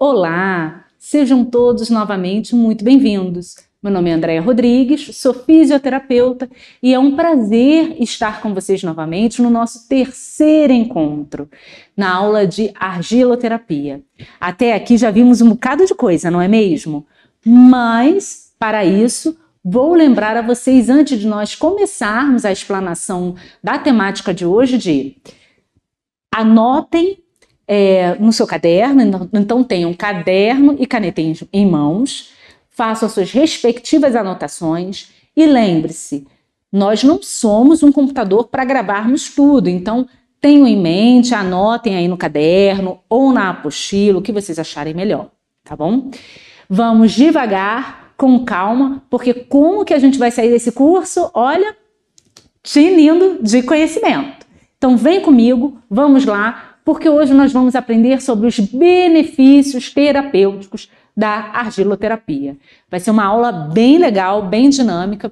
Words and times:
Olá, 0.00 0.84
sejam 0.96 1.44
todos 1.44 1.90
novamente 1.90 2.54
muito 2.54 2.84
bem-vindos. 2.84 3.56
Meu 3.82 3.92
nome 3.92 4.10
é 4.10 4.12
Andréa 4.12 4.40
Rodrigues, 4.40 5.16
sou 5.16 5.34
fisioterapeuta 5.34 6.48
e 6.80 6.94
é 6.94 6.98
um 7.00 7.16
prazer 7.16 8.00
estar 8.00 8.40
com 8.40 8.54
vocês 8.54 8.80
novamente 8.84 9.42
no 9.42 9.50
nosso 9.50 9.88
terceiro 9.88 10.72
encontro, 10.72 11.50
na 11.96 12.14
aula 12.14 12.46
de 12.46 12.70
argiloterapia. 12.76 14.00
Até 14.38 14.72
aqui 14.72 14.96
já 14.96 15.10
vimos 15.10 15.40
um 15.40 15.48
bocado 15.48 15.84
de 15.84 15.96
coisa, 15.96 16.30
não 16.30 16.40
é 16.40 16.46
mesmo? 16.46 17.04
Mas, 17.44 18.52
para 18.56 18.84
isso, 18.84 19.36
vou 19.64 19.94
lembrar 19.94 20.36
a 20.36 20.42
vocês, 20.42 20.88
antes 20.88 21.18
de 21.18 21.26
nós 21.26 21.56
começarmos 21.56 22.44
a 22.44 22.52
explanação 22.52 23.34
da 23.60 23.76
temática 23.76 24.32
de 24.32 24.46
hoje, 24.46 24.78
de 24.78 25.16
anotem 26.32 27.18
é, 27.68 28.14
no 28.18 28.32
seu 28.32 28.46
caderno, 28.46 29.02
então, 29.02 29.28
então 29.34 29.62
tenham 29.62 29.92
caderno 29.92 30.74
e 30.78 30.86
caneta 30.86 31.20
em, 31.52 31.66
mãos, 31.66 32.30
façam 32.70 33.06
as 33.06 33.12
suas 33.12 33.30
respectivas 33.30 34.16
anotações 34.16 35.10
e 35.36 35.44
lembre-se, 35.44 36.26
nós 36.72 37.04
não 37.04 37.22
somos 37.22 37.82
um 37.82 37.92
computador 37.92 38.48
para 38.48 38.64
gravarmos 38.64 39.34
tudo, 39.34 39.68
então 39.68 40.08
tenham 40.40 40.66
em 40.66 40.80
mente, 40.80 41.34
anotem 41.34 41.94
aí 41.96 42.08
no 42.08 42.16
caderno 42.16 43.00
ou 43.08 43.32
na 43.32 43.50
apostila, 43.50 44.18
o 44.18 44.22
que 44.22 44.32
vocês 44.32 44.58
acharem 44.58 44.94
melhor, 44.94 45.30
tá 45.62 45.76
bom? 45.76 46.10
Vamos 46.70 47.12
devagar, 47.12 48.14
com 48.16 48.44
calma, 48.44 49.02
porque 49.08 49.32
como 49.32 49.84
que 49.84 49.94
a 49.94 49.98
gente 49.98 50.18
vai 50.18 50.30
sair 50.30 50.50
desse 50.50 50.72
curso? 50.72 51.30
Olha, 51.32 51.76
tinindo 52.62 53.38
de 53.42 53.62
conhecimento. 53.62 54.46
Então 54.76 54.96
vem 54.96 55.20
comigo, 55.20 55.78
vamos 55.88 56.24
lá, 56.24 56.67
porque 56.88 57.06
hoje 57.06 57.34
nós 57.34 57.52
vamos 57.52 57.76
aprender 57.76 58.22
sobre 58.22 58.46
os 58.46 58.58
benefícios 58.58 59.92
terapêuticos 59.92 60.88
da 61.14 61.50
argiloterapia. 61.52 62.56
Vai 62.90 62.98
ser 62.98 63.10
uma 63.10 63.26
aula 63.26 63.52
bem 63.52 63.98
legal, 63.98 64.40
bem 64.48 64.70
dinâmica 64.70 65.30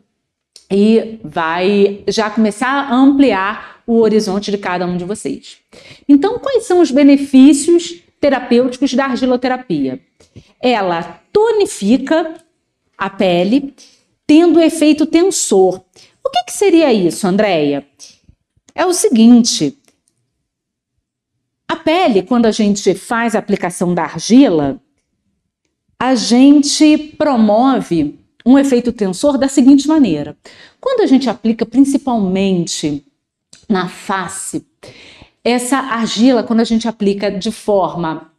e 0.71 1.19
vai 1.25 2.05
já 2.09 2.29
começar 2.29 2.69
a 2.69 2.95
ampliar 2.95 3.81
o 3.87 4.01
horizonte 4.01 4.51
de 4.51 4.59
cada 4.59 4.85
um 4.85 4.99
de 4.99 5.07
vocês. 5.07 5.57
Então, 6.07 6.39
quais 6.39 6.67
são 6.67 6.79
os 6.79 6.91
benefícios 6.91 8.03
terapêuticos 8.21 8.93
da 8.93 9.07
argiloterapia? 9.07 9.99
Ela 10.61 11.23
tonifica 11.33 12.35
a 12.99 13.09
pele, 13.09 13.73
tendo 14.27 14.61
efeito 14.61 15.07
tensor. 15.07 15.81
O 16.23 16.29
que, 16.29 16.45
que 16.49 16.53
seria 16.53 16.93
isso, 16.93 17.27
Andréia? 17.27 17.83
É 18.75 18.85
o 18.85 18.93
seguinte: 18.93 19.75
a 21.69 21.77
pele, 21.77 22.23
quando 22.23 22.47
a 22.47 22.53
gente 22.53 22.95
faz 22.95 23.35
a 23.35 23.39
aplicação 23.39 23.95
da 23.95 24.05
argila, 24.05 24.81
a 25.99 26.15
gente 26.15 26.97
promove 26.97 28.19
um 28.45 28.59
efeito 28.59 28.93
tensor 28.93 29.37
da 29.37 29.49
seguinte 29.49 29.89
maneira: 29.89 30.37
quando 30.81 31.01
a 31.01 31.07
gente 31.07 31.29
aplica 31.29 31.67
principalmente 31.67 33.05
na 33.69 33.89
face, 33.89 34.65
essa 35.43 35.79
argila, 35.79 36.43
quando 36.43 36.61
a 36.61 36.65
gente 36.65 36.87
aplica 36.87 37.31
de 37.31 37.51
forma 37.51 38.31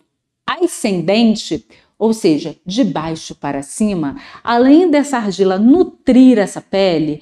ascendente, 0.46 1.66
ou 2.00 2.14
seja, 2.14 2.56
de 2.66 2.84
baixo 2.84 3.36
para 3.36 3.62
cima, 3.62 4.16
além 4.44 4.90
dessa 4.90 5.18
argila 5.18 5.58
nutrir 5.58 6.38
essa 6.38 6.62
pele, 6.62 7.22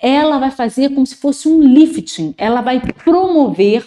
ela 0.00 0.38
vai 0.38 0.50
fazer 0.50 0.90
como 0.90 1.06
se 1.06 1.16
fosse 1.16 1.48
um 1.48 1.60
lifting, 1.60 2.34
ela 2.38 2.60
vai 2.60 2.80
promover 2.80 3.84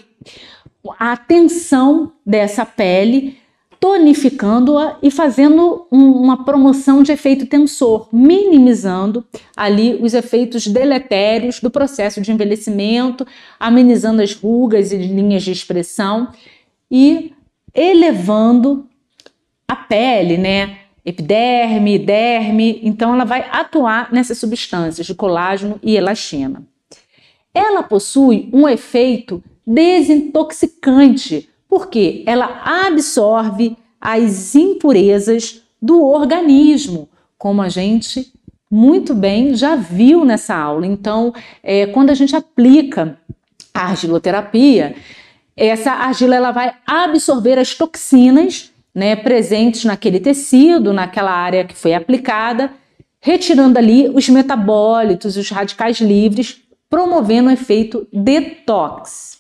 a 1.00 1.16
tensão 1.18 2.12
dessa 2.26 2.66
pele, 2.66 3.38
tonificando-a 3.80 4.98
e 5.02 5.12
fazendo 5.12 5.86
um, 5.92 6.12
uma 6.12 6.44
promoção 6.44 7.04
de 7.04 7.12
efeito 7.12 7.46
tensor, 7.46 8.08
minimizando 8.12 9.26
ali 9.56 10.00
os 10.02 10.14
efeitos 10.14 10.66
deletérios 10.68 11.60
do 11.60 11.70
processo 11.70 12.22
de 12.22 12.32
envelhecimento, 12.32 13.28
amenizando 13.60 14.22
as 14.22 14.34
rugas 14.34 14.92
e 14.92 14.98
linhas 14.98 15.44
de 15.44 15.52
expressão 15.52 16.30
e 16.90 17.34
elevando 17.74 18.88
a 19.68 19.76
pele, 19.76 20.38
né? 20.38 20.78
Epiderme, 21.06 22.00
derme, 22.00 22.80
então 22.82 23.14
ela 23.14 23.26
vai 23.26 23.48
atuar 23.52 24.12
nessas 24.12 24.40
substâncias 24.40 25.06
de 25.06 25.14
colágeno 25.14 25.80
e 25.84 25.96
elastina. 25.96 26.64
Ela 27.54 27.84
possui 27.84 28.50
um 28.52 28.68
efeito 28.68 29.44
desintoxicante, 29.66 31.50
porque 31.68 32.24
ela 32.26 32.62
absorve 32.86 33.78
as 34.00 34.56
impurezas 34.56 35.62
do 35.82 36.04
organismo, 36.04 37.10
como 37.38 37.62
a 37.62 37.70
gente 37.70 38.32
muito 38.70 39.14
bem 39.14 39.56
já 39.56 39.76
viu 39.76 40.26
nessa 40.26 40.56
aula. 40.56 40.86
Então, 40.86 41.34
é, 41.64 41.86
quando 41.88 42.10
a 42.10 42.14
gente 42.14 42.36
aplica 42.36 43.18
a 43.74 43.88
argiloterapia, 43.88 44.96
essa 45.56 45.92
argila 45.92 46.36
ela 46.36 46.52
vai 46.52 46.74
absorver 46.86 47.58
as 47.58 47.74
toxinas 47.74 48.72
né, 48.94 49.16
presentes 49.16 49.86
naquele 49.86 50.20
tecido, 50.20 50.94
naquela 50.94 51.32
área 51.32 51.66
que 51.66 51.76
foi 51.76 51.94
aplicada, 51.94 52.72
retirando 53.20 53.78
ali 53.78 54.10
os 54.10 54.30
metabólitos, 54.30 55.36
os 55.38 55.50
radicais 55.50 56.00
livres, 56.00 56.62
promovendo 56.90 57.50
o 57.50 57.52
efeito 57.52 58.08
detox. 58.12 59.35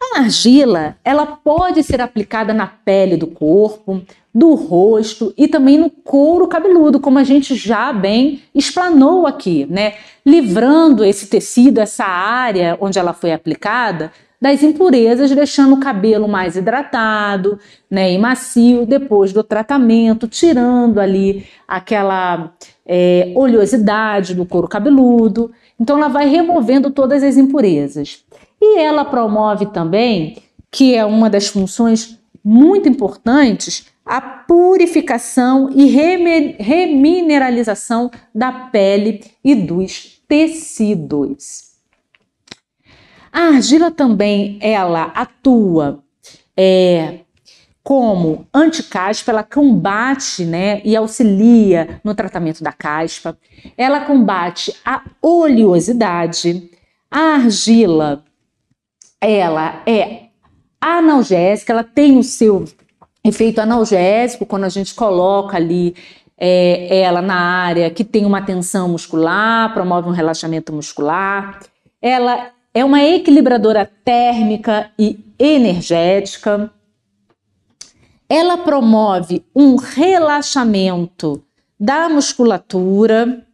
A 0.00 0.20
argila, 0.20 0.96
ela 1.04 1.26
pode 1.26 1.82
ser 1.82 2.00
aplicada 2.00 2.52
na 2.52 2.66
pele 2.66 3.16
do 3.16 3.26
corpo, 3.26 4.02
do 4.34 4.54
rosto 4.54 5.32
e 5.36 5.48
também 5.48 5.78
no 5.78 5.88
couro 5.88 6.46
cabeludo, 6.46 7.00
como 7.00 7.18
a 7.18 7.24
gente 7.24 7.54
já 7.54 7.92
bem 7.92 8.42
explanou 8.54 9.26
aqui, 9.26 9.66
né? 9.70 9.94
Livrando 10.24 11.04
esse 11.04 11.26
tecido, 11.26 11.80
essa 11.80 12.04
área 12.04 12.76
onde 12.80 12.98
ela 12.98 13.14
foi 13.14 13.32
aplicada, 13.32 14.12
das 14.40 14.62
impurezas, 14.62 15.30
deixando 15.30 15.74
o 15.74 15.80
cabelo 15.80 16.28
mais 16.28 16.56
hidratado, 16.56 17.58
né, 17.90 18.12
e 18.12 18.18
macio 18.18 18.84
depois 18.84 19.32
do 19.32 19.42
tratamento, 19.42 20.28
tirando 20.28 20.98
ali 20.98 21.46
aquela 21.66 22.52
é, 22.86 23.32
oleosidade 23.34 24.34
do 24.34 24.44
couro 24.44 24.68
cabeludo. 24.68 25.50
Então, 25.80 25.96
ela 25.96 26.08
vai 26.08 26.28
removendo 26.28 26.90
todas 26.90 27.22
as 27.22 27.36
impurezas. 27.36 28.24
E 28.60 28.78
ela 28.78 29.04
promove 29.04 29.66
também, 29.66 30.38
que 30.70 30.94
é 30.94 31.04
uma 31.04 31.28
das 31.28 31.48
funções 31.48 32.18
muito 32.44 32.88
importantes, 32.88 33.86
a 34.04 34.20
purificação 34.20 35.70
e 35.74 35.86
remineralização 35.86 38.10
da 38.34 38.52
pele 38.52 39.24
e 39.42 39.54
dos 39.54 40.22
tecidos. 40.28 41.76
A 43.32 43.48
argila 43.48 43.90
também 43.90 44.58
ela 44.62 45.04
atua 45.14 46.02
é, 46.56 47.20
como 47.82 48.46
anticaspa, 48.52 49.30
ela 49.30 49.42
combate 49.42 50.44
né, 50.44 50.80
e 50.84 50.96
auxilia 50.96 52.00
no 52.02 52.14
tratamento 52.14 52.62
da 52.62 52.72
caspa, 52.72 53.38
ela 53.76 54.00
combate 54.00 54.74
a 54.84 55.02
oleosidade, 55.20 56.70
a 57.10 57.34
argila 57.34 58.24
ela 59.20 59.82
é 59.86 60.26
analgésica, 60.80 61.72
ela 61.72 61.84
tem 61.84 62.18
o 62.18 62.22
seu 62.22 62.64
efeito 63.24 63.60
analgésico 63.60 64.46
quando 64.46 64.64
a 64.64 64.68
gente 64.68 64.94
coloca 64.94 65.56
ali 65.56 65.94
é, 66.38 67.00
ela 67.00 67.22
na 67.22 67.36
área 67.36 67.90
que 67.90 68.04
tem 68.04 68.26
uma 68.26 68.42
tensão 68.42 68.88
muscular, 68.88 69.72
promove 69.72 70.08
um 70.08 70.12
relaxamento 70.12 70.72
muscular. 70.72 71.60
Ela 72.00 72.50
é 72.74 72.84
uma 72.84 73.02
equilibradora 73.02 73.90
térmica 74.04 74.90
e 74.98 75.18
energética. 75.38 76.70
Ela 78.28 78.58
promove 78.58 79.44
um 79.54 79.76
relaxamento 79.76 81.42
da 81.80 82.08
musculatura. 82.08 83.45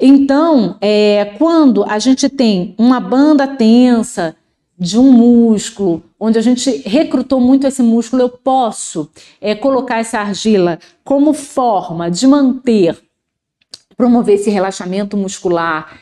Então, 0.00 0.76
é, 0.80 1.34
quando 1.36 1.84
a 1.84 1.98
gente 1.98 2.28
tem 2.30 2.74
uma 2.78 2.98
banda 2.98 3.46
tensa 3.46 4.34
de 4.78 4.98
um 4.98 5.12
músculo, 5.12 6.02
onde 6.18 6.38
a 6.38 6.42
gente 6.42 6.70
recrutou 6.86 7.38
muito 7.38 7.66
esse 7.66 7.82
músculo, 7.82 8.22
eu 8.22 8.30
posso 8.30 9.10
é, 9.38 9.54
colocar 9.54 9.98
essa 9.98 10.18
argila 10.18 10.78
como 11.04 11.34
forma 11.34 12.10
de 12.10 12.26
manter, 12.26 12.98
promover 13.94 14.36
esse 14.36 14.48
relaxamento 14.48 15.18
muscular, 15.18 15.98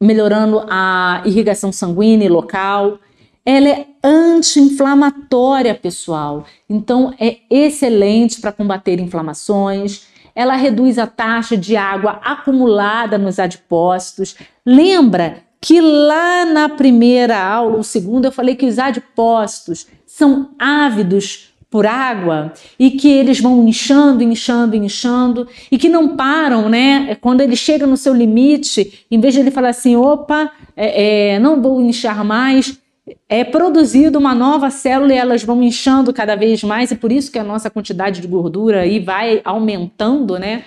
melhorando 0.00 0.64
a 0.70 1.22
irrigação 1.26 1.70
sanguínea 1.70 2.30
local. 2.30 2.98
Ela 3.44 3.68
é 3.68 3.86
anti-inflamatória, 4.02 5.74
pessoal. 5.74 6.46
Então, 6.70 7.12
é 7.20 7.40
excelente 7.50 8.40
para 8.40 8.50
combater 8.50 8.98
inflamações 8.98 10.06
ela 10.34 10.56
reduz 10.56 10.98
a 10.98 11.06
taxa 11.06 11.56
de 11.56 11.76
água 11.76 12.20
acumulada 12.24 13.18
nos 13.18 13.38
adipócitos. 13.38 14.36
Lembra 14.64 15.38
que 15.60 15.80
lá 15.80 16.44
na 16.44 16.68
primeira 16.68 17.40
aula, 17.40 17.76
ou 17.76 17.82
segunda, 17.82 18.28
eu 18.28 18.32
falei 18.32 18.56
que 18.56 18.66
os 18.66 18.78
adipócitos 18.78 19.86
são 20.04 20.50
ávidos 20.58 21.52
por 21.70 21.86
água 21.86 22.52
e 22.78 22.90
que 22.90 23.08
eles 23.08 23.40
vão 23.40 23.66
inchando, 23.66 24.22
inchando, 24.22 24.76
inchando 24.76 25.48
e 25.70 25.78
que 25.78 25.88
não 25.88 26.16
param, 26.16 26.68
né? 26.68 27.16
Quando 27.18 27.40
ele 27.40 27.56
chega 27.56 27.86
no 27.86 27.96
seu 27.96 28.12
limite, 28.12 29.06
em 29.10 29.18
vez 29.18 29.32
de 29.32 29.40
ele 29.40 29.50
falar 29.50 29.70
assim, 29.70 29.96
opa, 29.96 30.52
é, 30.76 31.34
é, 31.34 31.38
não 31.38 31.62
vou 31.62 31.80
inchar 31.80 32.22
mais, 32.24 32.78
é 33.28 33.44
produzido 33.44 34.18
uma 34.18 34.34
nova 34.34 34.70
célula 34.70 35.12
e 35.12 35.16
elas 35.16 35.42
vão 35.42 35.62
inchando 35.62 36.12
cada 36.12 36.36
vez 36.36 36.62
mais 36.62 36.90
e 36.90 36.96
por 36.96 37.10
isso 37.10 37.30
que 37.30 37.38
a 37.38 37.44
nossa 37.44 37.70
quantidade 37.70 38.20
de 38.20 38.26
gordura 38.26 38.80
aí 38.80 38.98
vai 38.98 39.40
aumentando, 39.44 40.38
né? 40.38 40.64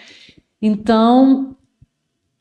Então, 0.62 1.56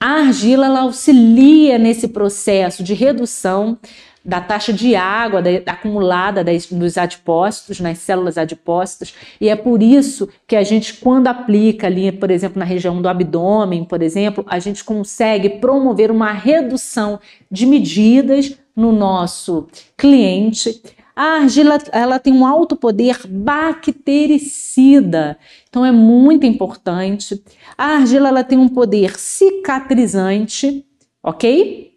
a 0.01 0.27
argila 0.27 0.67
ela 0.67 0.81
auxilia 0.81 1.79
nesse 1.79 2.09
processo 2.09 2.83
de 2.83 2.95
redução 2.95 3.79
da 4.25 4.41
taxa 4.41 4.73
de 4.73 4.97
água 4.97 5.43
da, 5.43 5.51
acumulada 5.71 6.43
das, 6.43 6.67
dos 6.67 6.97
adipócitos, 6.97 7.79
nas 7.79 7.99
células 7.99 8.39
adipócitas, 8.39 9.15
e 9.39 9.49
é 9.51 9.57
por 9.57 9.83
isso 9.83 10.29
que 10.47 10.57
a 10.57 10.63
gente, 10.63 10.95
quando 10.95 11.27
aplica 11.27 11.87
ali, 11.87 12.11
por 12.11 12.31
exemplo, 12.31 12.59
na 12.59 12.65
região 12.65 13.03
do 13.03 13.09
abdômen, 13.09 13.85
por 13.85 14.03
exemplo, 14.03 14.45
a 14.49 14.59
gente 14.59 14.83
consegue 14.83 15.51
promover 15.51 16.11
uma 16.11 16.33
redução 16.33 17.21
de 17.51 17.67
medidas 17.67 18.57
no 18.75 18.93
nosso 18.93 19.69
cliente. 19.97 20.83
A 21.17 21.43
argila 21.43 21.79
ela 21.93 22.19
tem 22.19 22.33
um 22.33 22.45
alto 22.45 22.75
poder 22.75 23.21
bactericida, 23.27 25.39
então 25.69 25.87
é 25.87 25.93
muito 25.93 26.45
importante. 26.45 27.41
A 27.79 27.97
argila 27.97 28.29
ela 28.29 28.43
tem 28.43 28.59
um 28.59 28.69
poder 28.69 29.17
cicatrizante, 29.17 30.85
ok? 31.23 31.95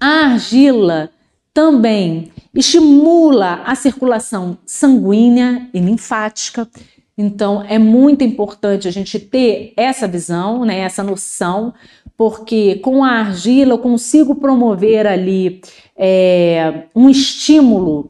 A 0.00 0.32
argila 0.32 1.10
também 1.54 2.32
estimula 2.52 3.62
a 3.64 3.74
circulação 3.74 4.58
sanguínea 4.66 5.68
e 5.72 5.78
linfática. 5.78 6.68
Então, 7.16 7.62
é 7.62 7.78
muito 7.78 8.24
importante 8.24 8.88
a 8.88 8.90
gente 8.90 9.20
ter 9.20 9.74
essa 9.76 10.08
visão, 10.08 10.64
né, 10.64 10.78
essa 10.78 11.02
noção, 11.02 11.74
porque 12.16 12.76
com 12.76 13.04
a 13.04 13.10
argila 13.10 13.74
eu 13.74 13.78
consigo 13.78 14.34
promover 14.34 15.06
ali 15.06 15.60
é, 15.96 16.84
um 16.94 17.08
estímulo 17.08 18.08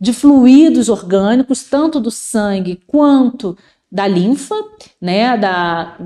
de 0.00 0.12
fluidos 0.12 0.88
orgânicos, 0.88 1.64
tanto 1.64 1.98
do 1.98 2.10
sangue 2.10 2.80
quanto 2.86 3.56
da 3.90 4.06
linfa, 4.06 4.56
né, 5.00 5.36
da, 5.36 5.96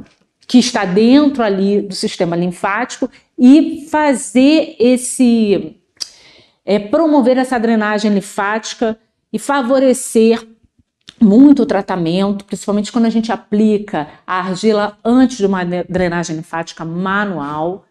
que 0.46 0.58
está 0.58 0.84
dentro 0.84 1.42
ali 1.42 1.80
do 1.80 1.94
sistema 1.94 2.36
linfático 2.36 3.10
e 3.38 3.86
fazer 3.90 4.76
esse 4.78 5.76
é, 6.64 6.78
promover 6.78 7.36
essa 7.38 7.58
drenagem 7.58 8.12
linfática 8.12 8.98
e 9.32 9.38
favorecer 9.38 10.46
muito 11.20 11.66
tratamento, 11.66 12.44
principalmente 12.44 12.90
quando 12.90 13.06
a 13.06 13.10
gente 13.10 13.30
aplica 13.30 14.08
a 14.26 14.38
argila 14.38 14.98
antes 15.04 15.36
de 15.36 15.46
uma 15.46 15.64
drenagem 15.64 16.36
linfática 16.36 16.84
manual. 16.84 17.84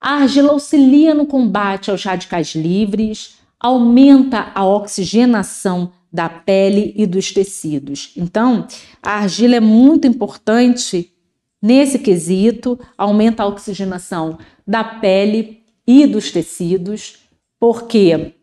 A 0.00 0.14
argila 0.14 0.52
auxilia 0.52 1.14
no 1.14 1.26
combate 1.26 1.90
aos 1.90 2.04
radicais 2.04 2.54
livres, 2.54 3.38
aumenta 3.58 4.52
a 4.54 4.64
oxigenação 4.64 5.92
da 6.12 6.28
pele 6.28 6.94
e 6.96 7.06
dos 7.06 7.32
tecidos. 7.32 8.12
Então, 8.16 8.66
a 9.02 9.16
argila 9.16 9.56
é 9.56 9.60
muito 9.60 10.06
importante 10.06 11.12
nesse 11.60 11.98
quesito, 11.98 12.78
aumenta 12.96 13.42
a 13.42 13.46
oxigenação 13.46 14.38
da 14.66 14.84
pele 14.84 15.64
e 15.86 16.06
dos 16.06 16.30
tecidos, 16.30 17.18
porque 17.58 18.37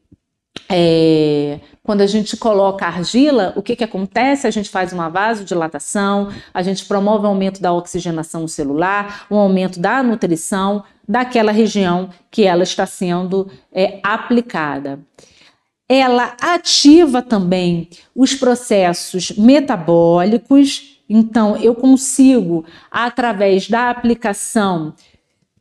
é, 0.69 1.60
quando 1.84 2.02
a 2.02 2.07
gente 2.07 2.36
coloca 2.36 2.86
argila, 2.86 3.54
o 3.56 3.62
que, 3.62 3.75
que 3.75 3.84
acontece? 3.84 4.48
A 4.48 4.52
gente 4.52 4.69
faz 4.69 4.92
uma 4.92 5.10
vasodilatação, 5.10 6.30
a 6.54 6.62
gente 6.63 6.86
promove 6.86 7.25
o 7.25 7.30
aumento 7.30 7.62
da 7.62 7.72
oxigenação 7.72 8.48
celular, 8.48 9.28
o 9.30 9.36
aumento 9.36 9.80
da 9.80 10.02
nutrição 10.02 10.84
daquela 11.07 11.52
região 11.52 12.10
que 12.31 12.44
ela 12.44 12.63
está 12.63 12.86
sendo 12.86 13.50
é, 13.72 14.00
aplicada. 14.04 15.00
Ela 15.88 16.36
ativa 16.42 17.22
também 17.22 17.88
os 18.16 18.34
processos 18.34 19.31
metabólicos, 19.38 21.00
então 21.07 21.56
eu 21.57 21.75
consigo, 21.75 22.66
através 22.90 23.69
da 23.69 23.92
aplicação 23.92 24.96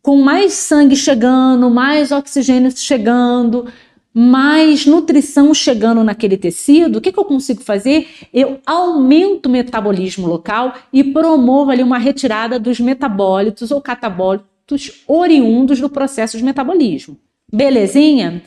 com 0.05 0.23
mais 0.23 0.53
sangue 0.53 0.95
chegando, 0.95 1.71
mais 1.71 2.13
oxigênio 2.13 2.71
chegando, 2.77 3.73
mais 4.17 4.87
nutrição 4.87 5.53
chegando 5.53 6.05
naquele 6.05 6.37
tecido, 6.37 6.99
o 6.99 7.01
que, 7.01 7.11
que, 7.11 7.19
eu 7.19 7.25
consigo 7.25 7.61
fazer? 7.63 8.07
Eu 8.33 8.61
aumento 8.65 9.47
o 9.47 9.51
metabolismo 9.51 10.29
local 10.29 10.75
e 10.93 11.03
promovo 11.03 11.73
ali 11.73 11.83
uma 11.83 11.99
retirada 11.99 12.61
dos 12.61 12.79
metabólitos 12.79 13.73
ou 13.73 13.81
catabólitos 13.81 15.03
oriundos 15.09 15.81
do 15.81 15.91
processo 15.91 16.39
de 16.39 16.45
metabolismo. 16.45 17.19
Belezinha? 17.53 18.41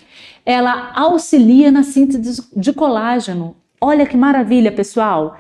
Ela 0.46 0.94
auxilia 0.96 1.70
na 1.70 1.84
síntese 1.84 2.48
de 2.56 2.72
colágeno. 2.72 3.58
Olha 3.82 4.06
que 4.06 4.16
maravilha, 4.16 4.72
pessoal! 4.72 5.38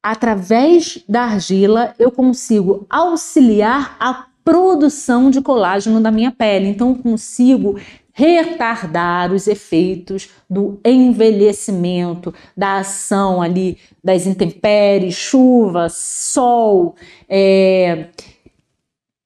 Através 0.00 1.02
da 1.08 1.22
argila, 1.22 1.92
eu 1.98 2.12
consigo 2.12 2.86
auxiliar 2.88 3.96
a 3.98 4.28
produção 4.44 5.28
de 5.30 5.42
colágeno 5.42 6.00
da 6.00 6.10
minha 6.10 6.30
pele. 6.30 6.68
Então, 6.68 6.90
eu 6.90 6.94
consigo 6.94 7.78
retardar 8.18 9.32
os 9.32 9.46
efeitos 9.46 10.28
do 10.50 10.80
envelhecimento, 10.84 12.34
da 12.56 12.78
ação 12.78 13.40
ali 13.40 13.78
das 14.02 14.26
intempéries, 14.26 15.14
chuva, 15.14 15.86
sol, 15.88 16.96
é, 17.28 18.08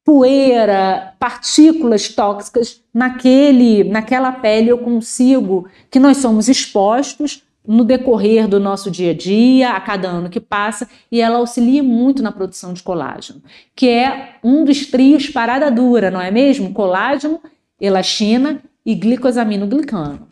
poeira, 0.05 1.15
partículas 1.19 2.11
tóxicas 2.11 2.83
naquele, 2.93 3.83
naquela 3.83 4.31
pele 4.31 4.69
eu 4.69 4.77
consigo 4.77 5.67
que 5.91 5.99
nós 5.99 6.19
somos 6.19 6.47
expostos 6.47 7.43
no 7.67 7.85
decorrer 7.85 8.47
do 8.47 8.61
nosso 8.61 8.91
dia 8.91 9.13
a 9.13 9.15
dia, 9.15 9.71
a 9.71 9.81
cada 9.81 10.07
ano 10.07 10.29
que 10.29 10.41
passa, 10.41 10.87
e 11.11 11.19
ela 11.19 11.39
auxilia 11.39 11.83
muito 11.83 12.23
na 12.23 12.31
produção 12.31 12.75
de 12.75 12.83
colágeno, 12.83 13.43
que 13.75 13.89
é 13.89 14.35
um 14.45 14.67
dos 14.67 14.85
trios 14.85 15.31
parada 15.31 15.71
dura, 15.71 16.11
não 16.11 16.21
é 16.21 16.31
mesmo? 16.31 16.75
Colágeno, 16.75 17.41
elastina 17.81 18.61
e 18.85 18.95
glicosaminoglicano. 18.95 20.29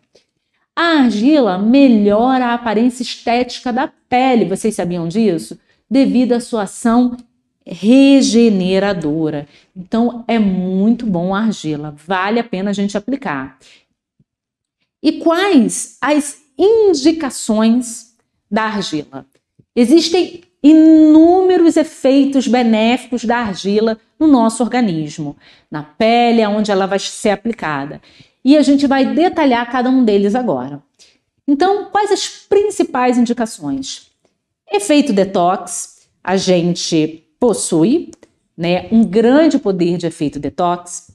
A 0.75 1.01
argila 1.03 1.59
melhora 1.59 2.47
a 2.47 2.55
aparência 2.55 3.03
estética 3.03 3.73
da 3.73 3.89
pele, 4.09 4.45
vocês 4.45 4.75
sabiam 4.75 5.09
disso? 5.09 5.59
Devido 5.91 6.33
à 6.33 6.41
sua 6.41 6.63
ação 6.63 7.17
regeneradora. 7.67 9.47
Então 9.77 10.25
é 10.27 10.39
muito 10.39 11.07
bom 11.07 11.35
a 11.35 11.41
argila, 11.41 11.95
vale 12.07 12.41
a 12.41 12.45
pena 12.45 12.71
a 12.71 12.73
gente 12.73 12.97
aplicar. 12.97 13.59
E 15.03 15.13
quais 15.13 15.97
as 16.01 16.43
indicações 16.59 18.15
da 18.51 18.65
argila. 18.65 19.25
Existem 19.75 20.43
inúmeros 20.63 21.77
efeitos 21.77 22.47
benéficos 22.47 23.25
da 23.25 23.39
argila 23.39 23.99
no 24.19 24.27
nosso 24.27 24.63
organismo, 24.63 25.37
na 25.71 25.83
pele, 25.83 26.45
onde 26.47 26.71
ela 26.71 26.87
vai 26.87 26.99
ser 26.99 27.31
aplicada. 27.31 28.03
E 28.45 28.57
a 28.57 28.63
gente 28.63 28.87
vai 28.87 29.15
detalhar 29.15 29.71
cada 29.71 29.91
um 29.91 30.05
deles 30.05 30.35
agora. 30.35 30.83
Então, 31.47 31.87
quais 31.87 32.11
as 32.11 32.29
principais 32.29 33.19
indicações? 33.19 34.11
Efeito 34.71 35.13
detox, 35.13 36.09
a 36.23 36.37
gente 36.37 37.25
possui 37.39 38.11
né, 38.57 38.89
um 38.93 39.05
grande 39.05 39.59
poder 39.59 39.97
de 39.97 40.07
efeito 40.07 40.39
detox 40.39 41.11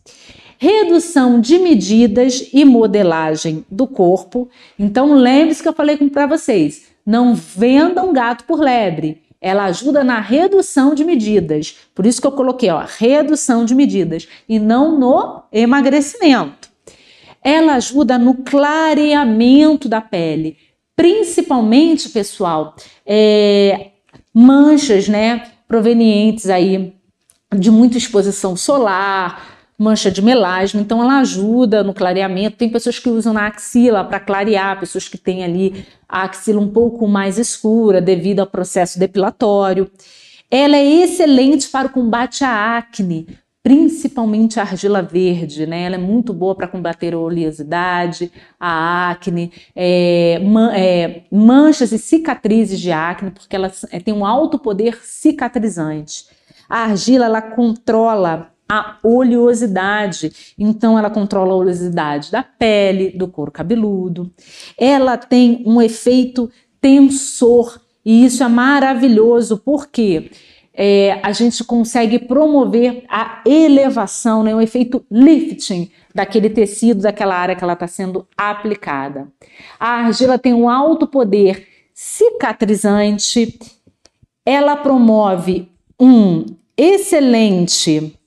redução 0.58 1.39
de 1.39 1.60
medidas 1.60 2.50
e 2.53 2.65
modelagem 2.65 3.65
do 3.70 3.88
corpo. 3.88 4.50
Então, 4.77 5.13
lembre-se 5.13 5.62
que 5.62 5.70
eu 5.70 5.74
falei 5.74 5.98
para 6.10 6.27
vocês: 6.27 6.88
não 7.05 7.36
vendam 7.36 8.13
gato 8.13 8.46
por 8.46 8.60
lebre. 8.60 9.24
Ela 9.39 9.65
ajuda 9.65 10.03
na 10.03 10.20
redução 10.20 10.96
de 10.96 11.03
medidas. 11.03 11.75
Por 11.94 12.05
isso 12.05 12.20
que 12.20 12.25
eu 12.25 12.32
coloquei, 12.32 12.70
ó, 12.72 12.84
redução 12.84 13.63
de 13.63 13.75
medidas 13.75 14.27
e 14.50 14.58
não 14.58 14.98
no 14.98 15.44
emagrecimento. 15.51 16.70
Ela 17.47 17.75
ajuda 17.75 18.17
no 18.17 18.33
clareamento 18.33 19.87
da 19.87 20.01
pele, 20.01 20.57
principalmente, 20.95 22.09
pessoal, 22.09 22.75
é, 23.05 23.91
manchas, 24.33 25.07
né, 25.07 25.51
provenientes 25.67 26.49
aí 26.49 26.95
de 27.55 27.69
muita 27.69 27.99
exposição 27.99 28.57
solar, 28.57 29.55
mancha 29.77 30.09
de 30.09 30.23
melasma, 30.23 30.81
então 30.81 31.03
ela 31.03 31.19
ajuda 31.19 31.83
no 31.83 31.93
clareamento. 31.93 32.57
Tem 32.57 32.67
pessoas 32.67 32.97
que 32.97 33.09
usam 33.09 33.31
na 33.31 33.45
axila 33.45 34.03
para 34.03 34.19
clarear, 34.19 34.79
pessoas 34.79 35.07
que 35.07 35.17
têm 35.17 35.43
ali 35.43 35.85
a 36.09 36.23
axila 36.23 36.59
um 36.59 36.69
pouco 36.69 37.07
mais 37.07 37.37
escura 37.37 38.01
devido 38.01 38.39
ao 38.39 38.47
processo 38.47 38.97
depilatório. 38.97 39.87
Ela 40.49 40.77
é 40.77 41.03
excelente 41.03 41.67
para 41.67 41.87
o 41.87 41.91
combate 41.91 42.43
à 42.43 42.77
acne, 42.77 43.27
principalmente 43.65 44.60
a 44.60 44.62
argila 44.62 45.01
verde, 45.01 45.65
né? 45.65 45.86
Ela 45.86 45.95
é 45.95 45.98
muito 45.98 46.31
boa 46.31 46.53
para 46.53 46.67
combater 46.67 47.15
a 47.15 47.17
oleosidade, 47.17 48.31
a 48.60 49.10
acne, 49.10 49.51
é, 49.75 50.39
man, 50.45 50.72
é, 50.72 51.24
manchas 51.31 51.91
e 51.91 51.98
cicatrizes 51.98 52.79
de 52.79 52.91
acne, 52.91 53.31
porque 53.31 53.55
ela 53.55 53.72
é, 53.89 54.00
tem 54.00 54.13
um 54.13 54.24
alto 54.24 54.60
poder 54.60 55.00
cicatrizante. 55.01 56.25
A 56.69 56.84
argila 56.84 57.25
ela 57.25 57.41
controla 57.41 58.51
a 58.69 59.00
oleosidade, 59.03 60.53
então 60.60 61.00
ela 61.00 61.10
controla 61.10 61.53
a 61.53 61.57
oleosidade 61.57 62.31
da 62.31 62.43
pele, 62.43 63.17
do 63.17 63.27
couro 63.27 63.51
cabeludo. 63.51 64.31
Ela 64.77 65.17
tem 65.17 65.63
um 65.65 65.81
efeito 65.81 66.51
tensor 66.79 67.81
e 68.05 68.25
isso 68.25 68.43
é 68.43 68.48
maravilhoso 68.48 69.57
porque 69.57 70.29
é, 70.77 71.20
a 71.24 71.32
gente 71.32 71.63
consegue 71.63 72.20
promover 72.20 73.05
a 73.08 73.41
elevação, 73.46 74.44
né, 74.44 74.53
o 74.53 74.60
efeito 74.60 75.05
lifting 75.10 75.89
daquele 76.13 76.50
tecido, 76.50 77.03
daquela 77.03 77.36
área 77.36 77.55
que 77.55 77.63
ela 77.63 77.74
está 77.74 77.88
sendo 77.88 78.27
aplicada. 78.38 79.32
A 79.79 80.05
argila 80.05 80.38
tem 80.38 80.53
um 80.53 80.70
alto 80.70 81.08
poder 81.08 81.67
cicatrizante, 81.94 83.58
ela 84.46 84.75
promove 84.75 85.72
um 86.00 86.46
excelente, 86.77 88.20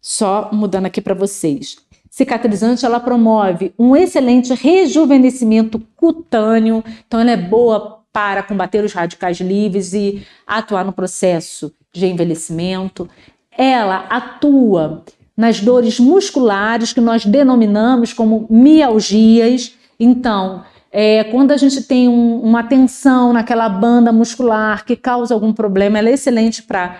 só 0.00 0.50
mudando 0.52 0.86
aqui 0.86 1.00
para 1.00 1.14
vocês, 1.14 1.78
cicatrizante, 2.10 2.84
ela 2.84 3.00
promove 3.00 3.72
um 3.78 3.96
excelente 3.96 4.52
rejuvenescimento 4.52 5.80
cutâneo, 5.96 6.84
então 7.06 7.18
ela 7.18 7.30
é 7.30 7.36
boa 7.36 7.99
para 8.12 8.42
combater 8.42 8.84
os 8.84 8.92
radicais 8.92 9.38
livres 9.38 9.92
e 9.92 10.26
atuar 10.46 10.84
no 10.84 10.92
processo 10.92 11.72
de 11.92 12.06
envelhecimento. 12.06 13.08
Ela 13.56 14.06
atua 14.08 15.04
nas 15.36 15.60
dores 15.60 15.98
musculares 15.98 16.92
que 16.92 17.00
nós 17.00 17.24
denominamos 17.24 18.12
como 18.12 18.46
mialgias. 18.50 19.74
Então, 19.98 20.64
é, 20.92 21.24
quando 21.24 21.52
a 21.52 21.56
gente 21.56 21.82
tem 21.84 22.08
um, 22.08 22.40
uma 22.40 22.64
tensão 22.64 23.32
naquela 23.32 23.68
banda 23.68 24.12
muscular 24.12 24.84
que 24.84 24.96
causa 24.96 25.32
algum 25.32 25.52
problema, 25.52 25.98
ela 25.98 26.10
é 26.10 26.12
excelente 26.12 26.62
para 26.62 26.96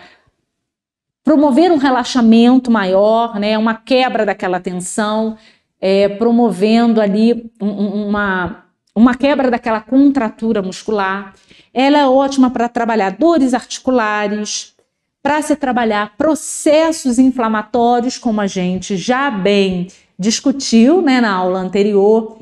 promover 1.25 1.71
um 1.71 1.77
relaxamento 1.77 2.71
maior, 2.71 3.39
né, 3.39 3.59
uma 3.59 3.75
quebra 3.75 4.25
daquela 4.25 4.61
tensão, 4.61 5.37
é, 5.81 6.09
promovendo 6.09 7.01
ali 7.01 7.51
um, 7.61 8.09
uma 8.09 8.65
uma 8.95 9.15
quebra 9.15 9.51
daquela 9.51 9.81
contratura 9.81 10.63
muscular. 10.63 11.35
Ela 11.73 11.99
é 11.99 12.07
ótima 12.07 12.51
para 12.51 12.69
trabalhar 12.69 13.11
dores 13.11 13.55
articulares, 13.55 14.75
para 15.23 15.43
se 15.43 15.55
trabalhar 15.55 16.17
processos 16.17 17.19
inflamatórios, 17.19 18.19
como 18.19 18.41
a 18.41 18.47
gente 18.47 18.97
já 18.97 19.31
bem 19.31 19.89
discutiu 20.19 21.01
né, 21.01 21.21
na 21.21 21.33
aula 21.33 21.61
anterior. 21.61 22.39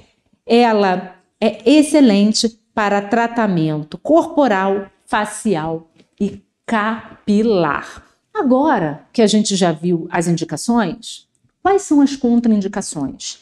Ela 0.47 1.17
é 1.41 1.71
excelente 1.71 2.59
para 2.75 3.03
tratamento 3.03 3.99
corporal, 3.99 4.87
facial 5.05 5.91
e 6.21 6.43
capilar. 6.65 8.05
Agora 8.33 9.07
que 9.13 9.21
a 9.21 9.27
gente 9.27 9.57
já 9.57 9.73
viu 9.73 10.07
as 10.11 10.29
indicações, 10.29 11.27
quais 11.61 11.83
são 11.83 12.01
as 12.01 12.15
contraindicações? 12.15 13.41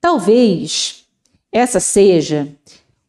Talvez 0.00 0.97
essa 1.52 1.80
seja 1.80 2.48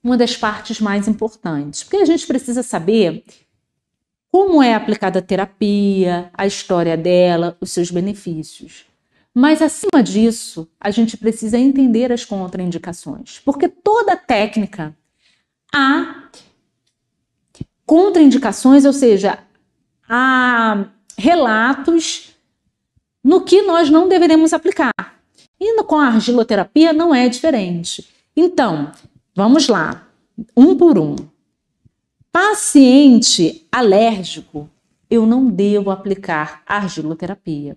uma 0.03 0.17
das 0.17 0.35
partes 0.35 0.79
mais 0.79 1.07
importantes, 1.07 1.83
porque 1.83 1.97
a 1.97 2.05
gente 2.05 2.25
precisa 2.25 2.63
saber 2.63 3.23
como 4.31 4.61
é 4.61 4.73
aplicada 4.73 5.19
a 5.19 5.21
terapia, 5.21 6.29
a 6.33 6.45
história 6.45 6.95
dela, 6.95 7.57
os 7.59 7.71
seus 7.71 7.91
benefícios. 7.91 8.85
Mas 9.33 9.61
acima 9.61 10.03
disso, 10.03 10.67
a 10.79 10.91
gente 10.91 11.17
precisa 11.17 11.57
entender 11.57 12.11
as 12.11 12.25
contraindicações, 12.25 13.39
porque 13.39 13.67
toda 13.67 14.15
técnica 14.15 14.95
há 15.73 16.29
contraindicações, 17.85 18.85
ou 18.85 18.93
seja, 18.93 19.39
há 20.07 20.85
relatos 21.17 22.35
no 23.23 23.41
que 23.41 23.61
nós 23.63 23.89
não 23.89 24.07
deveremos 24.07 24.53
aplicar. 24.53 24.93
E 25.59 25.83
com 25.83 25.97
a 25.97 26.07
argiloterapia 26.07 26.93
não 26.93 27.13
é 27.13 27.27
diferente. 27.27 28.07
Então, 28.41 28.93
vamos 29.35 29.67
lá, 29.67 30.07
um 30.55 30.73
por 30.73 30.97
um. 30.97 31.13
Paciente 32.31 33.67
alérgico, 33.69 34.69
eu 35.09 35.25
não 35.25 35.47
devo 35.47 35.91
aplicar 35.91 36.63
argiloterapia. 36.65 37.75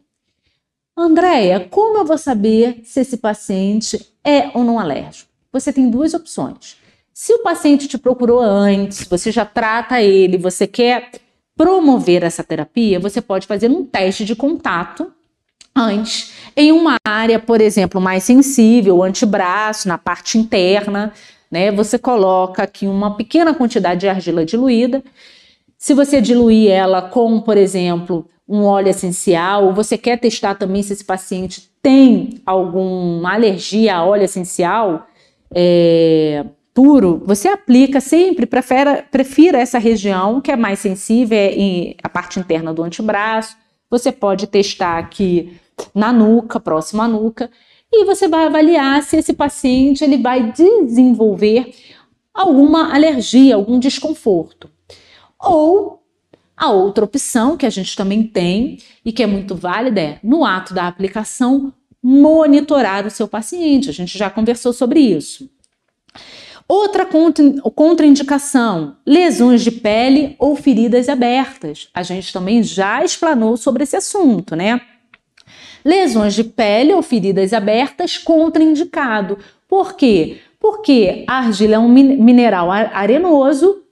Andréia, 0.97 1.67
como 1.69 1.99
eu 1.99 2.05
vou 2.05 2.17
saber 2.17 2.83
se 2.85 3.01
esse 3.01 3.17
paciente 3.17 4.15
é 4.23 4.57
ou 4.57 4.63
não 4.63 4.79
alérgico? 4.79 5.29
Você 5.51 5.73
tem 5.73 5.91
duas 5.91 6.15
opções. 6.15 6.77
Se 7.13 7.35
o 7.35 7.43
paciente 7.43 7.89
te 7.89 7.99
procurou 7.99 8.39
antes, 8.39 9.05
você 9.09 9.33
já 9.33 9.45
trata 9.45 10.01
ele, 10.01 10.39
você 10.39 10.69
quer 10.69 11.11
promover 11.57 12.23
essa 12.23 12.45
terapia, 12.45 13.01
você 13.01 13.21
pode 13.21 13.49
fazer 13.49 13.69
um 13.69 13.85
teste 13.85 14.25
de 14.25 14.37
contato 14.37 15.13
antes, 15.75 16.33
em 16.57 16.73
uma 16.73 16.97
área, 17.05 17.39
por 17.39 17.61
exemplo, 17.61 18.01
mais 18.01 18.25
sensível, 18.25 18.97
o 18.97 19.03
antebraço, 19.03 19.89
na 19.89 19.99
parte 19.99 20.39
interna, 20.39 21.13
né? 21.51 21.71
Você 21.73 21.99
coloca 21.99 22.63
aqui 22.63 22.87
uma 22.87 23.17
pequena 23.17 23.55
quantidade 23.55 24.01
de 24.01 24.09
argila 24.09 24.45
diluída. 24.45 25.03
Se 25.77 25.95
você 25.95 26.21
diluir 26.21 26.71
ela 26.71 27.03
com, 27.03 27.41
por 27.41 27.57
exemplo, 27.57 28.29
um 28.49 28.65
óleo 28.65 28.89
essencial, 28.89 29.67
ou 29.67 29.73
você 29.73 29.97
quer 29.99 30.19
testar 30.19 30.55
também 30.55 30.83
se 30.83 30.93
esse 30.93 31.05
paciente 31.05 31.71
tem 31.83 32.41
alguma 32.47 33.35
alergia 33.35 33.97
a 33.97 34.05
óleo 34.05 34.25
essencial 34.25 35.07
é, 35.55 36.45
puro, 36.73 37.23
você 37.27 37.49
aplica 37.49 38.01
sempre, 38.01 38.47
prefira, 38.47 39.05
prefira 39.11 39.59
essa 39.59 39.79
região 39.79 40.41
que 40.41 40.51
é 40.51 40.57
mais 40.57 40.79
sensível, 40.79 41.37
é 41.37 41.95
a 42.03 42.09
parte 42.09 42.39
interna 42.39 42.73
do 42.73 42.83
antebraço. 42.83 43.57
Você 43.91 44.11
pode 44.11 44.47
testar 44.47 44.99
aqui 44.99 45.59
na 45.95 46.13
nuca, 46.13 46.61
próximo 46.61 47.03
à 47.03 47.09
nuca, 47.09 47.51
e 47.93 48.05
você 48.05 48.27
vai 48.27 48.47
avaliar 48.47 49.03
se 49.03 49.17
esse 49.17 49.33
paciente 49.33 50.03
ele 50.03 50.17
vai 50.17 50.53
desenvolver 50.53 51.75
alguma 52.33 52.95
alergia, 52.95 53.55
algum 53.55 53.79
desconforto. 53.79 54.71
Ou 55.39 56.03
a 56.57 56.71
outra 56.71 57.05
opção 57.05 57.57
que 57.57 57.67
a 57.67 57.71
gente 57.71 57.97
também 57.97 58.23
tem 58.23 58.79
e 59.05 59.13
que 59.13 59.23
é 59.23 59.27
muito 59.27 59.55
válida 59.55 60.01
é, 60.01 60.19
no 60.23 60.45
ato 60.45 60.73
da 60.73 60.87
aplicação, 60.87 61.73
monitorar 62.03 63.07
o 63.07 63.11
seu 63.11 63.29
paciente. 63.29 63.91
A 63.91 63.93
gente 63.93 64.17
já 64.17 64.31
conversou 64.31 64.73
sobre 64.73 65.01
isso. 65.01 65.51
Outra 66.69 67.07
contraindicação: 67.75 68.97
lesões 69.07 69.63
de 69.63 69.71
pele 69.71 70.37
ou 70.39 70.57
feridas 70.57 71.09
abertas. 71.09 71.89
A 71.93 72.03
gente 72.03 72.33
também 72.33 72.63
já 72.63 73.05
explanou 73.05 73.57
sobre 73.57 73.83
esse 73.83 73.97
assunto, 73.97 74.57
né? 74.57 74.81
Lesões 75.85 76.35
de 76.35 76.45
pele 76.45 76.93
ou 76.93 77.03
feridas 77.03 77.53
abertas 77.53 78.19
contraindicado. 78.19 79.39
Por 79.69 79.95
quê? 79.95 80.39
Porque 80.61 81.25
a 81.27 81.39
argila 81.39 81.75
é 81.75 81.79
um 81.79 81.89
mineral 81.89 82.71
arenoso 82.71 83.83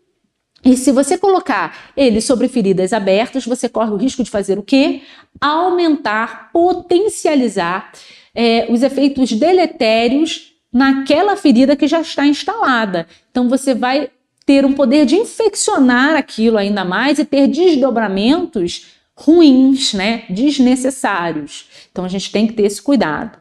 e 0.65 0.77
se 0.77 0.93
você 0.93 1.17
colocar 1.17 1.93
ele 1.97 2.21
sobre 2.21 2.47
feridas 2.47 2.93
abertas, 2.93 3.47
você 3.47 3.69
corre 3.69 3.91
o 3.91 3.97
risco 3.97 4.23
de 4.23 4.31
fazer 4.31 4.59
o 4.59 4.63
quê? 4.63 5.03
Aumentar, 5.41 6.51
potencializar 6.53 7.93
é, 8.35 8.67
os 8.69 8.83
efeitos 8.83 9.33
deletérios 9.33 10.53
naquela 10.73 11.35
ferida 11.35 11.75
que 11.75 11.89
já 11.89 12.01
está 12.01 12.27
instalada. 12.27 13.07
Então 13.31 13.49
você 13.49 13.75
vai 13.75 14.11
ter 14.45 14.67
um 14.67 14.75
poder 14.75 15.07
de 15.07 15.17
infeccionar 15.17 16.15
aquilo 16.17 16.59
ainda 16.59 16.85
mais 16.85 17.19
e 17.19 17.25
ter 17.25 17.47
desdobramentos 17.49 18.87
ruins, 19.17 19.95
né, 19.95 20.25
desnecessários. 20.29 21.69
Então 21.91 22.05
a 22.05 22.09
gente 22.09 22.31
tem 22.31 22.47
que 22.47 22.53
ter 22.53 22.65
esse 22.65 22.81
cuidado. 22.81 23.39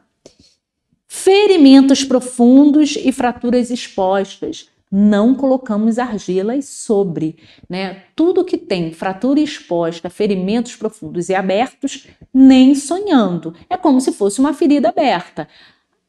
Ferimentos 1.08 2.03
profundos 2.03 2.96
e 2.96 3.12
fraturas 3.12 3.70
expostas. 3.70 4.70
Não 4.91 5.36
colocamos 5.36 6.00
argilas 6.00 6.65
sobre, 6.65 7.38
né? 7.70 8.03
Tudo 8.15 8.44
que 8.44 8.58
tem 8.58 8.91
fratura 8.91 9.39
exposta, 9.39 10.10
ferimentos 10.10 10.75
profundos 10.75 11.29
e 11.29 11.36
abertos, 11.36 12.08
nem 12.34 12.74
sonhando. 12.74 13.53
É 13.70 13.77
como 13.77 14.01
se 14.01 14.12
fosse 14.12 14.39
uma 14.39 14.53
ferida 14.53 14.89
aberta. 14.89 15.48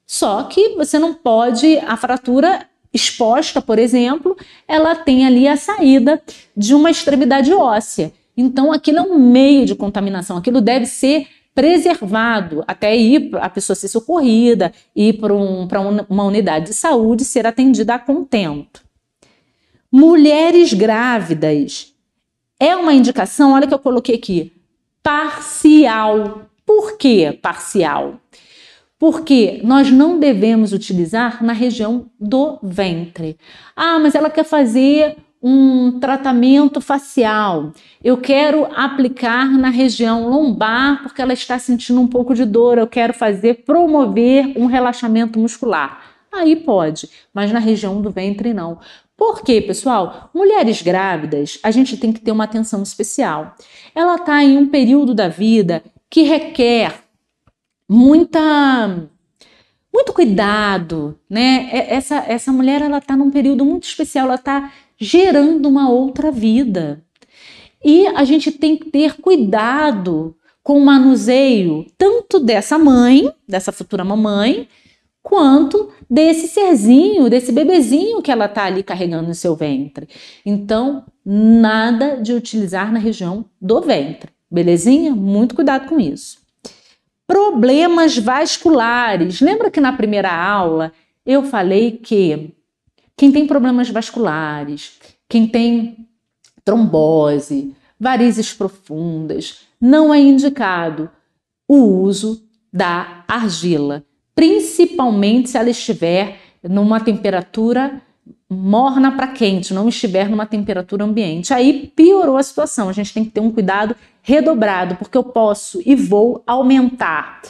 Só 0.06 0.44
que 0.44 0.70
você 0.76 0.98
não 0.98 1.12
pode, 1.12 1.76
a 1.78 1.96
fratura 1.96 2.66
exposta, 2.92 3.60
por 3.62 3.78
exemplo, 3.78 4.36
ela 4.66 4.94
tem 4.96 5.26
ali 5.26 5.46
a 5.46 5.56
saída 5.56 6.20
de 6.56 6.74
uma 6.74 6.90
extremidade 6.90 7.52
óssea. 7.52 8.12
Então, 8.36 8.72
aquilo 8.72 8.98
é 8.98 9.02
um 9.02 9.18
meio 9.18 9.66
de 9.66 9.74
contaminação, 9.74 10.36
aquilo 10.36 10.60
deve 10.60 10.86
ser 10.86 11.28
preservado 11.60 12.64
até 12.66 12.96
ir 12.96 13.36
a 13.36 13.50
pessoa 13.50 13.76
ser 13.76 13.88
socorrida, 13.88 14.72
ir 14.96 15.18
para 15.18 15.34
um, 15.34 15.68
uma 16.08 16.24
unidade 16.24 16.68
de 16.68 16.72
saúde 16.72 17.22
ser 17.22 17.46
atendida 17.46 17.94
a 17.96 17.98
contento. 17.98 18.82
Mulheres 19.92 20.72
grávidas 20.72 21.94
é 22.58 22.74
uma 22.74 22.94
indicação, 22.94 23.52
olha 23.52 23.66
que 23.66 23.74
eu 23.74 23.78
coloquei 23.78 24.14
aqui, 24.14 24.54
parcial. 25.02 26.46
Por 26.64 26.96
que 26.96 27.30
parcial? 27.32 28.18
Porque 28.98 29.60
nós 29.62 29.90
não 29.90 30.18
devemos 30.18 30.72
utilizar 30.72 31.44
na 31.44 31.52
região 31.52 32.06
do 32.18 32.58
ventre. 32.62 33.36
Ah, 33.76 33.98
mas 33.98 34.14
ela 34.14 34.30
quer 34.30 34.44
fazer 34.44 35.14
um 35.42 35.98
tratamento 35.98 36.80
facial. 36.80 37.72
Eu 38.04 38.18
quero 38.18 38.66
aplicar 38.74 39.50
na 39.50 39.70
região 39.70 40.28
lombar 40.28 41.02
porque 41.02 41.22
ela 41.22 41.32
está 41.32 41.58
sentindo 41.58 42.00
um 42.00 42.06
pouco 42.06 42.34
de 42.34 42.44
dor. 42.44 42.78
Eu 42.78 42.86
quero 42.86 43.14
fazer, 43.14 43.64
promover 43.64 44.52
um 44.56 44.66
relaxamento 44.66 45.38
muscular. 45.38 46.02
Aí 46.32 46.54
pode, 46.56 47.08
mas 47.34 47.50
na 47.50 47.58
região 47.58 48.00
do 48.00 48.10
ventre 48.10 48.52
não. 48.52 48.78
Por 49.16 49.42
quê, 49.42 49.60
pessoal? 49.60 50.30
Mulheres 50.32 50.80
grávidas, 50.80 51.58
a 51.62 51.70
gente 51.70 51.96
tem 51.96 52.12
que 52.12 52.20
ter 52.20 52.32
uma 52.32 52.44
atenção 52.44 52.82
especial. 52.82 53.54
Ela 53.94 54.16
está 54.16 54.42
em 54.42 54.56
um 54.56 54.66
período 54.66 55.14
da 55.14 55.28
vida 55.28 55.82
que 56.08 56.22
requer 56.22 56.94
muita 57.88 59.08
muito 59.92 60.12
cuidado, 60.12 61.18
né? 61.28 61.68
Essa, 61.72 62.24
essa 62.28 62.52
mulher 62.52 62.80
ela 62.80 62.98
está 62.98 63.16
num 63.16 63.30
período 63.30 63.64
muito 63.64 63.84
especial, 63.84 64.26
ela 64.26 64.36
está 64.36 64.72
gerando 65.00 65.66
uma 65.68 65.88
outra 65.88 66.30
vida. 66.30 67.02
E 67.82 68.06
a 68.08 68.24
gente 68.24 68.52
tem 68.52 68.76
que 68.76 68.90
ter 68.90 69.16
cuidado 69.16 70.36
com 70.62 70.76
o 70.76 70.84
manuseio 70.84 71.86
tanto 71.96 72.38
dessa 72.38 72.78
mãe, 72.78 73.32
dessa 73.48 73.72
futura 73.72 74.04
mamãe, 74.04 74.68
quanto 75.22 75.90
desse 76.08 76.48
serzinho, 76.48 77.30
desse 77.30 77.50
bebezinho 77.50 78.20
que 78.20 78.30
ela 78.30 78.44
está 78.44 78.64
ali 78.64 78.82
carregando 78.82 79.28
no 79.28 79.34
seu 79.34 79.56
ventre. 79.56 80.08
Então, 80.44 81.04
nada 81.24 82.16
de 82.16 82.34
utilizar 82.34 82.92
na 82.92 82.98
região 82.98 83.46
do 83.60 83.80
ventre, 83.80 84.30
belezinha? 84.50 85.14
Muito 85.14 85.54
cuidado 85.54 85.88
com 85.88 85.98
isso. 85.98 86.38
Problemas 87.26 88.18
vasculares. 88.18 89.40
Lembra 89.40 89.70
que 89.70 89.80
na 89.80 89.92
primeira 89.92 90.34
aula 90.34 90.92
eu 91.24 91.44
falei 91.44 91.92
que 91.92 92.52
quem 93.20 93.30
tem 93.30 93.46
problemas 93.46 93.90
vasculares, 93.90 94.92
quem 95.28 95.46
tem 95.46 96.08
trombose, 96.64 97.76
varizes 98.00 98.54
profundas, 98.54 99.58
não 99.78 100.14
é 100.14 100.18
indicado 100.18 101.10
o 101.68 101.76
uso 102.00 102.42
da 102.72 103.22
argila, 103.28 104.02
principalmente 104.34 105.50
se 105.50 105.58
ela 105.58 105.68
estiver 105.68 106.38
numa 106.66 106.98
temperatura 106.98 108.00
morna 108.48 109.12
para 109.12 109.28
quente, 109.28 109.74
não 109.74 109.86
estiver 109.86 110.30
numa 110.30 110.46
temperatura 110.46 111.04
ambiente. 111.04 111.52
Aí 111.52 111.92
piorou 111.94 112.38
a 112.38 112.42
situação. 112.42 112.88
A 112.88 112.92
gente 112.94 113.12
tem 113.12 113.22
que 113.22 113.32
ter 113.32 113.40
um 113.40 113.50
cuidado 113.50 113.94
redobrado, 114.22 114.96
porque 114.96 115.18
eu 115.18 115.24
posso 115.24 115.82
e 115.84 115.94
vou 115.94 116.42
aumentar 116.46 117.42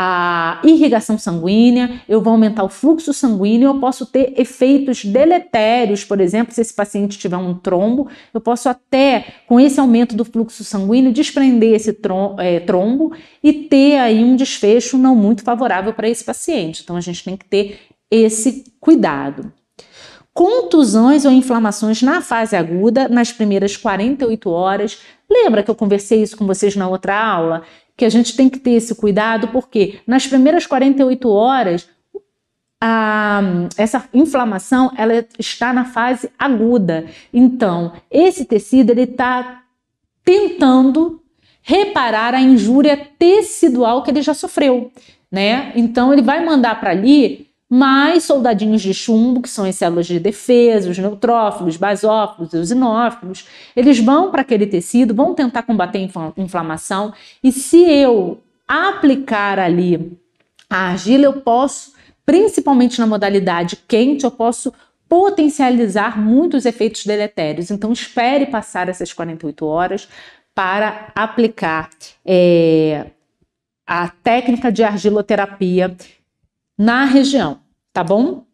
a 0.00 0.60
irrigação 0.62 1.18
sanguínea, 1.18 2.00
eu 2.08 2.22
vou 2.22 2.30
aumentar 2.30 2.62
o 2.62 2.68
fluxo 2.68 3.12
sanguíneo, 3.12 3.70
eu 3.70 3.80
posso 3.80 4.06
ter 4.06 4.32
efeitos 4.36 5.04
deletérios, 5.04 6.04
por 6.04 6.20
exemplo, 6.20 6.54
se 6.54 6.60
esse 6.60 6.72
paciente 6.72 7.18
tiver 7.18 7.36
um 7.36 7.52
trombo, 7.52 8.06
eu 8.32 8.40
posso 8.40 8.68
até, 8.68 9.26
com 9.48 9.58
esse 9.58 9.80
aumento 9.80 10.14
do 10.14 10.24
fluxo 10.24 10.62
sanguíneo, 10.62 11.10
desprender 11.10 11.74
esse 11.74 11.98
é, 12.38 12.60
trombo 12.60 13.12
e 13.42 13.52
ter 13.52 13.98
aí 13.98 14.22
um 14.22 14.36
desfecho 14.36 14.96
não 14.96 15.16
muito 15.16 15.42
favorável 15.42 15.92
para 15.92 16.08
esse 16.08 16.22
paciente. 16.22 16.82
Então 16.84 16.94
a 16.94 17.00
gente 17.00 17.24
tem 17.24 17.36
que 17.36 17.46
ter 17.46 17.80
esse 18.08 18.72
cuidado. 18.78 19.52
Contusões 20.32 21.24
ou 21.24 21.32
inflamações 21.32 22.02
na 22.02 22.20
fase 22.20 22.54
aguda, 22.54 23.08
nas 23.08 23.32
primeiras 23.32 23.76
48 23.76 24.48
horas. 24.48 25.00
Lembra 25.28 25.64
que 25.64 25.70
eu 25.72 25.74
conversei 25.74 26.22
isso 26.22 26.36
com 26.36 26.46
vocês 26.46 26.76
na 26.76 26.88
outra 26.88 27.20
aula? 27.20 27.64
Que 27.98 28.04
a 28.04 28.08
gente 28.08 28.36
tem 28.36 28.48
que 28.48 28.60
ter 28.60 28.70
esse 28.70 28.94
cuidado, 28.94 29.48
porque 29.48 29.98
nas 30.06 30.24
primeiras 30.24 30.64
48 30.64 31.28
horas 31.28 31.88
a, 32.80 33.42
essa 33.76 34.08
inflamação 34.14 34.92
ela 34.96 35.26
está 35.36 35.72
na 35.72 35.84
fase 35.84 36.30
aguda. 36.38 37.06
Então, 37.34 37.92
esse 38.08 38.44
tecido 38.44 38.90
ele 38.90 39.02
está 39.02 39.64
tentando 40.24 41.20
reparar 41.60 42.34
a 42.34 42.40
injúria 42.40 42.96
tecidual 43.18 44.04
que 44.04 44.12
ele 44.12 44.22
já 44.22 44.32
sofreu, 44.32 44.92
né? 45.28 45.72
Então, 45.74 46.12
ele 46.12 46.22
vai 46.22 46.44
mandar 46.44 46.78
para 46.78 46.90
ali 46.90 47.47
mais 47.68 48.24
soldadinhos 48.24 48.80
de 48.80 48.94
chumbo, 48.94 49.42
que 49.42 49.48
são 49.48 49.64
as 49.64 49.76
células 49.76 50.06
de 50.06 50.18
defesa, 50.18 50.90
os 50.90 50.98
neutrófilos, 50.98 51.76
basófilos, 51.76 52.54
eosinófilos, 52.54 53.46
eles 53.76 53.98
vão 53.98 54.30
para 54.30 54.40
aquele 54.40 54.66
tecido, 54.66 55.14
vão 55.14 55.34
tentar 55.34 55.62
combater 55.62 55.98
a 55.98 56.40
inflamação, 56.40 57.12
e 57.44 57.52
se 57.52 57.78
eu 57.78 58.40
aplicar 58.66 59.58
ali 59.58 60.18
a 60.68 60.88
argila, 60.88 61.24
eu 61.24 61.40
posso, 61.40 61.92
principalmente 62.24 62.98
na 62.98 63.06
modalidade 63.06 63.76
quente, 63.88 64.24
eu 64.24 64.30
posso 64.30 64.72
potencializar 65.08 66.20
muitos 66.20 66.66
efeitos 66.66 67.06
deletérios. 67.06 67.70
Então, 67.70 67.92
espere 67.92 68.46
passar 68.46 68.88
essas 68.88 69.12
48 69.12 69.64
horas 69.64 70.08
para 70.54 71.10
aplicar 71.14 71.88
é, 72.26 73.06
a 73.86 74.08
técnica 74.08 74.70
de 74.70 74.84
argiloterapia 74.84 75.96
na 76.78 77.04
região, 77.04 77.58
tá 77.92 78.04
bom? 78.04 78.44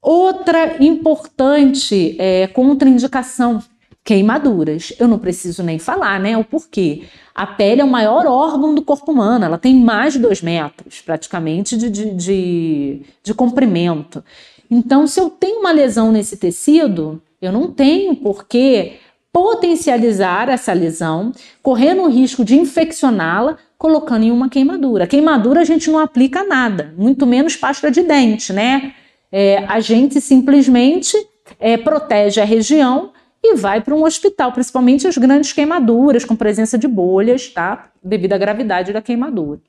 Outra 0.00 0.82
importante 0.82 2.14
é, 2.18 2.46
contraindicação, 2.46 3.60
queimaduras. 4.04 4.92
Eu 4.98 5.08
não 5.08 5.18
preciso 5.18 5.62
nem 5.62 5.78
falar, 5.78 6.20
né? 6.20 6.36
O 6.38 6.44
porquê. 6.44 7.02
A 7.34 7.46
pele 7.46 7.80
é 7.80 7.84
o 7.84 7.88
maior 7.88 8.26
órgão 8.26 8.74
do 8.74 8.82
corpo 8.82 9.12
humano, 9.12 9.44
ela 9.44 9.58
tem 9.58 9.74
mais 9.76 10.14
de 10.14 10.18
dois 10.18 10.40
metros, 10.40 11.00
praticamente, 11.00 11.76
de, 11.76 11.90
de, 11.90 12.14
de, 12.14 13.02
de 13.22 13.34
comprimento. 13.34 14.24
Então, 14.70 15.06
se 15.06 15.20
eu 15.20 15.28
tenho 15.28 15.60
uma 15.60 15.72
lesão 15.72 16.10
nesse 16.10 16.36
tecido, 16.36 17.22
eu 17.40 17.52
não 17.52 17.70
tenho 17.70 18.16
por 18.16 18.46
que 18.46 18.94
potencializar 19.32 20.48
essa 20.48 20.72
lesão, 20.72 21.32
correndo 21.62 22.02
o 22.02 22.08
risco 22.08 22.44
de 22.44 22.56
infeccioná-la 22.56 23.56
colocando 23.78 24.24
em 24.24 24.32
uma 24.32 24.48
queimadura. 24.48 25.06
Queimadura 25.06 25.60
a 25.60 25.64
gente 25.64 25.88
não 25.88 26.00
aplica 26.00 26.44
nada, 26.44 26.92
muito 26.98 27.24
menos 27.24 27.56
pasta 27.56 27.90
de 27.90 28.02
dente, 28.02 28.52
né? 28.52 28.94
É, 29.30 29.58
a 29.66 29.78
gente 29.78 30.20
simplesmente 30.20 31.16
é, 31.60 31.76
protege 31.76 32.40
a 32.40 32.44
região 32.44 33.12
e 33.42 33.54
vai 33.54 33.80
para 33.80 33.94
um 33.94 34.04
hospital, 34.04 34.50
principalmente 34.50 35.06
as 35.06 35.16
grandes 35.16 35.52
queimaduras 35.52 36.24
com 36.24 36.34
presença 36.34 36.76
de 36.76 36.88
bolhas, 36.88 37.48
tá? 37.48 37.92
Devido 38.02 38.32
à 38.32 38.38
gravidade 38.38 38.92
da 38.92 39.00
queimadura. 39.00 39.60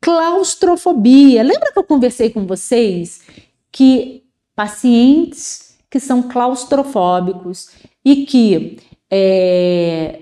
Claustrofobia. 0.00 1.42
Lembra 1.42 1.72
que 1.72 1.78
eu 1.78 1.84
conversei 1.84 2.30
com 2.30 2.46
vocês 2.46 3.22
que 3.72 4.22
pacientes 4.54 5.76
que 5.90 5.98
são 5.98 6.22
claustrofóbicos 6.22 7.70
e 8.04 8.24
que 8.24 8.78
é, 9.10 10.20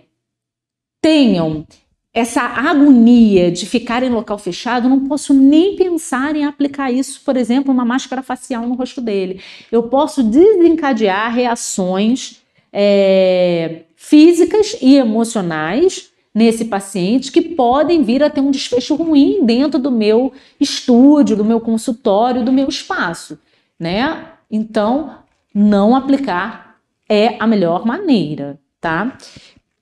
tenham 1.00 1.66
essa 2.12 2.42
agonia 2.42 3.50
de 3.50 3.66
ficar 3.66 4.02
em 4.02 4.08
local 4.08 4.38
fechado, 4.38 4.88
não 4.88 5.06
posso 5.06 5.34
nem 5.34 5.76
pensar 5.76 6.34
em 6.34 6.44
aplicar 6.44 6.90
isso, 6.90 7.20
por 7.24 7.36
exemplo, 7.36 7.72
uma 7.72 7.84
máscara 7.84 8.22
facial 8.22 8.66
no 8.66 8.74
rosto 8.74 9.00
dele. 9.00 9.40
Eu 9.70 9.84
posso 9.84 10.22
desencadear 10.22 11.32
reações 11.32 12.42
é, 12.72 13.82
físicas 13.94 14.76
e 14.80 14.96
emocionais 14.96 16.10
nesse 16.34 16.66
paciente 16.66 17.32
que 17.32 17.42
podem 17.42 18.02
vir 18.02 18.22
a 18.22 18.30
ter 18.30 18.40
um 18.40 18.50
desfecho 18.50 18.94
ruim 18.94 19.44
dentro 19.44 19.78
do 19.78 19.90
meu 19.90 20.32
estúdio, 20.60 21.36
do 21.36 21.44
meu 21.44 21.60
consultório, 21.60 22.44
do 22.44 22.52
meu 22.52 22.68
espaço, 22.68 23.38
né? 23.78 24.32
Então, 24.50 25.18
não 25.54 25.94
aplicar 25.96 26.76
é 27.08 27.36
a 27.40 27.46
melhor 27.46 27.84
maneira, 27.84 28.60
tá? 28.80 29.16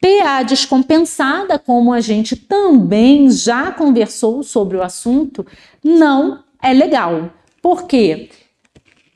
PA 0.06 0.44
descompensada, 0.44 1.58
como 1.58 1.92
a 1.92 2.00
gente 2.00 2.36
também 2.36 3.28
já 3.28 3.72
conversou 3.72 4.44
sobre 4.44 4.76
o 4.76 4.82
assunto, 4.82 5.44
não 5.82 6.44
é 6.62 6.72
legal. 6.72 7.32
Por 7.60 7.88
quê? 7.88 8.30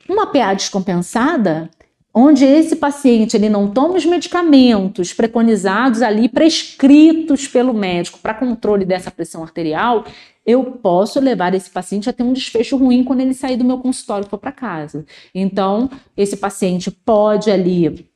Uma 0.09 0.27
PA 0.27 0.53
descompensada, 0.53 1.69
onde 2.13 2.43
esse 2.43 2.75
paciente 2.75 3.37
ele 3.37 3.47
não 3.47 3.69
toma 3.69 3.95
os 3.95 4.05
medicamentos 4.05 5.13
preconizados 5.13 6.01
ali, 6.01 6.27
prescritos 6.27 7.47
pelo 7.47 7.73
médico 7.73 8.19
para 8.19 8.33
controle 8.33 8.83
dessa 8.83 9.09
pressão 9.09 9.43
arterial, 9.43 10.03
eu 10.45 10.61
posso 10.63 11.21
levar 11.21 11.53
esse 11.53 11.69
paciente 11.69 12.09
a 12.09 12.13
ter 12.13 12.23
um 12.23 12.33
desfecho 12.33 12.75
ruim 12.75 13.05
quando 13.05 13.21
ele 13.21 13.33
sair 13.33 13.55
do 13.55 13.63
meu 13.63 13.77
consultório 13.77 14.25
e 14.25 14.29
for 14.29 14.39
para 14.39 14.51
casa. 14.51 15.05
Então, 15.33 15.89
esse 16.17 16.35
paciente 16.35 16.91
pode 16.91 17.49
ali 17.49 18.10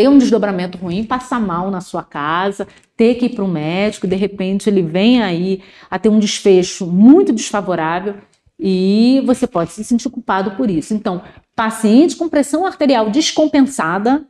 ter 0.00 0.08
um 0.08 0.16
desdobramento 0.16 0.78
ruim, 0.78 1.04
passar 1.04 1.38
mal 1.38 1.70
na 1.70 1.82
sua 1.82 2.02
casa, 2.02 2.66
ter 2.96 3.16
que 3.16 3.26
ir 3.26 3.34
para 3.34 3.44
o 3.44 3.48
médico, 3.48 4.06
de 4.06 4.16
repente 4.16 4.70
ele 4.70 4.80
vem 4.80 5.20
aí 5.20 5.62
a 5.90 5.98
ter 5.98 6.08
um 6.08 6.18
desfecho 6.18 6.86
muito 6.86 7.34
desfavorável 7.34 8.14
e 8.58 9.22
você 9.26 9.46
pode 9.46 9.72
se 9.72 9.84
sentir 9.84 10.08
culpado 10.08 10.52
por 10.52 10.70
isso. 10.70 10.94
Então, 10.94 11.20
pacientes 11.54 12.16
com 12.16 12.30
pressão 12.30 12.64
arterial 12.64 13.10
descompensada, 13.10 14.24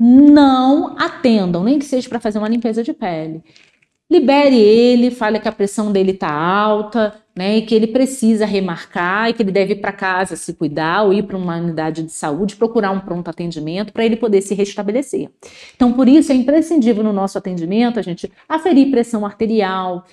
não 0.00 0.96
atendam, 0.98 1.62
nem 1.62 1.78
que 1.78 1.84
seja 1.84 2.08
para 2.08 2.18
fazer 2.18 2.38
uma 2.38 2.48
limpeza 2.48 2.82
de 2.82 2.94
pele. 2.94 3.42
Libere 4.14 4.56
ele, 4.56 5.10
fale 5.10 5.40
que 5.40 5.48
a 5.48 5.52
pressão 5.52 5.90
dele 5.90 6.12
está 6.12 6.32
alta, 6.32 7.14
né, 7.34 7.58
e 7.58 7.62
que 7.62 7.74
ele 7.74 7.88
precisa 7.88 8.46
remarcar 8.46 9.28
e 9.28 9.32
que 9.32 9.42
ele 9.42 9.50
deve 9.50 9.72
ir 9.72 9.80
para 9.80 9.92
casa 9.92 10.36
se 10.36 10.54
cuidar 10.54 11.02
ou 11.02 11.12
ir 11.12 11.24
para 11.24 11.36
uma 11.36 11.56
unidade 11.56 12.02
de 12.04 12.12
saúde, 12.12 12.54
procurar 12.54 12.92
um 12.92 13.00
pronto 13.00 13.28
atendimento 13.28 13.92
para 13.92 14.04
ele 14.04 14.16
poder 14.16 14.40
se 14.40 14.54
restabelecer. 14.54 15.30
Então, 15.74 15.92
por 15.92 16.08
isso 16.08 16.30
é 16.30 16.34
imprescindível 16.34 17.02
no 17.02 17.12
nosso 17.12 17.36
atendimento 17.36 17.98
a 17.98 18.02
gente 18.02 18.30
aferir 18.48 18.90
pressão 18.90 19.26
arterial, 19.26 20.04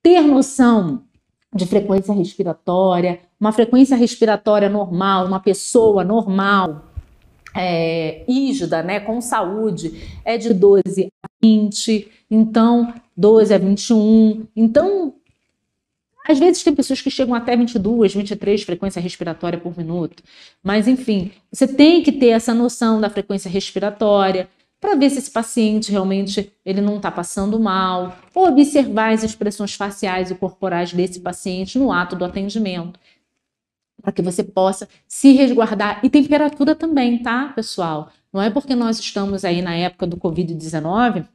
ter 0.00 0.20
noção 0.20 1.02
de 1.52 1.66
frequência 1.66 2.14
respiratória, 2.14 3.20
uma 3.40 3.52
frequência 3.52 3.96
respiratória 3.96 4.68
normal, 4.68 5.26
uma 5.26 5.40
pessoa 5.40 6.04
normal, 6.04 6.93
é, 7.54 8.24
ígida, 8.26 8.82
né, 8.82 9.00
com 9.00 9.20
saúde, 9.20 9.92
é 10.24 10.36
de 10.36 10.52
12 10.52 11.12
a 11.22 11.28
20, 11.42 12.08
então 12.30 12.92
12 13.16 13.54
a 13.54 13.58
21. 13.58 14.46
Então, 14.56 15.14
às 16.26 16.38
vezes 16.38 16.62
tem 16.62 16.74
pessoas 16.74 17.00
que 17.00 17.10
chegam 17.10 17.34
até 17.34 17.54
22, 17.56 18.14
23 18.14 18.62
frequência 18.62 19.00
respiratória 19.00 19.58
por 19.58 19.76
minuto. 19.76 20.22
Mas, 20.62 20.88
enfim, 20.88 21.30
você 21.52 21.68
tem 21.68 22.02
que 22.02 22.10
ter 22.10 22.28
essa 22.28 22.54
noção 22.54 23.00
da 23.00 23.10
frequência 23.10 23.50
respiratória 23.50 24.48
para 24.80 24.96
ver 24.96 25.08
se 25.08 25.18
esse 25.18 25.30
paciente 25.30 25.90
realmente 25.90 26.52
ele 26.64 26.80
não 26.82 26.96
está 26.96 27.10
passando 27.10 27.58
mal, 27.58 28.18
observar 28.34 29.14
as 29.14 29.22
expressões 29.22 29.74
faciais 29.74 30.30
e 30.30 30.34
corporais 30.34 30.92
desse 30.92 31.20
paciente 31.20 31.78
no 31.78 31.90
ato 31.90 32.14
do 32.14 32.24
atendimento, 32.24 33.00
para 34.04 34.12
que 34.12 34.20
você 34.20 34.44
possa 34.44 34.86
se 35.08 35.32
resguardar. 35.32 36.00
E 36.04 36.10
temperatura 36.10 36.74
também, 36.74 37.18
tá, 37.22 37.46
pessoal? 37.56 38.10
Não 38.30 38.42
é 38.42 38.50
porque 38.50 38.74
nós 38.74 38.98
estamos 38.98 39.44
aí 39.44 39.62
na 39.62 39.74
época 39.74 40.06
do 40.06 40.18
Covid-19 40.18 41.26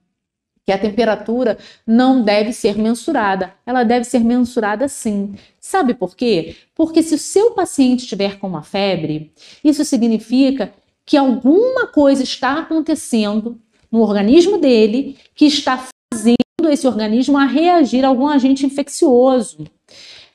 que 0.63 0.71
a 0.71 0.77
temperatura 0.77 1.57
não 1.87 2.21
deve 2.21 2.53
ser 2.53 2.77
mensurada. 2.77 3.55
Ela 3.65 3.83
deve 3.83 4.05
ser 4.05 4.19
mensurada 4.19 4.87
sim. 4.87 5.33
Sabe 5.59 5.95
por 5.95 6.15
quê? 6.15 6.55
Porque 6.75 7.01
se 7.01 7.15
o 7.15 7.17
seu 7.17 7.51
paciente 7.51 8.03
estiver 8.03 8.37
com 8.37 8.47
uma 8.47 8.61
febre, 8.61 9.33
isso 9.63 9.83
significa 9.83 10.71
que 11.03 11.17
alguma 11.17 11.87
coisa 11.87 12.21
está 12.21 12.59
acontecendo 12.59 13.59
no 13.91 14.01
organismo 14.01 14.59
dele 14.59 15.17
que 15.33 15.45
está 15.45 15.87
fazendo 16.13 16.37
esse 16.69 16.85
organismo 16.85 17.35
a 17.35 17.45
reagir 17.45 18.05
a 18.05 18.09
algum 18.09 18.27
agente 18.27 18.63
infeccioso 18.63 19.65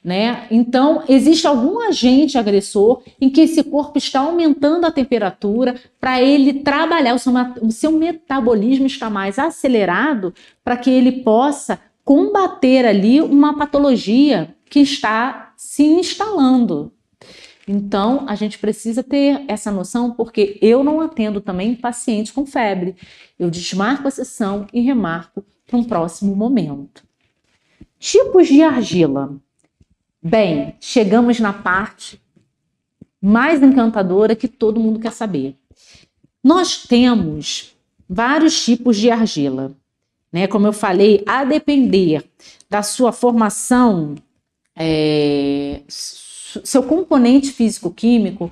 né? 0.05 0.47
Então, 0.51 1.03
existe 1.09 1.47
algum 1.47 1.81
agente 1.81 2.37
agressor 2.37 3.03
em 3.19 3.31
que 3.31 3.41
esse 3.41 3.65
corpo 3.65 3.97
está 3.97 4.21
aumentando 4.21 4.85
a 4.85 4.93
temperatura 4.93 5.77
para 5.99 6.21
ele 6.21 6.61
trabalhar, 6.61 7.15
o 7.15 7.19
seu, 7.19 7.33
o 7.63 7.73
seu 7.73 7.91
metabolismo 7.91 8.85
está 8.85 9.09
mais 9.09 9.39
acelerado 9.39 10.35
para 10.63 10.77
que 10.77 10.91
ele 10.91 11.23
possa 11.23 11.81
combater 12.05 12.85
ali 12.85 13.23
uma 13.23 13.57
patologia 13.57 14.55
que 14.69 14.81
está 14.81 15.55
se 15.57 15.83
instalando. 15.83 16.93
Então, 17.67 18.27
a 18.29 18.35
gente 18.35 18.59
precisa 18.59 19.03
ter 19.03 19.43
essa 19.49 19.71
noção, 19.71 20.11
porque 20.11 20.59
eu 20.61 20.85
não 20.85 21.01
atendo 21.01 21.41
também 21.41 21.75
pacientes 21.75 22.31
com 22.31 22.45
febre. 22.45 22.95
Eu 23.39 23.49
desmarco 23.49 24.07
a 24.07 24.11
sessão 24.11 24.67
e 24.71 24.83
remarco 24.83 25.43
para 25.67 25.79
um 25.79 25.85
próximo 25.85 26.37
momento. 26.37 27.03
Tipos 27.99 28.49
de 28.49 28.63
argila. 28.63 29.41
Bem, 30.27 30.75
chegamos 30.81 31.39
na 31.39 31.53
parte 31.53 32.19
mais 33.21 33.63
encantadora 33.63 34.35
que 34.35 34.49
todo 34.49 34.81
mundo 34.81 34.99
quer 34.99 35.13
saber. 35.13 35.55
Nós 36.43 36.85
temos 36.85 37.77
vários 38.09 38.65
tipos 38.65 38.97
de 38.97 39.11
argila, 39.11 39.77
né? 40.33 40.47
Como 40.47 40.67
eu 40.67 40.73
falei, 40.73 41.23
a 41.27 41.45
depender 41.45 42.25
da 42.71 42.83
sua 42.83 43.13
formação, 43.13 44.15
é, 44.75 45.83
seu 45.89 46.83
componente 46.83 47.53
físico-químico, 47.53 48.51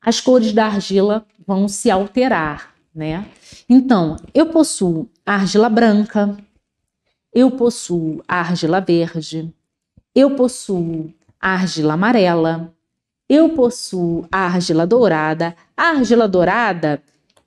as 0.00 0.18
cores 0.18 0.54
da 0.54 0.64
argila 0.64 1.26
vão 1.46 1.68
se 1.68 1.90
alterar, 1.90 2.74
né? 2.94 3.28
Então, 3.68 4.16
eu 4.32 4.46
possuo 4.46 5.10
argila 5.26 5.68
branca, 5.68 6.34
eu 7.34 7.50
possuo 7.50 8.22
argila 8.26 8.80
verde, 8.80 9.52
eu 10.16 10.30
possuo 10.30 11.12
argila 11.38 11.92
amarela, 11.92 12.72
eu 13.28 13.50
possuo 13.50 14.26
argila 14.32 14.86
dourada. 14.86 15.54
A 15.76 15.90
argila 15.90 16.26
dourada 16.26 17.02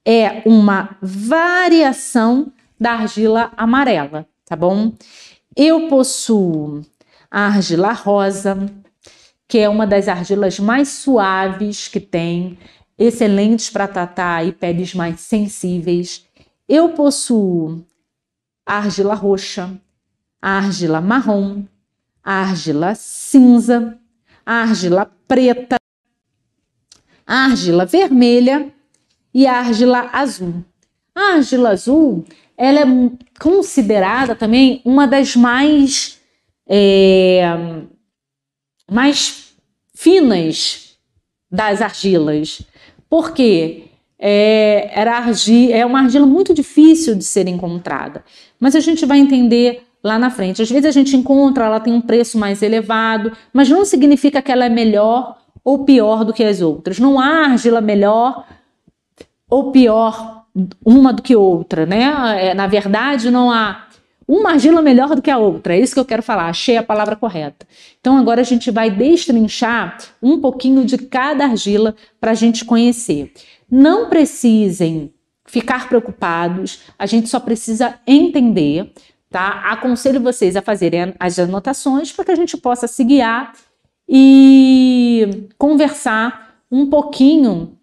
é 0.05 0.43
uma 0.45 0.95
variação 1.01 2.53
da 2.79 2.91
argila 2.91 3.51
amarela, 3.57 4.27
tá 4.45 4.55
bom? 4.55 4.93
Eu 5.55 5.87
possuo 5.87 6.85
a 7.31 7.47
argila 7.47 7.91
rosa, 7.91 8.55
que 9.47 9.57
é 9.57 9.67
uma 9.67 9.87
das 9.87 10.07
argilas 10.07 10.59
mais 10.59 10.89
suaves 10.89 11.87
que 11.87 11.99
tem, 11.99 12.55
excelentes 12.99 13.71
para 13.71 13.87
tratar 13.87 14.45
e 14.45 14.51
peles 14.51 14.93
mais 14.93 15.21
sensíveis. 15.21 16.23
Eu 16.67 16.89
possuo 16.89 17.83
a 18.63 18.77
argila 18.77 19.15
roxa, 19.15 19.71
a 20.39 20.57
argila 20.57 21.01
marrom, 21.01 21.63
argila 22.29 22.93
cinza, 22.93 23.97
argila 24.45 25.11
preta, 25.27 25.77
argila 27.25 27.87
vermelha 27.87 28.71
e 29.33 29.47
argila 29.47 30.11
azul. 30.13 30.63
A 31.15 31.33
argila 31.37 31.71
azul 31.71 32.23
ela 32.55 32.81
é 32.81 32.85
considerada 33.39 34.35
também 34.35 34.79
uma 34.85 35.07
das 35.07 35.35
mais, 35.35 36.19
é, 36.67 37.41
mais 38.91 39.55
finas 39.95 40.99
das 41.49 41.81
argilas, 41.81 42.61
porque 43.09 43.85
é, 44.19 44.91
era 44.93 45.17
argila, 45.17 45.73
é 45.73 45.83
uma 45.83 46.01
argila 46.01 46.27
muito 46.27 46.53
difícil 46.53 47.15
de 47.15 47.23
ser 47.23 47.47
encontrada. 47.47 48.23
Mas 48.59 48.75
a 48.75 48.79
gente 48.79 49.03
vai 49.03 49.17
entender 49.17 49.88
lá 50.03 50.17
na 50.17 50.29
frente. 50.29 50.61
Às 50.61 50.69
vezes 50.69 50.85
a 50.85 50.91
gente 50.91 51.15
encontra, 51.15 51.65
ela 51.65 51.79
tem 51.79 51.93
um 51.93 52.01
preço 52.01 52.37
mais 52.37 52.61
elevado, 52.61 53.31
mas 53.53 53.69
não 53.69 53.83
significa 53.85 54.41
que 54.41 54.51
ela 54.51 54.65
é 54.65 54.69
melhor 54.69 55.37
ou 55.63 55.83
pior 55.85 56.23
do 56.23 56.33
que 56.33 56.43
as 56.43 56.61
outras. 56.61 56.99
Não 56.99 57.19
há 57.19 57.45
argila 57.45 57.81
melhor 57.81 58.45
ou 59.49 59.71
pior 59.71 60.45
uma 60.85 61.13
do 61.13 61.21
que 61.21 61.35
outra, 61.35 61.85
né? 61.85 62.49
É, 62.49 62.53
na 62.53 62.67
verdade, 62.67 63.29
não 63.29 63.51
há 63.51 63.87
uma 64.27 64.51
argila 64.51 64.81
melhor 64.81 65.15
do 65.15 65.21
que 65.21 65.31
a 65.31 65.37
outra. 65.37 65.75
É 65.75 65.79
isso 65.79 65.93
que 65.93 65.99
eu 65.99 66.05
quero 66.05 66.21
falar. 66.21 66.49
Achei 66.49 66.77
a 66.77 66.83
palavra 66.83 67.15
correta. 67.15 67.65
Então 67.99 68.17
agora 68.17 68.41
a 68.41 68.43
gente 68.43 68.69
vai 68.69 68.91
destrinchar 68.91 69.97
um 70.21 70.39
pouquinho 70.39 70.85
de 70.85 70.97
cada 70.97 71.45
argila 71.45 71.95
para 72.21 72.31
a 72.31 72.35
gente 72.35 72.63
conhecer. 72.63 73.33
Não 73.69 74.07
precisem 74.07 75.11
ficar 75.45 75.89
preocupados. 75.89 76.81
A 76.97 77.07
gente 77.07 77.27
só 77.27 77.39
precisa 77.39 77.95
entender 78.05 78.91
tá? 79.29 79.71
Aconselho 79.71 80.21
vocês 80.21 80.55
a 80.55 80.61
fazerem 80.61 81.13
as 81.19 81.37
anotações 81.37 82.11
para 82.11 82.25
que 82.25 82.31
a 82.31 82.35
gente 82.35 82.57
possa 82.57 82.87
se 82.87 83.03
guiar 83.03 83.53
e 84.07 85.47
conversar 85.57 86.55
um 86.71 86.89
pouquinho 86.89 87.77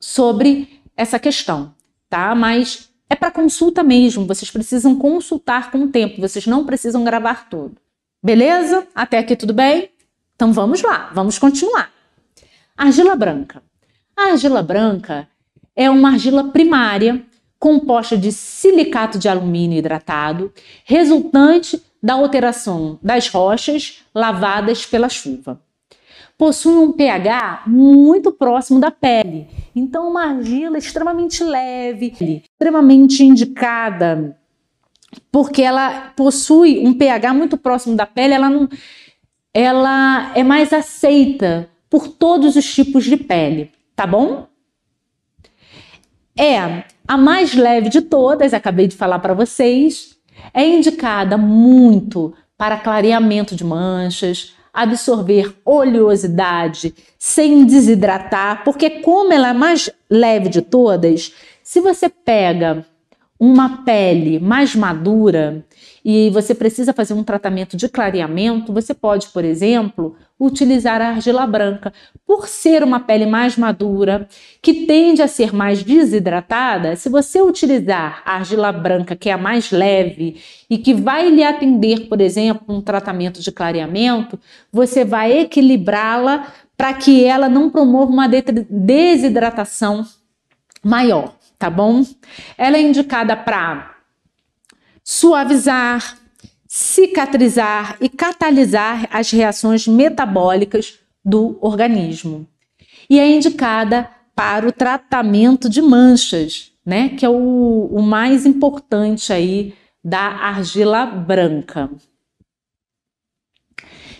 sobre 0.00 0.80
essa 0.96 1.18
questão, 1.18 1.74
tá? 2.08 2.34
Mas 2.34 2.90
é 3.08 3.14
para 3.14 3.30
consulta 3.30 3.82
mesmo, 3.82 4.26
vocês 4.26 4.50
precisam 4.50 4.96
consultar 4.96 5.70
com 5.70 5.78
o 5.84 5.88
tempo, 5.88 6.20
vocês 6.20 6.46
não 6.46 6.64
precisam 6.64 7.04
gravar 7.04 7.48
tudo. 7.48 7.76
Beleza? 8.22 8.86
Até 8.94 9.18
aqui 9.18 9.36
tudo 9.36 9.52
bem? 9.52 9.90
Então 10.34 10.52
vamos 10.52 10.82
lá, 10.82 11.10
vamos 11.14 11.38
continuar. 11.38 11.90
Argila 12.76 13.14
branca. 13.14 13.62
A 14.16 14.30
argila 14.32 14.62
branca 14.62 15.28
é 15.74 15.90
uma 15.90 16.10
argila 16.10 16.44
primária 16.44 17.24
composta 17.58 18.16
de 18.16 18.32
silicato 18.32 19.18
de 19.18 19.28
alumínio 19.28 19.78
hidratado, 19.78 20.52
resultante 20.84 21.82
da 22.02 22.14
alteração 22.14 22.98
das 23.02 23.28
rochas 23.28 24.04
lavadas 24.14 24.86
pela 24.86 25.08
chuva. 25.08 25.60
Possui 26.38 26.76
um 26.76 26.92
pH 26.92 27.62
muito 27.66 28.30
próximo 28.30 28.78
da 28.78 28.90
pele, 28.90 29.48
então 29.74 30.10
uma 30.10 30.24
argila 30.24 30.76
extremamente 30.76 31.42
leve, 31.42 32.12
extremamente 32.52 33.24
indicada, 33.24 34.36
porque 35.32 35.62
ela 35.62 36.12
possui 36.14 36.86
um 36.86 36.92
pH 36.92 37.32
muito 37.32 37.56
próximo 37.56 37.96
da 37.96 38.04
pele, 38.04 38.34
ela 38.34 38.50
não, 38.50 38.68
ela 39.54 40.32
é 40.34 40.44
mais 40.44 40.72
aceita 40.74 41.70
por 41.88 42.08
todos 42.08 42.54
os 42.56 42.74
tipos 42.74 43.04
de 43.04 43.16
pele, 43.16 43.72
tá 43.94 44.06
bom? 44.06 44.46
É 46.38 46.84
a 47.08 47.16
mais 47.16 47.54
leve 47.54 47.88
de 47.88 48.02
todas, 48.02 48.52
acabei 48.52 48.86
de 48.86 48.96
falar 48.96 49.18
para 49.20 49.32
vocês, 49.32 50.16
é 50.52 50.66
indicada 50.66 51.38
muito 51.38 52.34
para 52.58 52.76
clareamento 52.76 53.54
de 53.54 53.64
manchas, 53.64 54.54
absorver 54.72 55.54
oleosidade 55.64 56.94
sem 57.18 57.64
desidratar, 57.64 58.62
porque 58.64 59.00
como 59.00 59.32
ela 59.32 59.48
é 59.48 59.52
mais 59.54 59.90
leve 60.10 60.50
de 60.50 60.60
todas, 60.60 61.32
se 61.62 61.80
você 61.80 62.08
pega 62.08 62.84
uma 63.40 63.82
pele 63.84 64.38
mais 64.38 64.74
madura 64.74 65.64
e 66.04 66.30
você 66.30 66.54
precisa 66.54 66.92
fazer 66.92 67.14
um 67.14 67.24
tratamento 67.24 67.76
de 67.76 67.88
clareamento, 67.88 68.72
você 68.72 68.92
pode, 68.92 69.28
por 69.28 69.44
exemplo, 69.44 70.16
utilizar 70.38 71.00
a 71.00 71.08
argila 71.08 71.46
branca. 71.46 71.92
Por 72.26 72.46
ser 72.48 72.82
uma 72.82 73.00
pele 73.00 73.26
mais 73.26 73.56
madura, 73.56 74.28
que 74.60 74.86
tende 74.86 75.22
a 75.22 75.28
ser 75.28 75.54
mais 75.54 75.82
desidratada, 75.82 76.96
se 76.96 77.08
você 77.08 77.40
utilizar 77.40 78.22
a 78.24 78.34
argila 78.34 78.70
branca, 78.72 79.16
que 79.16 79.30
é 79.30 79.32
a 79.32 79.38
mais 79.38 79.70
leve 79.70 80.40
e 80.68 80.78
que 80.78 80.92
vai 80.92 81.30
lhe 81.30 81.42
atender, 81.42 82.08
por 82.08 82.20
exemplo, 82.20 82.64
um 82.68 82.80
tratamento 82.80 83.40
de 83.40 83.50
clareamento, 83.52 84.38
você 84.72 85.04
vai 85.04 85.40
equilibrá-la 85.40 86.46
para 86.76 86.92
que 86.92 87.24
ela 87.24 87.48
não 87.48 87.70
promova 87.70 88.12
uma 88.12 88.28
desidratação 88.28 90.04
maior 90.84 91.36
tá 91.58 91.70
bom? 91.70 92.02
Ela 92.56 92.76
é 92.76 92.82
indicada 92.82 93.36
para 93.36 93.96
suavizar, 95.02 96.18
cicatrizar 96.76 97.96
e 98.02 98.06
catalisar 98.06 99.08
as 99.10 99.30
reações 99.30 99.88
metabólicas 99.88 100.98
do 101.24 101.56
organismo. 101.62 102.46
E 103.08 103.18
é 103.18 103.26
indicada 103.26 104.10
para 104.34 104.68
o 104.68 104.72
tratamento 104.72 105.70
de 105.70 105.80
manchas, 105.80 106.72
né? 106.84 107.08
Que 107.08 107.24
é 107.24 107.30
o, 107.30 107.88
o 107.90 108.02
mais 108.02 108.44
importante 108.44 109.32
aí 109.32 109.72
da 110.04 110.20
argila 110.20 111.06
branca. 111.06 111.88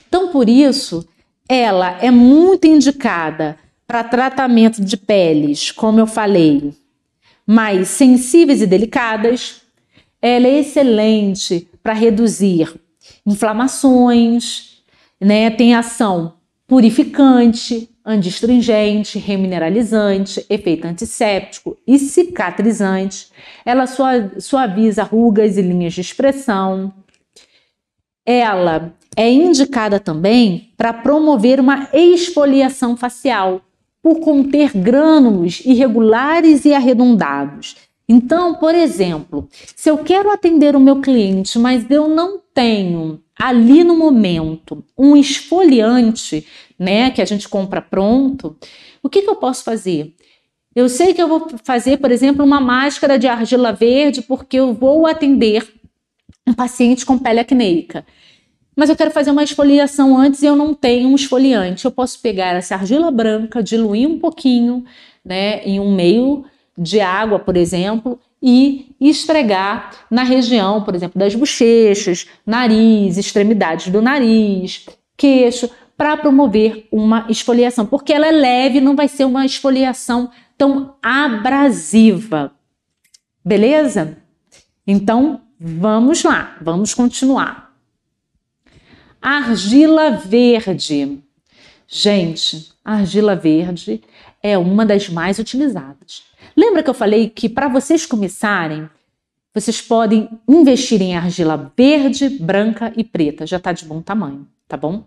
Então, 0.08 0.28
por 0.28 0.48
isso, 0.48 1.06
ela 1.46 1.98
é 2.00 2.10
muito 2.10 2.66
indicada 2.66 3.58
para 3.86 4.02
tratamento 4.02 4.82
de 4.82 4.96
peles, 4.96 5.70
como 5.70 6.00
eu 6.00 6.06
falei, 6.06 6.72
mais 7.46 7.88
sensíveis 7.88 8.62
e 8.62 8.66
delicadas. 8.66 9.60
Ela 10.22 10.46
é 10.46 10.60
excelente 10.60 11.68
para 11.86 11.92
reduzir 11.92 12.74
inflamações, 13.24 14.82
né? 15.20 15.50
Tem 15.50 15.72
ação 15.72 16.32
purificante, 16.66 17.88
antistringente, 18.04 19.20
remineralizante, 19.20 20.44
efeito 20.50 20.84
antisséptico 20.84 21.76
e 21.86 21.96
cicatrizante. 21.96 23.28
Ela 23.64 23.84
suaviza 23.86 25.04
rugas 25.04 25.56
e 25.56 25.62
linhas 25.62 25.94
de 25.94 26.00
expressão. 26.00 26.92
Ela 28.26 28.92
é 29.16 29.30
indicada 29.30 30.00
também 30.00 30.72
para 30.76 30.92
promover 30.92 31.60
uma 31.60 31.88
exfoliação 31.92 32.96
facial, 32.96 33.60
por 34.02 34.18
conter 34.18 34.76
grânulos 34.76 35.62
irregulares 35.64 36.64
e 36.64 36.74
arredondados. 36.74 37.76
Então, 38.08 38.54
por 38.54 38.74
exemplo, 38.74 39.48
se 39.74 39.90
eu 39.90 39.98
quero 39.98 40.30
atender 40.30 40.76
o 40.76 40.80
meu 40.80 41.00
cliente, 41.00 41.58
mas 41.58 41.90
eu 41.90 42.08
não 42.08 42.40
tenho 42.54 43.20
ali 43.38 43.82
no 43.82 43.96
momento 43.96 44.84
um 44.96 45.16
esfoliante, 45.16 46.46
né, 46.78 47.10
que 47.10 47.20
a 47.20 47.24
gente 47.24 47.48
compra 47.48 47.82
pronto, 47.82 48.56
o 49.02 49.08
que, 49.08 49.22
que 49.22 49.30
eu 49.30 49.36
posso 49.36 49.64
fazer? 49.64 50.14
Eu 50.74 50.88
sei 50.88 51.14
que 51.14 51.22
eu 51.22 51.28
vou 51.28 51.48
fazer, 51.64 51.98
por 51.98 52.10
exemplo, 52.10 52.44
uma 52.44 52.60
máscara 52.60 53.18
de 53.18 53.26
argila 53.26 53.72
verde 53.72 54.22
porque 54.22 54.58
eu 54.58 54.72
vou 54.72 55.06
atender 55.06 55.66
um 56.46 56.52
paciente 56.52 57.04
com 57.04 57.18
pele 57.18 57.40
acneica 57.40 58.04
mas 58.76 58.90
eu 58.90 58.96
quero 58.96 59.10
fazer 59.10 59.30
uma 59.30 59.42
esfoliação 59.42 60.18
antes 60.18 60.42
e 60.42 60.46
eu 60.46 60.54
não 60.54 60.74
tenho 60.74 61.08
um 61.08 61.14
esfoliante. 61.14 61.86
Eu 61.86 61.90
posso 61.90 62.20
pegar 62.20 62.54
essa 62.54 62.74
argila 62.74 63.10
branca, 63.10 63.62
diluir 63.62 64.06
um 64.06 64.18
pouquinho, 64.18 64.84
né, 65.24 65.64
em 65.64 65.80
um 65.80 65.94
meio 65.94 66.44
de 66.76 67.00
água, 67.00 67.38
por 67.38 67.56
exemplo, 67.56 68.18
e 68.42 68.94
esfregar 69.00 69.90
na 70.10 70.22
região, 70.22 70.82
por 70.82 70.94
exemplo, 70.94 71.18
das 71.18 71.34
bochechas, 71.34 72.26
nariz, 72.44 73.16
extremidades 73.16 73.88
do 73.88 74.02
nariz, 74.02 74.86
queixo, 75.16 75.70
para 75.96 76.16
promover 76.16 76.86
uma 76.92 77.26
esfoliação, 77.28 77.86
porque 77.86 78.12
ela 78.12 78.26
é 78.26 78.32
leve, 78.32 78.80
não 78.80 78.94
vai 78.94 79.08
ser 79.08 79.24
uma 79.24 79.46
esfoliação 79.46 80.30
tão 80.58 80.94
abrasiva. 81.02 82.52
Beleza? 83.44 84.18
Então, 84.86 85.40
vamos 85.58 86.22
lá, 86.22 86.56
vamos 86.60 86.92
continuar. 86.92 87.74
Argila 89.20 90.10
verde. 90.10 91.18
Gente, 91.88 92.72
argila 92.84 93.34
verde 93.34 94.02
é 94.42 94.58
uma 94.58 94.84
das 94.84 95.08
mais 95.08 95.38
utilizadas. 95.38 96.24
Lembra 96.56 96.82
que 96.82 96.90
eu 96.90 96.94
falei 96.94 97.28
que 97.28 97.48
para 97.48 97.68
vocês 97.68 98.06
começarem, 98.06 98.88
vocês 99.52 99.80
podem 99.80 100.28
investir 100.48 101.00
em 101.02 101.16
argila 101.16 101.72
verde, 101.76 102.28
branca 102.28 102.92
e 102.96 103.04
preta. 103.04 103.46
Já 103.46 103.56
está 103.56 103.72
de 103.72 103.84
bom 103.84 104.00
tamanho, 104.00 104.46
tá 104.66 104.76
bom? 104.76 105.06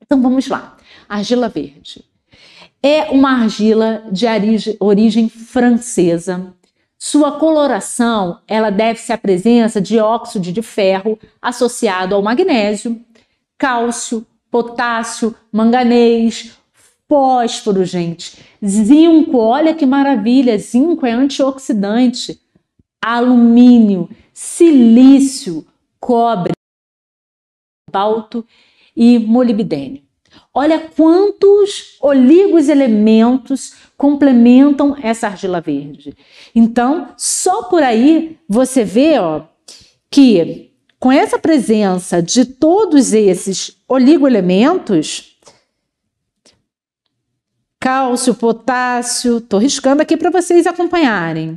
Então 0.00 0.20
vamos 0.20 0.48
lá. 0.48 0.76
Argila 1.08 1.48
verde 1.48 2.04
é 2.82 3.10
uma 3.10 3.42
argila 3.42 4.04
de 4.12 4.26
origem 4.78 5.28
francesa. 5.28 6.54
Sua 6.98 7.32
coloração, 7.32 8.40
ela 8.46 8.70
deve-se 8.70 9.12
à 9.12 9.18
presença 9.18 9.80
de 9.80 9.98
óxido 9.98 10.52
de 10.52 10.62
ferro 10.62 11.18
associado 11.42 12.14
ao 12.14 12.22
magnésio 12.22 13.04
cálcio, 13.58 14.26
potássio, 14.50 15.34
manganês, 15.50 16.56
fósforo, 17.08 17.84
gente. 17.84 18.38
Zinco, 18.64 19.38
olha 19.38 19.74
que 19.74 19.86
maravilha, 19.86 20.58
zinco 20.58 21.06
é 21.06 21.12
antioxidante. 21.12 22.40
Alumínio, 23.04 24.08
silício, 24.32 25.64
cobre, 26.00 26.52
cobalto 27.88 28.44
e 28.96 29.18
molibdênio. 29.18 30.02
Olha 30.52 30.80
quantos 30.80 31.96
oligos 32.00 32.68
elementos 32.68 33.74
complementam 33.96 34.96
essa 35.02 35.28
argila 35.28 35.60
verde. 35.60 36.14
Então, 36.54 37.08
só 37.16 37.64
por 37.64 37.82
aí 37.82 38.38
você 38.48 38.84
vê, 38.84 39.18
ó, 39.18 39.42
que 40.10 40.70
com 40.98 41.12
essa 41.12 41.38
presença 41.38 42.22
de 42.22 42.44
todos 42.44 43.12
esses 43.12 43.76
oligoelementos, 43.86 45.35
cálcio, 47.86 48.34
potássio, 48.34 49.36
estou 49.36 49.60
riscando 49.60 50.02
aqui 50.02 50.16
para 50.16 50.28
vocês 50.28 50.66
acompanharem. 50.66 51.56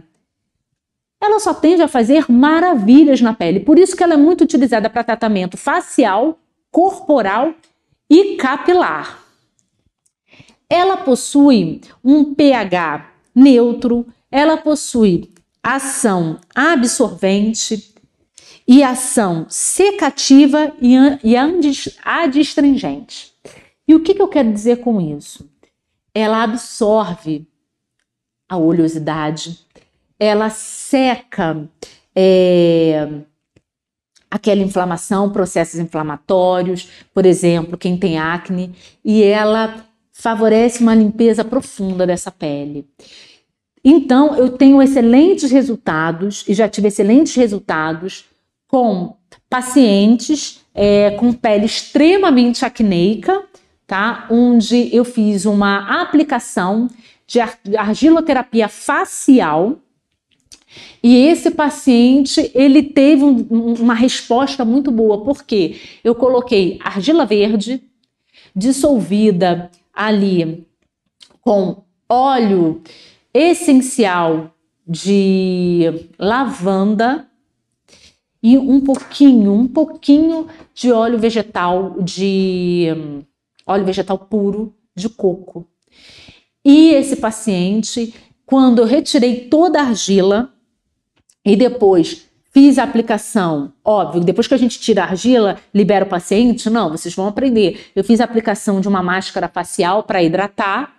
Ela 1.20 1.40
só 1.40 1.56
tende 1.56 1.82
a 1.82 1.88
fazer 1.88 2.26
maravilhas 2.30 3.20
na 3.20 3.34
pele, 3.34 3.62
por 3.62 3.80
isso 3.80 3.98
que 3.98 4.04
ela 4.04 4.14
é 4.14 4.18
muito 4.18 4.44
utilizada 4.44 4.92
para 4.92 5.04
tratamento 5.04 5.58
facial, 5.58 6.38
corporal 6.70 7.56
e 8.08 8.36
capilar. 8.36 9.24
Ela 10.70 10.98
possui 10.98 11.82
um 12.04 12.36
pH 12.36 13.10
neutro, 13.34 14.06
ela 14.30 14.56
possui 14.56 15.34
ação 15.64 16.40
absorvente, 16.54 17.92
e 18.68 18.84
ação 18.84 19.48
secativa 19.50 20.72
e 20.80 21.36
adstringente. 22.06 23.34
E 23.88 23.96
o 23.96 24.02
que, 24.02 24.14
que 24.14 24.22
eu 24.22 24.28
quero 24.28 24.54
dizer 24.54 24.82
com 24.82 25.02
isso? 25.02 25.49
Ela 26.14 26.44
absorve 26.44 27.48
a 28.48 28.58
oleosidade, 28.58 29.60
ela 30.20 30.50
seca 30.50 31.70
é, 32.16 33.08
aquela 34.30 34.62
inflamação, 34.62 35.32
processos 35.32 35.80
inflamatórios, 35.80 36.90
por 37.14 37.26
exemplo, 37.26 37.78
quem 37.78 37.98
tem 37.98 38.18
acne, 38.18 38.76
e 39.04 39.24
ela 39.24 39.86
favorece 40.12 40.82
uma 40.82 40.94
limpeza 40.94 41.46
profunda 41.46 42.06
dessa 42.06 42.30
pele. 42.30 42.86
Então, 43.84 44.36
eu 44.36 44.50
tenho 44.50 44.82
excelentes 44.82 45.50
resultados 45.50 46.44
e 46.48 46.54
já 46.54 46.68
tive 46.68 46.90
excelentes 46.90 47.36
resultados 47.36 48.26
com 48.68 49.16
pacientes 49.50 50.60
é, 50.74 51.12
com 51.12 51.34
pele 51.34 51.66
extremamente 51.66 52.66
acneica, 52.66 53.44
tá? 53.90 54.28
Onde 54.30 54.96
eu 54.96 55.04
fiz 55.04 55.46
uma 55.46 56.02
aplicação 56.02 56.88
de 57.26 57.40
argiloterapia 57.76 58.70
facial. 58.70 59.80
E 61.02 61.26
esse 61.26 61.50
paciente 61.50 62.52
ele 62.54 62.84
teve 62.84 63.24
um, 63.24 63.74
uma 63.80 63.96
resposta 63.96 64.64
muito 64.64 64.92
boa. 64.92 65.24
Porque 65.24 65.82
eu 66.04 66.14
coloquei 66.14 66.80
argila 66.84 67.26
verde 67.26 67.82
dissolvida 68.56 69.72
ali 69.92 70.68
com 71.42 71.84
óleo 72.08 72.82
essencial 73.34 74.54
de 74.88 76.08
lavanda 76.20 77.28
e 78.42 78.58
um 78.58 78.82
pouquinho, 78.82 79.54
um 79.54 79.68
pouquinho 79.68 80.48
de 80.74 80.92
óleo 80.92 81.20
vegetal, 81.20 81.98
de 82.02 82.88
um, 82.96 83.24
óleo 83.70 83.86
vegetal 83.86 84.18
puro 84.18 84.74
de 84.96 85.08
coco. 85.08 85.68
E 86.66 86.90
esse 86.94 87.16
paciente, 87.16 88.14
quando 88.46 88.80
eu 88.80 88.86
retirei 88.86 89.48
toda 89.48 89.80
a 89.80 89.86
argila, 89.86 90.54
e 91.46 91.56
depois 91.56 92.26
fiz 92.52 92.78
a 92.78 92.84
aplicação, 92.84 93.72
óbvio, 93.86 94.22
depois 94.22 94.48
que 94.48 94.54
a 94.54 94.58
gente 94.58 94.80
tira 94.80 95.04
a 95.04 95.06
argila, 95.06 95.58
libera 95.74 96.04
o 96.04 96.10
paciente, 96.10 96.70
não, 96.70 96.90
vocês 96.90 97.14
vão 97.14 97.28
aprender. 97.28 97.92
Eu 97.96 98.04
fiz 98.04 98.20
a 98.20 98.26
aplicação 98.26 98.82
de 98.82 98.88
uma 98.88 99.02
máscara 99.02 99.48
facial 99.48 100.04
para 100.04 100.22
hidratar. 100.22 100.96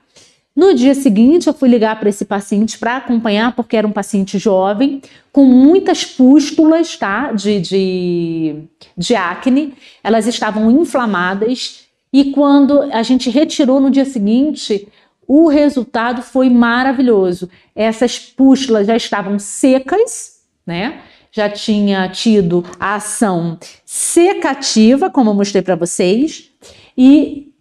No 0.55 0.75
dia 0.75 0.95
seguinte, 0.95 1.47
eu 1.47 1.55
fui 1.55 1.69
ligar 1.69 1.99
para 1.99 2.09
esse 2.09 2.25
paciente 2.25 2.79
para 2.79 2.97
acompanhar, 2.97 3.55
porque 3.55 3.77
era 3.77 3.87
um 3.87 3.93
paciente 3.93 4.39
jovem, 4.39 5.01
com 5.33 5.45
muitas 5.45 6.05
pústulas 6.05 6.97
tá, 6.97 7.33
de, 7.33 7.61
de, 7.61 8.63
de 8.97 9.15
acne. 9.15 9.75
Elas 10.03 10.27
estavam 10.27 10.71
inflamadas. 10.71 11.90
E 12.13 12.33
quando 12.33 12.83
a 12.93 13.03
gente 13.03 13.31
retirou 13.31 13.81
no 13.81 13.91
dia 13.91 14.05
seguinte, 14.05 14.89
o 15.27 15.49
resultado 15.49 16.23
foi 16.23 16.51
maravilhoso. 16.51 17.49
Essas 17.75 18.19
pústulas 18.19 18.87
já 18.87 18.97
estavam 18.97 19.39
secas, 19.39 20.41
né? 20.67 21.03
Já 21.31 21.49
tinha 21.49 22.09
tido 22.09 22.65
a 22.81 22.97
ação 22.97 23.57
secativa, 23.85 25.09
como 25.09 25.31
eu 25.31 25.35
mostrei 25.35 25.63
para 25.63 25.77
vocês, 25.77 26.51
e 26.99 27.55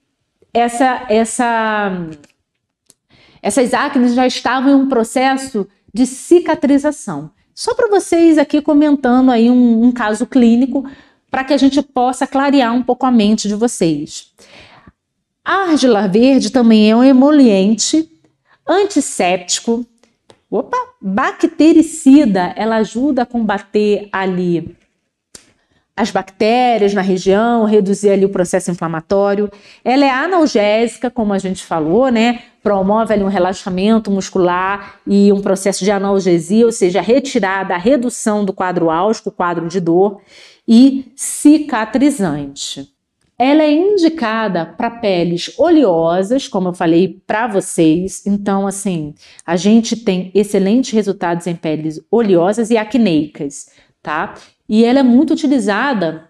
essa, 0.52 1.06
essa, 1.10 2.08
essas 3.42 3.74
acnes 3.74 4.16
já 4.16 4.26
estavam 4.26 4.72
em 4.72 4.76
um 4.76 4.90
processo 4.90 5.68
de 5.94 6.08
cicatrização. 6.08 7.30
Só 7.54 7.76
para 7.76 7.90
vocês 7.90 8.38
aqui 8.38 8.62
comentando 8.62 9.30
aí 9.30 9.50
um, 9.50 9.84
um 9.84 9.92
caso 9.92 10.26
clínico, 10.26 10.90
para 11.30 11.44
que 11.44 11.54
a 11.54 11.58
gente 11.58 11.82
possa 11.82 12.26
clarear 12.26 12.74
um 12.74 12.84
pouco 12.84 13.06
a 13.06 13.12
mente 13.12 13.48
de 13.48 13.56
vocês. 13.56 14.32
A 15.44 15.72
argila 15.72 16.08
verde 16.08 16.52
também 16.52 16.92
é 16.92 16.96
um 16.96 17.04
emoliente 17.04 18.10
antisséptico, 18.68 19.86
opa, 20.50 20.78
bactericida, 21.02 22.54
ela 22.56 22.78
ajuda 22.78 23.24
a 23.24 23.26
combater 23.26 24.10
ali 24.12 24.76
as 26.00 26.12
bactérias 26.12 26.94
na 26.94 27.02
região, 27.02 27.66
reduzir 27.66 28.10
ali 28.10 28.24
o 28.24 28.30
processo 28.30 28.72
inflamatório. 28.72 29.52
Ela 29.84 30.06
é 30.06 30.10
analgésica, 30.10 31.12
como 31.12 31.34
a 31.34 31.38
gente 31.38 31.66
falou, 31.66 32.10
né? 32.10 32.44
Promove 32.64 33.14
ali 33.14 33.22
um 33.22 33.28
relaxamento 33.28 34.10
muscular 34.10 34.96
e 35.06 35.34
um 35.34 35.42
processo 35.42 35.84
de 35.84 35.92
analgesia, 35.92 36.66
ou 36.66 36.72
seja, 36.72 37.02
retirada, 37.02 37.76
a 37.76 37.78
redução 37.78 38.46
do 38.46 38.54
quadro 38.54 38.90
álgico, 38.90 39.30
quadro 39.30 39.68
de 39.68 39.82
dor 39.82 40.22
e 40.70 41.12
cicatrizante. 41.16 42.94
Ela 43.40 43.64
é 43.64 43.72
indicada 43.72 44.68
para 44.68 44.92
peles 44.92 45.58
oleosas, 45.58 46.48
como 46.48 46.68
eu 46.68 46.74
falei 46.74 47.22
para 47.26 47.48
vocês. 47.48 48.24
Então, 48.28 48.68
assim, 48.68 49.16
a 49.44 49.56
gente 49.56 49.96
tem 49.96 50.30
excelentes 50.36 50.92
resultados 50.92 51.48
em 51.48 51.56
peles 51.56 52.00
oleosas 52.12 52.70
e 52.70 52.78
acneicas, 52.78 53.72
tá? 54.04 54.36
E 54.68 54.86
ela 54.86 55.00
é 55.00 55.04
muito 55.04 55.34
utilizada 55.34 56.30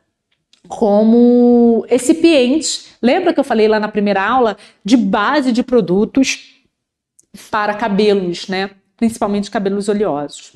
como 0.69 1.85
excipiente. 1.89 2.93
Lembra 3.01 3.33
que 3.33 3.39
eu 3.39 3.43
falei 3.43 3.67
lá 3.67 3.79
na 3.79 3.87
primeira 3.89 4.23
aula 4.23 4.55
de 4.85 4.95
base 4.95 5.51
de 5.51 5.63
produtos 5.63 6.63
para 7.51 7.73
cabelos, 7.73 8.47
né? 8.47 8.69
Principalmente 8.99 9.49
cabelos 9.49 9.89
oleosos. 9.89 10.53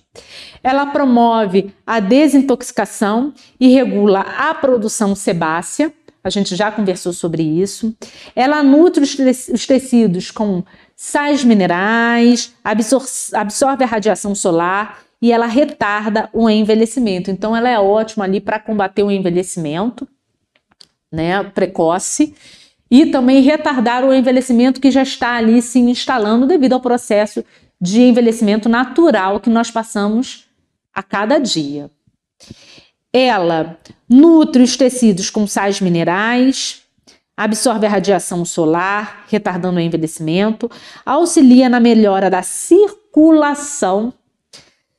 Ela 0.61 0.85
promove 0.85 1.73
a 1.87 1.99
desintoxicação 1.99 3.33
e 3.59 3.69
regula 3.69 4.19
a 4.19 4.53
produção 4.53 5.15
sebácea 5.15 5.91
a 6.23 6.29
gente 6.29 6.55
já 6.55 6.71
conversou 6.71 7.11
sobre 7.11 7.43
isso. 7.43 7.93
Ela 8.33 8.63
nutre 8.63 9.03
os 9.03 9.67
tecidos 9.67 10.31
com 10.31 10.63
sais 10.95 11.43
minerais, 11.43 12.53
absor 12.63 13.03
absorve 13.33 13.83
a 13.83 13.87
radiação 13.87 14.33
solar 14.33 14.99
e 15.21 15.33
ela 15.33 15.47
retarda 15.47 16.29
o 16.31 16.49
envelhecimento. 16.49 17.29
Então, 17.29 17.55
ela 17.55 17.69
é 17.69 17.77
ótima 17.77 18.23
ali 18.23 18.39
para 18.39 18.57
combater 18.57 19.03
o 19.03 19.11
envelhecimento 19.11 20.07
né, 21.11 21.43
precoce 21.43 22.33
e 22.89 23.07
também 23.07 23.41
retardar 23.41 24.05
o 24.05 24.13
envelhecimento 24.13 24.79
que 24.79 24.91
já 24.91 25.03
está 25.03 25.35
ali 25.35 25.61
se 25.61 25.79
instalando 25.79 26.47
devido 26.47 26.73
ao 26.73 26.81
processo 26.81 27.43
de 27.83 28.01
envelhecimento 28.01 28.69
natural 28.69 29.41
que 29.41 29.49
nós 29.49 29.69
passamos 29.69 30.47
a 30.93 31.03
cada 31.03 31.37
dia. 31.37 31.91
Ela 33.11 33.77
nutre 34.07 34.63
os 34.63 34.77
tecidos 34.77 35.29
com 35.29 35.45
sais 35.45 35.81
minerais, 35.81 36.83
absorve 37.35 37.85
a 37.85 37.89
radiação 37.89 38.45
solar, 38.45 39.25
retardando 39.27 39.79
o 39.79 39.81
envelhecimento, 39.81 40.71
auxilia 41.05 41.67
na 41.67 41.81
melhora 41.81 42.29
da 42.29 42.41
circulação 42.41 44.13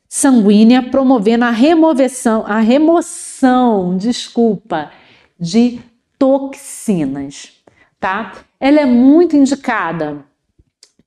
sanguínea, 0.06 0.82
promovendo 0.82 1.46
a 1.46 1.50
remoção, 1.50 2.44
a 2.46 2.60
remoção, 2.60 3.96
desculpa, 3.96 4.92
de 5.40 5.80
toxinas, 6.18 7.50
tá? 7.98 8.32
Ela 8.60 8.80
é 8.80 8.84
muito 8.84 9.34
indicada 9.34 10.22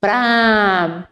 para 0.01 1.07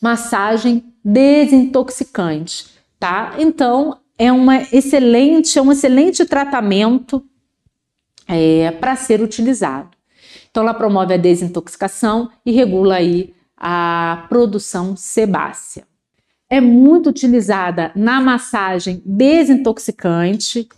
massagem 0.00 0.92
desintoxicante, 1.04 2.66
tá? 2.98 3.34
Então, 3.38 3.98
é 4.18 4.32
uma 4.32 4.62
excelente, 4.72 5.58
é 5.58 5.62
um 5.62 5.72
excelente 5.72 6.24
tratamento 6.24 7.22
é, 8.26 8.70
para 8.72 8.96
ser 8.96 9.20
utilizado. 9.22 9.90
Então, 10.50 10.62
ela 10.62 10.74
promove 10.74 11.14
a 11.14 11.18
desintoxicação 11.18 12.30
e 12.44 12.50
regula 12.50 12.96
aí 12.96 13.34
a 13.56 14.26
produção 14.28 14.96
sebácea. 14.96 15.84
É 16.48 16.60
muito 16.60 17.10
utilizada 17.10 17.90
na 17.94 18.20
massagem 18.20 19.02
desintoxicante, 19.04 20.68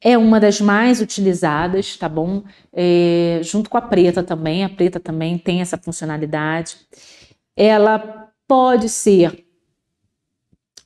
é 0.00 0.16
uma 0.16 0.40
das 0.40 0.60
mais 0.60 1.00
utilizadas, 1.00 1.96
tá 1.96 2.08
bom? 2.08 2.42
É, 2.72 3.40
junto 3.42 3.68
com 3.68 3.76
a 3.76 3.82
preta 3.82 4.22
também, 4.22 4.64
a 4.64 4.68
preta 4.68 4.98
também 4.98 5.36
tem 5.36 5.60
essa 5.60 5.76
funcionalidade. 5.76 6.76
Ela 7.54 8.19
pode 8.50 8.88
ser 8.88 9.44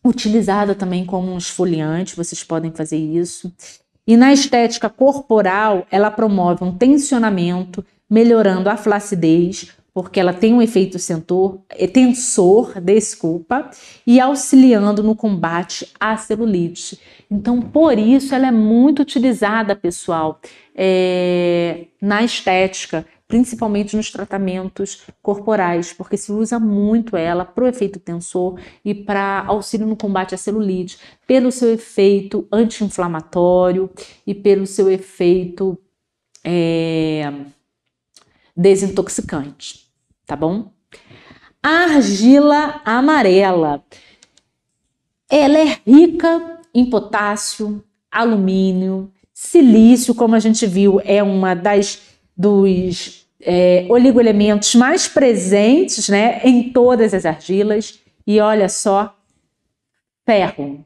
utilizada 0.05 0.75
também 0.75 1.07
como 1.07 1.33
um 1.33 1.39
esfoliante, 1.39 2.15
vocês 2.15 2.45
podem 2.45 2.71
fazer 2.71 2.99
isso. 2.99 3.51
E 4.07 4.19
na 4.19 4.35
estética 4.35 4.91
corporal, 4.91 5.87
ela 5.91 6.11
promove 6.11 6.63
um 6.63 6.77
tensionamento, 6.77 7.83
melhorando 8.09 8.69
a 8.69 8.77
flacidez, 8.77 9.73
porque 9.95 10.21
ela 10.21 10.35
tem 10.35 10.53
um 10.53 10.61
efeito 10.61 10.99
sentor, 10.99 11.59
é, 11.71 11.87
tensor, 11.87 12.79
desculpa, 12.83 13.71
e 14.07 14.21
auxiliando 14.21 15.03
no 15.03 15.17
combate 15.17 15.89
à 15.99 16.19
celulite. 16.19 17.01
Então, 17.31 17.63
por 17.63 17.99
isso, 17.99 18.35
ela 18.35 18.49
é 18.49 18.53
muito 18.53 19.01
utilizada, 19.01 19.75
pessoal, 19.75 20.39
é, 20.75 21.87
na 21.99 22.23
estética 22.23 23.07
principalmente 23.35 23.97
nos 23.97 24.13
tratamentos 24.13 25.03
corporais, 25.21 25.93
porque 25.93 26.17
se 26.17 26.31
usa 26.31 26.61
muito 26.61 27.17
ela 27.17 27.45
para 27.45 27.65
o 27.65 27.67
efeito 27.67 27.99
tensor 27.99 28.61
e 28.85 28.95
para 28.95 29.45
auxílio 29.49 29.89
no 29.89 29.97
combate 29.97 30.37
à 30.37 30.39
celulite, 30.39 31.01
pelo 31.27 31.51
seu 31.51 31.75
efeito 31.75 32.47
anti-inflamatório 32.53 33.91
e 34.25 34.33
pelo 34.33 34.69
seu 34.69 34.89
efeito 34.89 35.77
é, 36.45 37.33
desintoxicante, 38.57 39.91
tá 40.25 40.37
bom? 40.37 40.73
argila 41.61 42.83
amarela. 42.85 43.85
Ela 45.29 45.59
é 45.59 45.81
rica 45.85 46.61
em 46.73 46.89
potássio, 46.89 47.83
alumínio, 48.13 49.11
silício, 49.33 50.15
como 50.15 50.37
a 50.37 50.39
gente 50.39 50.65
viu, 50.69 51.01
é 51.03 51.21
uma 51.21 51.53
das 51.55 52.15
dos 52.37 53.24
é, 53.45 53.87
oligoelementos 53.89 54.75
mais 54.75 55.07
presentes 55.07 56.09
né, 56.09 56.41
em 56.43 56.73
todas 56.73 57.13
as 57.13 57.27
argilas. 57.27 58.01
E 58.27 58.41
olha 58.41 58.69
só, 58.69 59.15
ferro. 60.25 60.85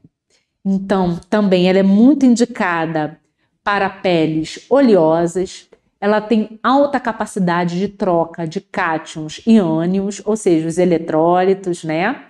Então, 0.64 1.18
também 1.30 1.68
ela 1.68 1.78
é 1.78 1.82
muito 1.82 2.26
indicada 2.26 3.18
para 3.62 3.88
peles 3.88 4.66
oleosas. 4.68 5.68
Ela 6.00 6.20
tem 6.20 6.59
alta 6.62 6.98
capacidade 6.98 7.78
de 7.78 7.88
troca 7.88 8.46
de 8.46 8.61
cátions 8.61 9.40
e 9.46 9.59
ânions, 9.59 10.20
ou 10.24 10.36
seja, 10.36 10.66
os 10.66 10.78
eletrólitos, 10.78 11.84
né? 11.84 12.24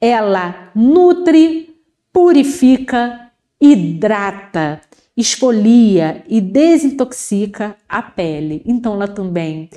Ela 0.00 0.70
nutre, 0.74 1.76
purifica, 2.12 3.30
hidrata 3.60 4.80
esfolia 5.18 6.22
e 6.28 6.40
desintoxica 6.40 7.76
a 7.88 8.00
pele. 8.00 8.62
Então, 8.64 8.94
ela 8.94 9.08
também 9.08 9.68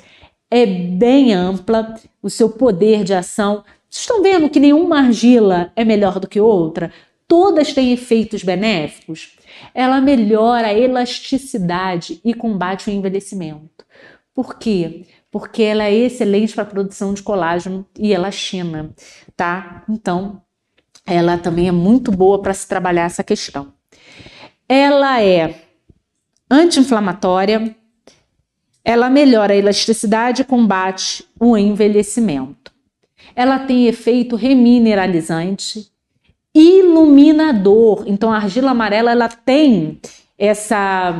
é 0.48 0.64
bem 0.64 1.34
ampla, 1.34 1.94
o 2.22 2.30
seu 2.30 2.48
poder 2.48 3.02
de 3.02 3.12
ação. 3.12 3.64
Vocês 3.90 4.02
estão 4.02 4.22
vendo 4.22 4.48
que 4.48 4.60
nenhuma 4.60 5.00
argila 5.00 5.72
é 5.74 5.84
melhor 5.84 6.20
do 6.20 6.28
que 6.28 6.40
outra? 6.40 6.92
Todas 7.26 7.72
têm 7.72 7.92
efeitos 7.92 8.44
benéficos. 8.44 9.36
Ela 9.74 10.00
melhora 10.00 10.68
a 10.68 10.74
elasticidade 10.74 12.20
e 12.24 12.32
combate 12.32 12.88
o 12.88 12.92
envelhecimento. 12.92 13.84
Por 14.32 14.56
quê? 14.58 15.06
Porque 15.28 15.64
ela 15.64 15.84
é 15.84 15.92
excelente 15.94 16.54
para 16.54 16.62
a 16.62 16.66
produção 16.66 17.12
de 17.14 17.22
colágeno 17.22 17.84
e 17.98 18.12
elastina, 18.12 18.94
tá? 19.36 19.82
Então, 19.88 20.40
ela 21.04 21.36
também 21.36 21.66
é 21.66 21.72
muito 21.72 22.12
boa 22.12 22.40
para 22.40 22.54
se 22.54 22.68
trabalhar 22.68 23.06
essa 23.06 23.24
questão. 23.24 23.72
Ela 24.68 25.22
é 25.22 25.62
anti-inflamatória, 26.50 27.74
ela 28.84 29.08
melhora 29.08 29.52
a 29.52 29.56
elasticidade 29.56 30.42
e 30.42 30.44
combate 30.44 31.24
o 31.38 31.56
envelhecimento. 31.56 32.72
Ela 33.34 33.60
tem 33.60 33.86
efeito 33.86 34.36
remineralizante, 34.36 35.90
iluminador. 36.54 38.04
Então 38.06 38.32
a 38.32 38.36
argila 38.36 38.72
amarela 38.72 39.10
ela 39.10 39.28
tem 39.28 40.00
essa 40.36 41.14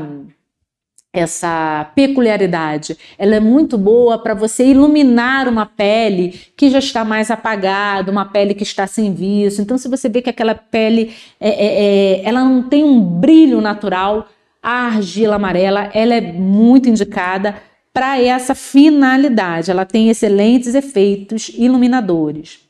essa 1.13 1.91
peculiaridade. 1.95 2.97
Ela 3.19 3.37
é 3.37 3.41
muito 3.41 3.77
boa 3.77 4.19
para 4.19 4.33
você 4.33 4.65
iluminar 4.67 5.47
uma 5.47 5.67
pele 5.67 6.41
que 6.57 6.71
já 6.71 6.79
está 6.79 7.05
mais 7.05 7.31
apagada, 7.31 8.11
uma 8.11 8.25
pele 8.25 8.55
que 8.55 8.63
está 8.63 8.87
sem 8.87 9.13
viço. 9.13 9.61
Então, 9.61 9.77
se 9.77 9.89
você 9.89 10.09
vê 10.09 10.23
que 10.23 10.31
aquela 10.31 10.55
pele 10.55 11.15
é, 11.39 11.49
é, 11.49 11.85
é, 11.85 12.23
ela 12.25 12.43
não 12.43 12.63
tem 12.63 12.83
um 12.83 13.01
brilho 13.01 13.61
natural, 13.61 14.27
a 14.63 14.87
argila 14.87 15.37
amarela 15.37 15.91
ela 15.93 16.15
é 16.15 16.21
muito 16.21 16.89
indicada 16.89 17.57
para 17.93 18.19
essa 18.19 18.55
finalidade. 18.55 19.71
Ela 19.71 19.85
tem 19.85 20.09
excelentes 20.09 20.75
efeitos 20.75 21.51
iluminadores. 21.51 22.61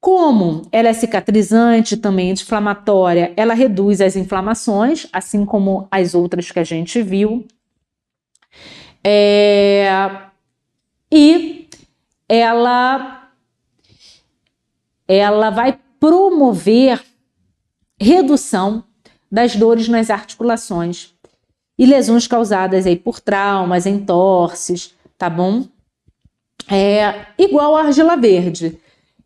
Como 0.00 0.62
ela 0.70 0.88
é 0.88 0.92
cicatrizante, 0.92 1.96
também 1.96 2.30
anti-inflamatória, 2.30 3.32
ela 3.36 3.52
reduz 3.52 4.00
as 4.00 4.14
inflamações, 4.16 5.06
assim 5.12 5.44
como 5.44 5.88
as 5.90 6.14
outras 6.14 6.50
que 6.50 6.58
a 6.58 6.64
gente 6.64 7.02
viu. 7.02 7.44
É, 9.02 9.88
e 11.10 11.68
ela, 12.28 13.30
ela 15.06 15.50
vai 15.50 15.78
promover 15.98 17.02
redução 18.00 18.84
das 19.30 19.56
dores 19.56 19.88
nas 19.88 20.10
articulações 20.10 21.14
e 21.78 21.86
lesões 21.86 22.26
causadas 22.26 22.86
aí 22.86 22.96
por 22.96 23.20
traumas, 23.20 23.86
entorses, 23.86 24.94
tá 25.16 25.30
bom? 25.30 25.64
É 26.70 27.26
igual 27.38 27.76
a 27.76 27.84
argila 27.84 28.16
verde. 28.16 28.78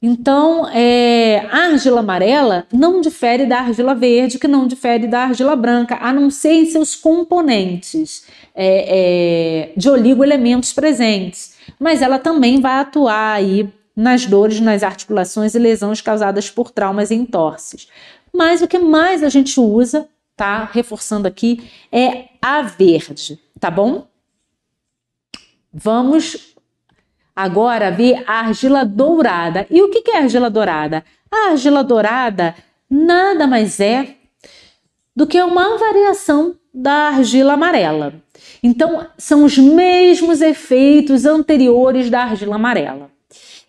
Então, 0.04 0.68
é, 0.68 1.46
a 1.48 1.66
argila 1.66 2.00
amarela 2.00 2.66
não 2.72 3.00
difere 3.00 3.46
da 3.46 3.60
argila 3.60 3.94
verde, 3.94 4.36
que 4.36 4.48
não 4.48 4.66
difere 4.66 5.06
da 5.06 5.20
argila 5.20 5.54
branca, 5.54 5.96
a 6.00 6.12
não 6.12 6.28
ser 6.28 6.54
em 6.54 6.66
seus 6.66 6.96
componentes 6.96 8.26
é, 8.52 9.68
é, 9.68 9.72
de 9.76 9.88
oligoelementos 9.88 10.72
presentes. 10.72 11.54
Mas 11.78 12.02
ela 12.02 12.18
também 12.18 12.60
vai 12.60 12.80
atuar 12.80 13.34
aí 13.34 13.72
nas 13.94 14.26
dores, 14.26 14.58
nas 14.58 14.82
articulações 14.82 15.54
e 15.54 15.58
lesões 15.60 16.00
causadas 16.00 16.50
por 16.50 16.72
traumas 16.72 17.12
e 17.12 17.14
entorses. 17.14 17.86
Mas 18.32 18.60
o 18.60 18.66
que 18.66 18.80
mais 18.80 19.22
a 19.22 19.28
gente 19.28 19.60
usa, 19.60 20.08
tá? 20.36 20.68
Reforçando 20.72 21.28
aqui, 21.28 21.70
é 21.92 22.24
a 22.40 22.62
verde, 22.62 23.38
tá 23.60 23.70
bom? 23.70 24.08
Vamos 25.72 26.51
Agora 27.34 27.90
ver 27.90 28.22
a 28.26 28.40
argila 28.40 28.84
dourada. 28.84 29.66
E 29.70 29.82
o 29.82 29.90
que 29.90 30.10
é 30.10 30.18
argila 30.18 30.50
dourada? 30.50 31.04
A 31.30 31.50
argila 31.50 31.82
dourada 31.82 32.54
nada 32.90 33.46
mais 33.46 33.80
é 33.80 34.16
do 35.14 35.26
que 35.26 35.40
uma 35.40 35.78
variação 35.78 36.54
da 36.72 37.08
argila 37.08 37.54
amarela. 37.54 38.14
Então, 38.62 39.06
são 39.18 39.44
os 39.44 39.58
mesmos 39.58 40.40
efeitos 40.40 41.26
anteriores 41.26 42.08
da 42.08 42.22
argila 42.22 42.56
amarela. 42.56 43.11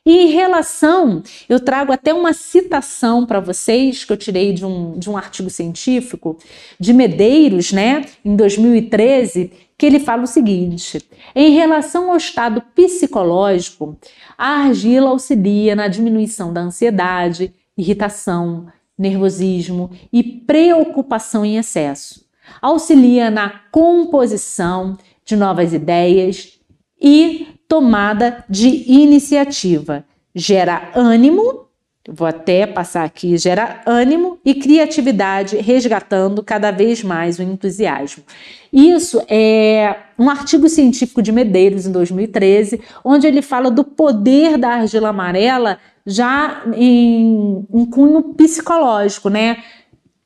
E 0.06 0.18
em 0.18 0.28
relação, 0.32 1.24
eu 1.48 1.62
trago 1.62 1.94
até 1.94 2.14
uma 2.14 2.34
citação 2.34 3.26
para 3.26 3.40
vocês 3.40 4.04
que 4.04 4.12
eu 4.12 4.18
tirei 4.18 4.52
de 4.52 4.66
um, 4.66 5.00
de 5.00 5.10
um 5.10 5.16
artigo 5.16 5.50
científico 5.50 6.38
de 6.78 6.92
Medeiros, 6.92 7.72
né, 7.72 8.04
em 8.24 8.36
2013, 8.36 9.52
que 9.78 9.86
ele 9.86 10.02
fala 10.02 10.24
o 10.24 10.28
seguinte: 10.28 11.02
em 11.34 11.52
relação 11.54 12.12
ao 12.12 12.18
estado 12.18 12.62
psicológico, 12.76 13.98
a 14.38 14.66
argila 14.66 15.10
auxilia 15.10 15.74
na 15.74 15.88
diminuição 15.88 16.52
da 16.52 16.60
ansiedade, 16.60 17.54
irritação, 17.78 18.68
nervosismo 18.98 19.90
e 20.12 20.22
preocupação 20.22 21.46
em 21.46 21.58
excesso. 21.58 22.26
Auxilia 22.62 23.32
na 23.32 23.50
composição 23.72 24.98
de 25.26 25.38
novas 25.38 25.74
ideias 25.74 26.60
e 27.02 27.48
tomada 27.74 28.46
de 28.48 28.84
iniciativa. 28.88 30.06
Gera 30.36 30.92
ânimo, 30.94 31.66
vou 32.08 32.28
até 32.28 32.68
passar 32.68 33.04
aqui, 33.04 33.36
gera 33.36 33.82
ânimo 33.84 34.38
e 34.46 34.54
criatividade, 34.54 35.58
resgatando 35.58 36.44
cada 36.44 36.70
vez 36.70 37.04
mais 37.04 37.40
o 37.40 37.42
entusiasmo. 37.42 38.24
Isso 38.72 39.24
é 39.28 39.96
um 40.20 40.30
artigo 40.30 40.70
científico 40.70 41.20
de 41.20 41.32
Medeiros, 41.32 41.88
em 41.88 41.92
2013, 41.92 42.80
onde 43.04 43.26
ele 43.26 43.42
fala 43.42 43.72
do 43.72 43.84
poder 43.84 44.56
da 44.56 44.70
argila 44.70 45.10
amarela 45.10 45.80
já 46.06 46.62
em 46.76 47.66
um 47.72 47.88
cunho 47.88 48.22
psicológico, 48.36 49.30
né? 49.30 49.64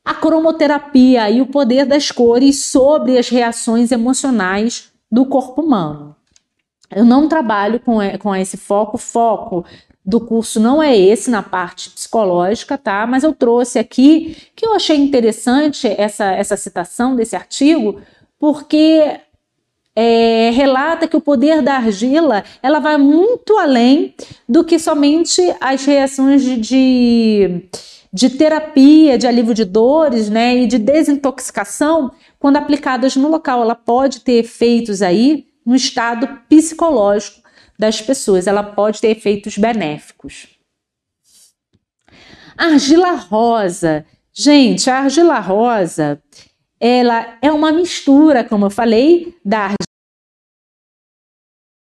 A 0.04 0.14
cromoterapia 0.14 1.30
e 1.30 1.40
o 1.40 1.46
poder 1.46 1.86
das 1.86 2.12
cores 2.12 2.66
sobre 2.66 3.18
as 3.18 3.30
reações 3.30 3.94
emocionais 3.94 4.92
do 5.10 5.26
corpo 5.26 5.62
humano. 5.62 6.17
Eu 6.90 7.06
não 7.06 7.28
trabalho 7.28 7.80
com, 7.80 7.98
com 8.20 8.36
esse 8.36 8.58
foco, 8.58 8.98
foco 8.98 9.66
do 10.08 10.22
curso 10.22 10.58
não 10.58 10.82
é 10.82 10.98
esse 10.98 11.30
na 11.30 11.44
parte 11.44 11.90
psicológica, 11.90 12.78
tá? 12.78 13.06
Mas 13.06 13.24
eu 13.24 13.34
trouxe 13.34 13.78
aqui 13.78 14.38
que 14.56 14.66
eu 14.66 14.74
achei 14.74 14.96
interessante 14.96 15.86
essa, 15.86 16.32
essa 16.32 16.56
citação 16.56 17.14
desse 17.14 17.36
artigo, 17.36 18.00
porque 18.40 19.20
é, 19.94 20.50
relata 20.52 21.10
que 21.10 21.18
o 21.18 21.22
poder 21.22 21.62
da 21.62 21.76
argila 21.76 22.46
ela 22.64 22.80
vai 22.80 22.98
muito 22.98 23.58
além 23.58 24.14
do 24.48 24.64
que 24.64 24.80
somente 24.80 25.42
as 25.60 25.84
reações 25.84 26.42
de, 26.42 26.56
de, 26.56 27.64
de 28.14 28.30
terapia, 28.30 29.18
de 29.18 29.28
alívio 29.28 29.54
de 29.54 29.66
dores, 29.66 30.30
né, 30.30 30.56
e 30.56 30.68
de 30.68 30.78
desintoxicação 30.78 32.12
quando 32.40 32.56
aplicadas 32.56 33.18
no 33.18 33.28
local. 33.28 33.62
Ela 33.62 33.76
pode 33.76 34.22
ter 34.22 34.34
efeitos 34.34 35.02
aí 35.02 35.48
no 35.68 35.76
estado 35.76 36.28
psicológico 36.48 37.42
das 37.78 38.02
pessoas. 38.02 38.48
Ela 38.48 38.64
pode 38.64 39.02
ter 39.02 39.10
efeitos 39.10 39.58
benéficos. 39.58 40.48
Argila 42.58 43.16
rosa. 43.16 44.06
Gente, 44.32 44.90
a 44.90 45.00
argila 45.00 45.40
rosa, 45.40 46.24
ela 46.80 47.38
é 47.42 47.52
uma 47.52 47.72
mistura, 47.74 48.44
como 48.46 48.66
eu 48.66 48.70
falei, 48.70 49.36
da 49.44 49.76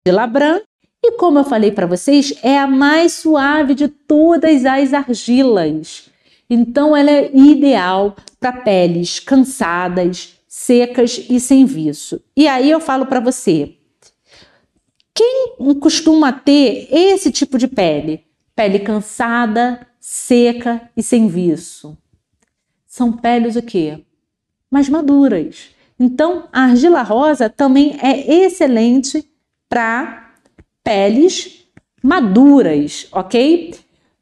argila 0.07 0.27
branca 0.27 0.64
e 1.03 1.12
como 1.12 1.39
eu 1.39 1.45
falei 1.45 1.71
para 1.71 1.87
vocês, 1.87 2.35
é 2.43 2.59
a 2.59 2.66
mais 2.66 3.12
suave 3.12 3.75
de 3.75 3.89
todas 3.89 4.66
as 4.66 4.93
argilas. 4.93 6.11
Então 6.49 6.97
ela 6.97 7.11
é 7.11 7.31
ideal 7.33 8.16
para 8.41 8.53
peles 8.53 9.21
cansadas, 9.21 10.39
secas 10.53 11.26
e 11.30 11.38
sem 11.38 11.64
viço. 11.64 12.20
E 12.36 12.48
aí 12.48 12.68
eu 12.68 12.80
falo 12.80 13.07
para 13.07 13.20
você, 13.20 13.76
quem 15.14 15.55
costuma 15.78 16.32
ter 16.32 16.88
esse 16.90 17.30
tipo 17.30 17.57
de 17.57 17.68
pele? 17.68 18.24
Pele 18.57 18.80
cansada, 18.80 19.86
seca 20.01 20.90
e 20.96 21.05
sem 21.05 21.28
viço. 21.28 21.96
São 22.84 23.12
peles 23.12 23.55
o 23.55 23.62
quê? 23.62 24.05
Mais 24.68 24.88
maduras. 24.88 25.68
Então, 25.96 26.48
a 26.53 26.62
argila 26.62 27.03
rosa 27.03 27.48
também 27.48 27.96
é 28.03 28.44
excelente 28.44 29.30
para 29.68 30.34
peles 30.82 31.64
maduras, 32.03 33.07
ok? 33.12 33.72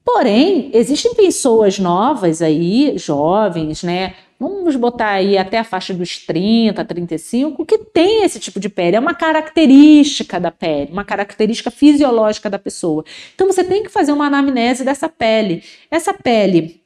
Porém, 0.04 0.70
existem 0.74 1.14
pessoas 1.14 1.78
novas 1.78 2.42
aí, 2.42 2.98
jovens, 2.98 3.82
né? 3.82 4.14
Vamos 4.39 4.76
botar 4.76 5.11
aí 5.11 5.36
até 5.36 5.59
a 5.59 5.64
faixa 5.64 5.93
dos 5.93 6.18
30, 6.18 6.84
35, 6.84 7.66
que 7.66 7.78
tem 7.78 8.22
esse 8.22 8.39
tipo 8.39 8.61
de 8.61 8.68
pele. 8.68 8.97
É 8.97 9.01
uma 9.01 9.14
característica 9.14 10.39
da 10.39 10.53
pele, 10.53 10.93
uma 10.93 11.05
característica 11.05 11.72
fisiológica 11.72 12.49
da 12.49 12.59
pessoa. 12.59 13.05
Então 13.34 13.49
você 13.49 13.64
tem 13.64 13.82
que 13.82 13.89
fazer 13.89 14.12
uma 14.12 14.26
anamnese 14.26 14.84
dessa 14.84 15.09
pele. 15.09 15.64
Essa 15.91 16.14
pele, 16.14 16.80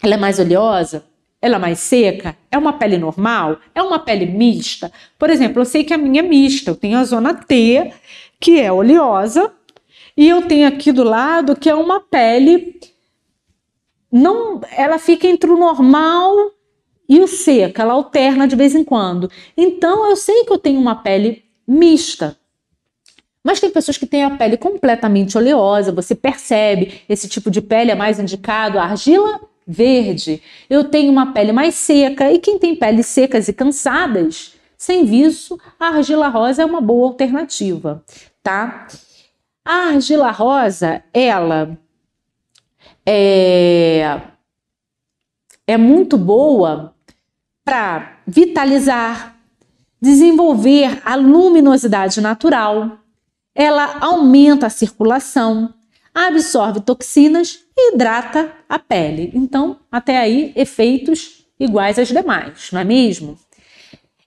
ela 0.00 0.14
é 0.14 0.16
mais 0.16 0.38
oleosa? 0.38 1.04
Ela 1.40 1.56
é 1.56 1.58
mais 1.58 1.80
seca? 1.80 2.36
É 2.48 2.56
uma 2.56 2.74
pele 2.74 2.96
normal? 2.96 3.58
É 3.74 3.82
uma 3.82 3.98
pele 3.98 4.26
mista? 4.26 4.92
Por 5.18 5.28
exemplo, 5.28 5.60
eu 5.60 5.64
sei 5.64 5.82
que 5.82 5.92
a 5.92 5.98
minha 5.98 6.22
é 6.22 6.26
mista. 6.26 6.70
Eu 6.70 6.76
tenho 6.76 6.98
a 6.98 7.04
zona 7.04 7.34
T, 7.34 7.92
que 8.38 8.60
é 8.60 8.70
oleosa, 8.70 9.52
e 10.16 10.28
eu 10.28 10.42
tenho 10.42 10.68
aqui 10.68 10.92
do 10.92 11.02
lado 11.02 11.56
que 11.56 11.68
é 11.68 11.74
uma 11.74 11.98
pele 11.98 12.80
não, 14.12 14.60
ela 14.76 14.98
fica 14.98 15.26
entre 15.26 15.50
o 15.50 15.56
normal 15.56 16.52
e 17.12 17.20
o 17.20 17.26
seca, 17.26 17.82
ela 17.82 17.92
alterna 17.92 18.48
de 18.48 18.56
vez 18.56 18.74
em 18.74 18.82
quando. 18.82 19.30
Então 19.54 20.08
eu 20.08 20.16
sei 20.16 20.44
que 20.44 20.52
eu 20.52 20.58
tenho 20.58 20.80
uma 20.80 20.94
pele 20.94 21.44
mista. 21.68 22.38
Mas 23.44 23.60
tem 23.60 23.68
pessoas 23.68 23.98
que 23.98 24.06
têm 24.06 24.24
a 24.24 24.30
pele 24.30 24.56
completamente 24.56 25.36
oleosa, 25.36 25.92
você 25.92 26.14
percebe, 26.14 27.02
esse 27.06 27.28
tipo 27.28 27.50
de 27.50 27.60
pele 27.60 27.90
é 27.90 27.94
mais 27.94 28.18
indicado 28.18 28.78
a 28.78 28.84
argila 28.84 29.40
verde, 29.66 30.42
eu 30.70 30.84
tenho 30.84 31.12
uma 31.12 31.34
pele 31.34 31.52
mais 31.52 31.74
seca. 31.74 32.32
E 32.32 32.38
quem 32.38 32.58
tem 32.58 32.74
peles 32.74 33.06
secas 33.06 33.46
e 33.46 33.52
cansadas, 33.52 34.54
sem 34.78 35.04
visto, 35.04 35.60
a 35.78 35.88
argila 35.88 36.28
rosa 36.28 36.62
é 36.62 36.64
uma 36.64 36.80
boa 36.80 37.08
alternativa, 37.08 38.02
tá? 38.42 38.86
A 39.62 39.88
argila 39.88 40.30
rosa, 40.30 41.04
ela 41.12 41.76
é, 43.04 44.18
é 45.66 45.76
muito 45.76 46.16
boa 46.16 46.91
para 47.64 48.18
vitalizar, 48.26 49.36
desenvolver 50.00 51.00
a 51.04 51.14
luminosidade 51.14 52.20
natural, 52.20 52.98
ela 53.54 53.98
aumenta 54.00 54.66
a 54.66 54.70
circulação, 54.70 55.72
absorve 56.14 56.80
toxinas 56.80 57.60
e 57.76 57.94
hidrata 57.94 58.52
a 58.68 58.78
pele. 58.78 59.30
Então, 59.34 59.78
até 59.90 60.18
aí, 60.18 60.52
efeitos 60.56 61.44
iguais 61.58 61.98
aos 61.98 62.08
demais, 62.08 62.70
não 62.72 62.80
é 62.80 62.84
mesmo? 62.84 63.38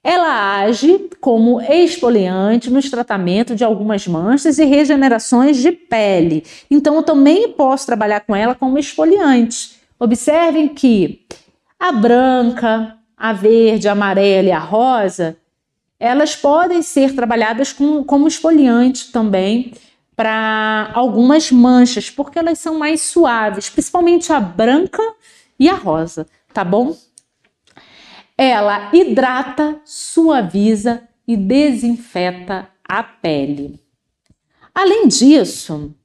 Ela 0.04 0.60
age 0.60 1.10
como 1.20 1.60
exfoliante 1.60 2.70
nos 2.70 2.90
tratamentos 2.92 3.58
de 3.58 3.64
algumas 3.64 4.08
manchas 4.08 4.60
e 4.60 4.64
regenerações 4.64 5.58
de 5.58 5.72
pele. 5.72 6.44
Então, 6.70 6.96
eu 6.96 7.04
também 7.04 7.52
posso 7.54 7.88
trabalhar 7.88 8.20
com 8.20 8.36
ela 8.36 8.54
como 8.54 8.78
exfoliante. 8.78 9.80
Observem 10.00 10.68
que 10.68 11.26
a 11.80 11.92
branca, 11.92 12.96
a 13.18 13.34
verde, 13.34 13.88
a 13.88 13.94
amarela 13.94 14.50
e 14.50 14.52
a 14.52 14.60
rosa, 14.60 15.38
elas 16.00 16.36
podem 16.36 16.82
ser 16.82 17.16
trabalhadas 17.16 17.72
com, 17.72 18.04
como 18.04 18.28
esfoliante 18.28 19.12
também 19.12 19.74
para 20.16 20.92
algumas 20.94 21.52
manchas, 21.52 22.10
porque 22.10 22.40
elas 22.40 22.60
são 22.60 22.78
mais 22.78 23.02
suaves, 23.02 23.70
principalmente 23.70 24.32
a 24.32 24.40
branca 24.40 25.02
e 25.60 25.70
a 25.70 25.76
rosa, 25.76 26.28
tá 26.54 26.64
bom? 26.64 26.96
Ela 28.38 28.90
hidrata, 28.94 29.80
suaviza 29.86 31.04
e 31.28 31.36
desinfeta 31.36 32.70
a 32.88 33.02
pele. 33.04 33.80
Além 34.74 35.08
disso, 35.08 35.96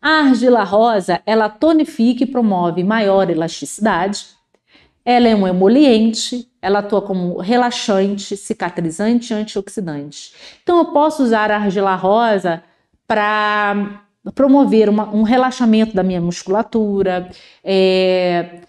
a 0.00 0.20
argila 0.20 0.62
rosa, 0.62 1.20
ela 1.26 1.48
tonifica 1.48 2.22
e 2.24 2.26
promove 2.26 2.84
maior 2.84 3.28
elasticidade. 3.30 4.33
Ela 5.04 5.28
é 5.28 5.34
um 5.34 5.46
emoliente, 5.46 6.48
ela 6.62 6.78
atua 6.78 7.02
como 7.02 7.38
relaxante, 7.38 8.36
cicatrizante 8.36 9.32
e 9.32 9.36
antioxidante. 9.36 10.32
Então 10.62 10.78
eu 10.78 10.86
posso 10.86 11.22
usar 11.22 11.50
a 11.50 11.56
argila 11.56 11.94
rosa 11.94 12.62
para 13.06 14.02
promover 14.34 14.88
uma, 14.88 15.08
um 15.14 15.22
relaxamento 15.22 15.94
da 15.94 16.02
minha 16.02 16.20
musculatura, 16.20 17.30
é, 17.62 18.60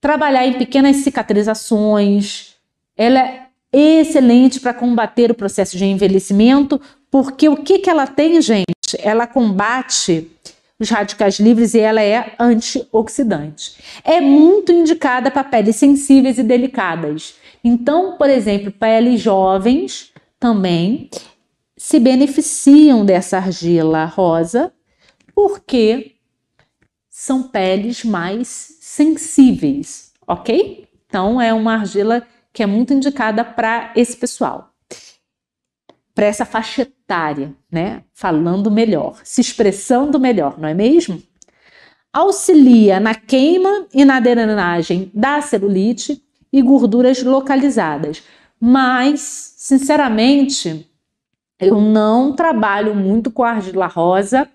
trabalhar 0.00 0.46
em 0.46 0.54
pequenas 0.54 0.96
cicatrizações. 0.96 2.56
Ela 2.96 3.20
é 3.20 3.48
excelente 3.72 4.58
para 4.58 4.74
combater 4.74 5.30
o 5.30 5.34
processo 5.34 5.76
de 5.76 5.84
envelhecimento, 5.84 6.80
porque 7.10 7.48
o 7.48 7.56
que, 7.56 7.78
que 7.78 7.90
ela 7.90 8.06
tem, 8.06 8.40
gente? 8.40 8.66
Ela 8.98 9.26
combate 9.26 10.30
os 10.78 10.88
radicais 10.90 11.40
livres 11.40 11.74
e 11.74 11.80
ela 11.80 12.00
é 12.00 12.34
antioxidante. 12.38 13.76
É 14.04 14.20
muito 14.20 14.70
indicada 14.70 15.30
para 15.30 15.44
peles 15.44 15.76
sensíveis 15.76 16.38
e 16.38 16.42
delicadas. 16.42 17.34
Então, 17.64 18.16
por 18.16 18.30
exemplo, 18.30 18.70
peles 18.70 19.20
jovens 19.20 20.12
também 20.38 21.10
se 21.76 21.98
beneficiam 21.98 23.04
dessa 23.04 23.38
argila 23.38 24.04
rosa 24.04 24.72
porque 25.34 26.16
são 27.08 27.44
peles 27.44 28.04
mais 28.04 28.76
sensíveis, 28.80 30.12
ok? 30.26 30.88
Então 31.06 31.40
é 31.40 31.52
uma 31.52 31.74
argila 31.74 32.26
que 32.52 32.62
é 32.62 32.66
muito 32.66 32.92
indicada 32.92 33.44
para 33.44 33.92
esse 33.96 34.16
pessoal, 34.16 34.67
para 36.18 36.26
essa 36.26 36.44
faixa 36.44 36.82
etária, 36.82 37.54
né? 37.70 38.02
Falando 38.12 38.72
melhor, 38.72 39.20
se 39.22 39.40
expressando 39.40 40.18
melhor, 40.18 40.58
não 40.58 40.68
é 40.68 40.74
mesmo? 40.74 41.22
Auxilia 42.12 42.98
na 42.98 43.14
queima 43.14 43.86
e 43.94 44.04
na 44.04 44.18
drenagem 44.18 45.12
da 45.14 45.40
celulite 45.40 46.20
e 46.52 46.60
gorduras 46.60 47.22
localizadas, 47.22 48.24
mas, 48.60 49.54
sinceramente, 49.58 50.90
eu 51.56 51.80
não 51.80 52.32
trabalho 52.32 52.96
muito 52.96 53.30
com 53.30 53.44
argila 53.44 53.86
rosa 53.86 54.48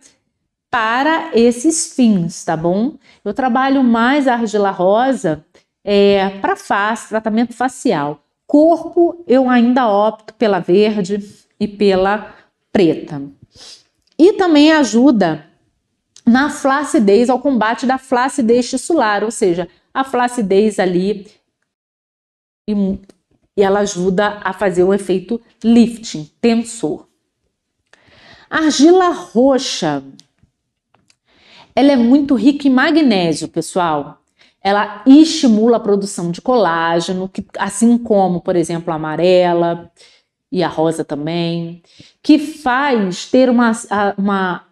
para 0.70 1.30
esses 1.34 1.96
fins, 1.96 2.44
tá 2.44 2.58
bom? 2.58 2.96
Eu 3.24 3.34
trabalho 3.34 3.82
mais 3.82 4.28
a 4.28 4.34
argila 4.34 4.70
rosa 4.70 5.46
é, 5.82 6.30
para 6.42 6.58
face, 6.58 7.08
tratamento 7.08 7.54
facial. 7.54 8.20
Corpo, 8.46 9.24
eu 9.26 9.50
ainda 9.50 9.88
opto 9.88 10.34
pela 10.34 10.60
verde 10.60 11.43
e 11.64 11.68
pela 11.68 12.36
preta. 12.72 13.22
E 14.18 14.34
também 14.34 14.72
ajuda 14.72 15.46
na 16.26 16.50
flacidez, 16.50 17.30
ao 17.30 17.40
combate 17.40 17.86
da 17.86 17.98
flacidez 17.98 18.70
tissular, 18.70 19.24
ou 19.24 19.32
seja, 19.32 19.68
a 19.94 20.04
flacidez 20.04 20.80
ali 20.80 21.28
e 22.68 23.62
ela 23.62 23.82
ajuda 23.82 24.40
a 24.44 24.54
fazer 24.54 24.84
o 24.84 24.94
efeito 24.94 25.40
lifting, 25.64 26.30
tensor. 26.40 27.08
Argila 28.50 29.10
roxa, 29.10 30.04
ela 31.76 31.92
é 31.92 31.96
muito 31.96 32.36
rica 32.36 32.68
em 32.68 32.72
magnésio, 32.72 33.48
pessoal. 33.48 34.22
Ela 34.62 35.04
estimula 35.06 35.78
a 35.78 35.80
produção 35.80 36.32
de 36.32 36.42
colágeno, 36.42 37.28
que, 37.28 37.46
assim 37.58 37.98
como, 37.98 38.40
por 38.40 38.56
exemplo, 38.56 38.94
a 38.94 38.96
amarela 38.96 39.92
e 40.54 40.64
a 40.64 40.68
rosa 40.68 41.04
também, 41.04 41.82
que 42.22 42.38
faz 42.38 43.26
ter 43.26 43.50
uma, 43.50 43.72
uma, 44.16 44.64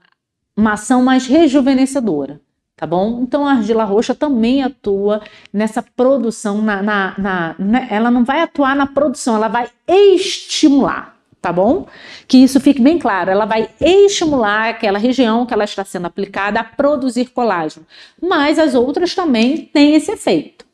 uma 0.56 0.74
ação 0.74 1.04
mais 1.04 1.26
rejuvenescedora 1.26 2.40
tá 2.82 2.88
bom? 2.88 3.20
Então 3.22 3.46
a 3.46 3.52
argila 3.52 3.84
roxa 3.84 4.16
também 4.16 4.64
atua 4.64 5.22
nessa 5.54 5.84
produção, 5.84 6.64
na, 6.64 6.82
na, 6.82 7.14
na, 7.16 7.56
né? 7.60 7.88
ela 7.92 8.10
não 8.10 8.24
vai 8.24 8.42
atuar 8.42 8.76
na 8.76 8.88
produção, 8.88 9.36
ela 9.36 9.48
vai 9.48 9.70
estimular, 9.88 11.16
tá 11.40 11.54
bom? 11.54 11.86
Que 12.28 12.40
isso 12.40 12.60
fique 12.60 12.82
bem 12.82 12.98
claro, 12.98 13.30
ela 13.30 13.46
vai 13.46 13.70
estimular 13.80 14.70
aquela 14.70 14.98
região 14.98 15.46
que 15.46 15.54
ela 15.54 15.64
está 15.64 15.86
sendo 15.86 16.08
aplicada 16.08 16.60
a 16.60 16.64
produzir 16.64 17.26
colágeno, 17.26 17.86
mas 18.20 18.58
as 18.58 18.74
outras 18.74 19.14
também 19.14 19.66
têm 19.66 19.94
esse 19.94 20.12
efeito. 20.12 20.66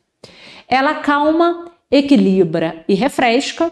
Ela 0.66 0.94
calma, 0.94 1.66
equilibra 1.90 2.86
e 2.88 2.94
refresca. 2.94 3.70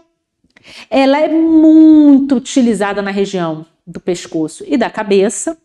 Ela 0.89 1.19
é 1.19 1.27
muito 1.27 2.35
utilizada 2.35 3.01
na 3.01 3.11
região 3.11 3.65
do 3.85 3.99
pescoço 3.99 4.63
e 4.67 4.77
da 4.77 4.89
cabeça 4.89 5.57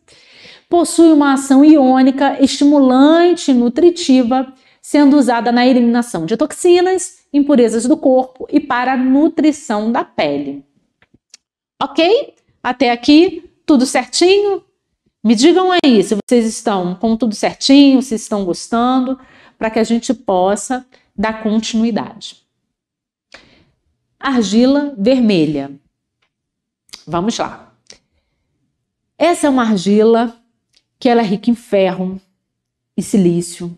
possui 0.68 1.12
uma 1.12 1.34
ação 1.34 1.62
iônica, 1.62 2.42
estimulante 2.42 3.50
e 3.50 3.54
nutritiva, 3.54 4.52
sendo 4.80 5.18
usada 5.18 5.52
na 5.52 5.66
eliminação 5.66 6.24
de 6.24 6.34
toxinas, 6.36 7.18
impurezas 7.32 7.86
do 7.86 7.96
corpo 7.96 8.46
e 8.50 8.58
para 8.58 8.94
a 8.94 8.96
nutrição 8.96 9.92
da 9.92 10.02
pele. 10.02 10.64
Ok? 11.82 12.34
Até 12.62 12.90
aqui, 12.90 13.50
tudo 13.66 13.84
certinho? 13.84 14.62
Me 15.22 15.34
digam 15.34 15.70
aí 15.72 16.02
se 16.02 16.16
vocês 16.16 16.46
estão 16.46 16.94
com 16.94 17.16
tudo 17.16 17.34
certinho, 17.34 18.00
se 18.00 18.14
estão 18.14 18.44
gostando, 18.44 19.18
para 19.58 19.70
que 19.70 19.78
a 19.78 19.84
gente 19.84 20.14
possa 20.14 20.86
dar 21.16 21.42
continuidade. 21.42 22.41
Argila 24.22 24.94
vermelha. 24.96 25.72
Vamos 27.04 27.36
lá. 27.36 27.74
Essa 29.18 29.48
é 29.48 29.50
uma 29.50 29.64
argila 29.64 30.36
que 30.96 31.08
ela 31.08 31.22
é 31.22 31.24
rica 31.24 31.50
em 31.50 31.56
ferro 31.56 32.20
e 32.96 33.02
silício 33.02 33.76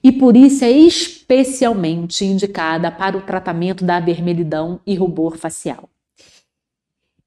e 0.00 0.12
por 0.12 0.36
isso 0.36 0.64
é 0.64 0.70
especialmente 0.70 2.24
indicada 2.24 2.88
para 2.88 3.18
o 3.18 3.22
tratamento 3.22 3.84
da 3.84 3.98
vermelhidão 3.98 4.80
e 4.86 4.94
rubor 4.94 5.36
facial. 5.36 5.88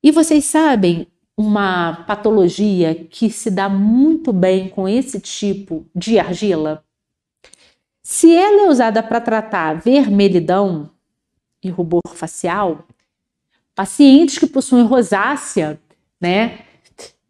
E 0.01 0.09
vocês 0.09 0.45
sabem 0.45 1.07
uma 1.35 2.05
patologia 2.07 2.95
que 2.95 3.29
se 3.29 3.51
dá 3.51 3.67
muito 3.67 4.31
bem 4.31 4.69
com 4.69 4.87
esse 4.87 5.19
tipo 5.19 5.85
de 5.93 6.17
argila? 6.17 6.85
Se 8.01 8.33
ela 8.33 8.61
é 8.61 8.69
usada 8.69 9.03
para 9.03 9.19
tratar 9.19 9.81
vermelhidão 9.81 10.89
e 11.63 11.69
rubor 11.69 12.01
facial, 12.13 12.85
pacientes 13.75 14.37
que 14.37 14.47
possuem 14.47 14.85
rosácea, 14.85 15.79
né, 16.19 16.59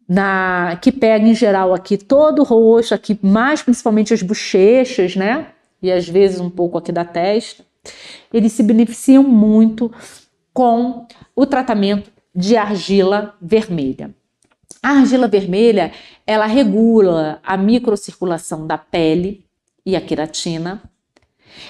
na 0.08 0.78
que 0.82 0.92
pega 0.92 1.26
em 1.26 1.34
geral 1.34 1.72
aqui 1.72 1.96
todo 1.96 2.40
o 2.40 2.44
rosto, 2.44 2.94
aqui 2.94 3.18
mais 3.22 3.62
principalmente 3.62 4.12
as 4.12 4.22
bochechas, 4.22 5.16
né? 5.16 5.48
E 5.80 5.90
às 5.90 6.06
vezes 6.06 6.38
um 6.38 6.50
pouco 6.50 6.76
aqui 6.76 6.92
da 6.92 7.04
testa. 7.04 7.64
Eles 8.32 8.52
se 8.52 8.62
beneficiam 8.62 9.22
muito 9.22 9.90
com 10.52 11.06
o 11.34 11.46
tratamento 11.46 12.10
de 12.34 12.56
argila 12.56 13.34
vermelha. 13.40 14.14
A 14.82 14.90
argila 14.90 15.28
vermelha, 15.28 15.92
ela 16.26 16.46
regula 16.46 17.40
a 17.42 17.56
microcirculação 17.56 18.66
da 18.66 18.76
pele 18.76 19.44
e 19.84 19.96
a 19.96 20.00
queratina. 20.00 20.82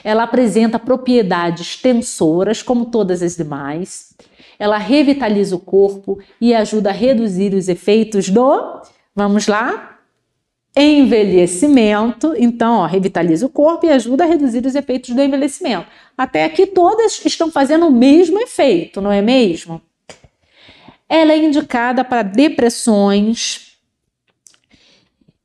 Ela 0.05 0.25
apresenta 0.25 0.79
propriedades 0.79 1.77
tensoras, 1.77 2.63
como 2.63 2.87
todas 2.87 3.23
as 3.23 3.37
demais. 3.37 4.15
Ela 4.59 4.79
revitaliza 4.79 5.57
o 5.57 5.61
corpo 5.61 6.19
e 6.41 6.55
ajuda 6.55 6.91
a 6.91 6.93
reduzir 6.93 7.55
os 7.55 7.69
efeitos 7.69 8.29
do, 8.29 8.81
vamos 9.15 9.47
lá, 9.47 9.99
envelhecimento. 10.77 12.35
Então, 12.37 12.79
ó, 12.79 12.87
revitaliza 12.87 13.47
o 13.47 13.51
corpo 13.51 13.87
e 13.87 13.91
ajuda 13.91 14.25
a 14.25 14.27
reduzir 14.27 14.65
os 14.65 14.75
efeitos 14.75 15.15
do 15.15 15.23
envelhecimento. 15.23 15.87
Até 16.17 16.45
aqui 16.45 16.67
todas 16.67 17.25
estão 17.25 17.51
fazendo 17.51 17.87
o 17.87 17.93
mesmo 17.93 18.39
efeito, 18.41 19.01
não 19.01 19.13
é 19.13 19.21
mesmo? 19.21 19.81
Ela 21.09 21.33
é 21.33 21.39
indicada 21.39 22.03
para 22.03 22.23
depressões 22.23 23.77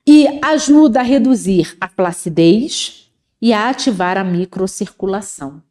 e 0.06 0.40
ajuda 0.42 1.02
a 1.02 1.04
reduzir 1.04 1.76
a 1.82 1.90
flacidez 1.90 2.97
e 3.42 3.54
a 3.54 3.70
ativar 3.70 4.18
a 4.18 4.24
microcirculação. 4.24 5.62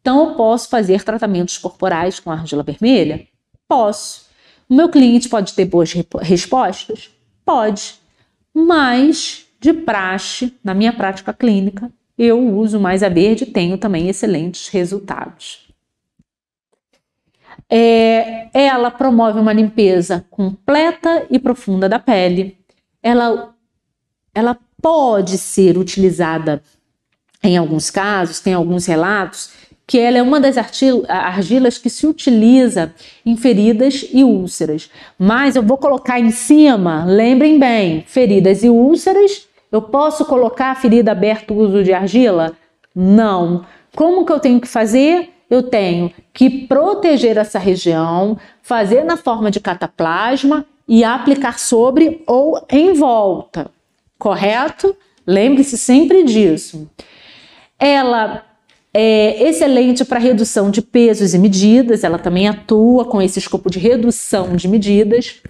Então, 0.00 0.28
eu 0.28 0.34
posso 0.34 0.68
fazer 0.68 1.02
tratamentos 1.02 1.56
corporais 1.56 2.20
com 2.20 2.30
argila 2.30 2.62
vermelha? 2.62 3.26
Posso. 3.66 4.26
O 4.68 4.74
meu 4.74 4.88
cliente 4.88 5.28
pode 5.28 5.54
ter 5.54 5.64
boas 5.64 5.92
respostas? 6.20 7.10
Pode. 7.44 7.94
Mas, 8.52 9.46
de 9.60 9.72
praxe, 9.72 10.54
na 10.62 10.74
minha 10.74 10.92
prática 10.92 11.32
clínica, 11.32 11.90
eu 12.16 12.38
uso 12.56 12.78
mais 12.78 13.02
a 13.02 13.08
verde 13.08 13.44
e 13.44 13.50
tenho 13.50 13.78
também 13.78 14.08
excelentes 14.08 14.68
resultados. 14.68 15.64
É, 17.68 18.48
ela 18.52 18.90
promove 18.90 19.38
uma 19.38 19.52
limpeza 19.52 20.24
completa 20.30 21.26
e 21.30 21.38
profunda 21.38 21.88
da 21.88 21.98
pele. 21.98 22.58
Ela, 23.02 23.54
ela 24.34 24.58
pode 24.80 25.38
ser 25.38 25.78
utilizada 25.78 26.62
em 27.44 27.56
alguns 27.56 27.90
casos, 27.90 28.40
tem 28.40 28.54
alguns 28.54 28.86
relatos 28.86 29.50
que 29.86 29.98
ela 29.98 30.16
é 30.16 30.22
uma 30.22 30.40
das 30.40 30.56
argilas 31.08 31.76
que 31.76 31.90
se 31.90 32.06
utiliza 32.06 32.94
em 33.24 33.36
feridas 33.36 34.06
e 34.12 34.24
úlceras. 34.24 34.90
Mas 35.18 35.54
eu 35.56 35.62
vou 35.62 35.76
colocar 35.76 36.18
em 36.18 36.30
cima, 36.30 37.04
lembrem 37.04 37.58
bem, 37.58 38.02
feridas 38.06 38.64
e 38.64 38.68
úlceras, 38.68 39.46
eu 39.70 39.82
posso 39.82 40.24
colocar 40.24 40.70
a 40.70 40.74
ferida 40.74 41.12
aberta 41.12 41.52
uso 41.52 41.84
de 41.84 41.92
argila? 41.92 42.52
Não. 42.94 43.66
Como 43.94 44.24
que 44.24 44.32
eu 44.32 44.40
tenho 44.40 44.60
que 44.60 44.68
fazer? 44.68 45.34
eu 45.50 45.62
tenho 45.62 46.12
que 46.32 46.66
proteger 46.66 47.36
essa 47.36 47.58
região, 47.58 48.38
fazer 48.62 49.04
na 49.04 49.16
forma 49.16 49.50
de 49.50 49.60
cataplasma 49.60 50.66
e 50.86 51.04
aplicar 51.04 51.58
sobre 51.58 52.22
ou 52.26 52.64
em 52.70 52.92
volta, 52.92 53.70
correto? 54.18 54.96
Lembre-se 55.26 55.78
sempre 55.78 56.22
disso. 56.22 56.88
Ela 57.78 58.44
é 58.92 59.48
excelente 59.48 60.04
para 60.04 60.20
redução 60.20 60.70
de 60.70 60.80
pesos 60.80 61.34
e 61.34 61.38
medidas, 61.38 62.04
ela 62.04 62.18
também 62.18 62.46
atua 62.46 63.04
com 63.04 63.20
esse 63.20 63.40
escopo 63.40 63.68
de 63.68 63.80
redução 63.80 64.54
de 64.54 64.68
medidas. 64.68 65.42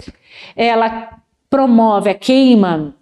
Ela 0.57 1.18
promove 1.51 2.09
a 2.09 2.14
queima, 2.14 2.95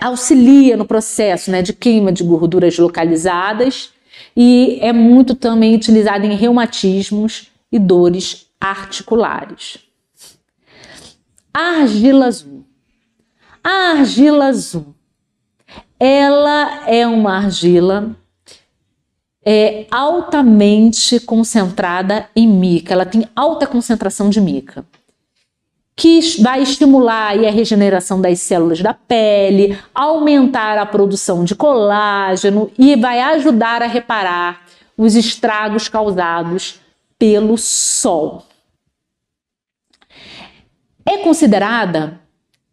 auxilia 0.00 0.76
no 0.76 0.84
processo 0.84 1.50
né, 1.50 1.62
de 1.62 1.72
queima 1.72 2.10
de 2.10 2.24
gorduras 2.24 2.76
localizadas 2.78 3.92
e 4.36 4.78
é 4.80 4.92
muito 4.92 5.34
também 5.34 5.74
utilizado 5.74 6.26
em 6.26 6.34
reumatismos 6.34 7.48
e 7.70 7.78
dores 7.78 8.48
articulares. 8.60 9.78
A 11.52 11.82
argila 11.82 12.26
azul. 12.26 12.64
A 13.62 13.92
argila 13.92 14.46
azul, 14.46 14.94
ela 15.98 16.86
é 16.86 17.06
uma 17.06 17.36
argila 17.36 18.14
é, 19.44 19.86
altamente 19.90 21.20
concentrada 21.20 22.28
em 22.34 22.48
mica, 22.48 22.94
ela 22.94 23.04
tem 23.04 23.28
alta 23.34 23.66
concentração 23.66 24.30
de 24.30 24.40
mica 24.40 24.84
que 25.96 26.20
vai 26.42 26.60
estimular 26.62 27.38
a 27.38 27.50
regeneração 27.50 28.20
das 28.20 28.40
células 28.40 28.80
da 28.82 28.92
pele, 28.92 29.78
aumentar 29.94 30.76
a 30.76 30.86
produção 30.86 31.44
de 31.44 31.54
colágeno 31.54 32.70
e 32.76 32.96
vai 32.96 33.20
ajudar 33.20 33.80
a 33.80 33.86
reparar 33.86 34.62
os 34.96 35.14
estragos 35.14 35.88
causados 35.88 36.80
pelo 37.18 37.56
sol. 37.56 38.44
É 41.06 41.18
considerada 41.18 42.20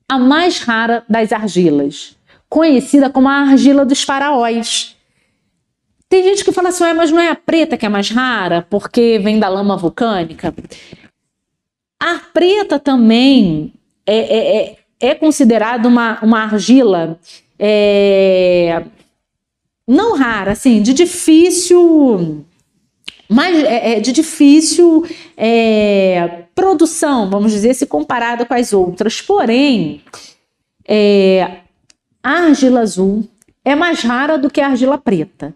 a 0.09 0.17
mais 0.17 0.59
rara 0.59 1.03
das 1.07 1.32
argilas, 1.32 2.17
conhecida 2.49 3.09
como 3.09 3.30
a 3.30 3.41
argila 3.41 3.86
dos 3.86 4.01
faraós. 4.03 4.95
Tem 6.12 6.26
gente 6.26 6.43
que 6.43 6.51
fala 6.51 6.68
assim, 6.68 6.91
mas 6.91 7.09
não 7.09 7.22
é 7.22 7.30
a 7.30 7.36
preta 7.36 7.78
que 7.78 7.86
é 7.86 7.89
mais 7.89 8.09
rara 8.09 8.68
porque 8.70 9.18
vem 9.24 9.39
da 9.39 9.47
lama 9.47 9.78
vulcânica? 9.78 10.53
A 11.97 12.20
preta 12.34 12.78
também 12.78 13.72
é, 14.05 14.18
é, 14.18 14.57
é, 14.57 14.78
é 14.99 15.16
considerada 15.16 15.88
uma, 15.88 16.20
uma 16.22 16.43
argila 16.43 17.18
é, 17.57 18.84
não 19.88 20.18
rara, 20.18 20.51
assim, 20.51 20.82
de 20.82 20.93
difícil. 20.93 22.43
Mas 23.30 23.64
é, 23.64 23.93
é 23.93 23.99
de 24.01 24.12
difícil 24.12 25.05
é, 25.38 26.43
produção, 26.53 27.30
vamos 27.30 27.53
dizer, 27.53 27.74
se 27.74 27.86
comparada 27.86 28.45
com 28.45 28.53
as 28.53 28.74
outras. 28.74 29.22
Porém, 29.22 30.01
a 32.22 32.32
argila 32.32 32.82
azul 32.82 33.26
é 33.64 33.76
mais 33.76 34.01
rara 34.01 34.38
do 34.38 34.49
que 34.49 34.59
a 34.59 34.68
argila 34.68 34.97
preta 34.97 35.55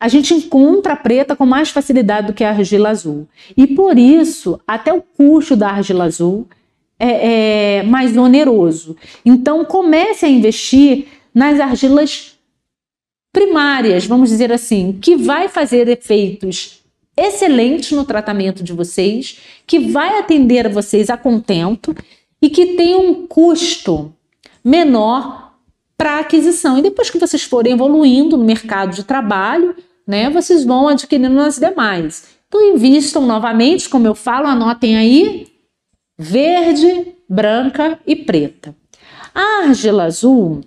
a 0.00 0.06
gente 0.06 0.32
encontra 0.32 0.92
a 0.92 0.96
preta 0.96 1.34
com 1.34 1.44
mais 1.44 1.70
facilidade 1.70 2.28
do 2.28 2.32
que 2.32 2.44
a 2.44 2.50
argila 2.50 2.90
azul. 2.90 3.26
E 3.56 3.66
por 3.66 3.98
isso, 3.98 4.60
até 4.66 4.92
o 4.92 5.02
custo 5.02 5.56
da 5.56 5.70
argila 5.70 6.04
azul 6.04 6.46
é, 6.98 7.78
é 7.78 7.82
mais 7.82 8.16
oneroso. 8.16 8.96
Então, 9.24 9.64
comece 9.64 10.24
a 10.24 10.28
investir 10.28 11.06
nas 11.34 11.58
argilas 11.58 12.38
primárias, 13.32 14.06
vamos 14.06 14.30
dizer 14.30 14.52
assim, 14.52 14.98
que 15.00 15.16
vai 15.16 15.48
fazer 15.48 15.88
efeitos 15.88 16.82
excelentes 17.16 17.92
no 17.92 18.04
tratamento 18.04 18.62
de 18.62 18.72
vocês, 18.72 19.40
que 19.66 19.80
vai 19.80 20.18
atender 20.18 20.68
vocês 20.68 21.10
a 21.10 21.16
contento 21.16 21.94
e 22.40 22.48
que 22.48 22.76
tem 22.76 22.94
um 22.94 23.26
custo 23.26 24.14
menor 24.64 25.52
para 25.96 26.20
aquisição. 26.20 26.78
E 26.78 26.82
depois 26.82 27.10
que 27.10 27.18
vocês 27.18 27.42
forem 27.42 27.72
evoluindo 27.72 28.36
no 28.36 28.44
mercado 28.44 28.94
de 28.94 29.02
trabalho, 29.02 29.74
né, 30.08 30.30
vocês 30.30 30.64
vão 30.64 30.88
adquirindo 30.88 31.34
nas 31.34 31.58
demais. 31.58 32.38
Então, 32.48 32.74
invistam 32.74 33.26
novamente, 33.26 33.90
como 33.90 34.06
eu 34.06 34.14
falo, 34.14 34.46
anotem 34.46 34.96
aí: 34.96 35.46
verde, 36.18 37.14
branca 37.28 38.00
e 38.06 38.16
preta. 38.16 38.74
A 39.34 39.64
argila 39.64 40.04
azul, 40.04 40.62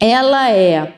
ela 0.00 0.50
é 0.50 0.94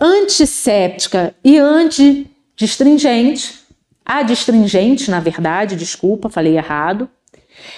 antisséptica 0.00 1.32
e 1.44 1.58
antidistringente. 1.58 3.60
Adstringente, 4.04 5.10
na 5.10 5.20
verdade, 5.20 5.76
desculpa, 5.76 6.28
falei 6.28 6.56
errado. 6.56 7.08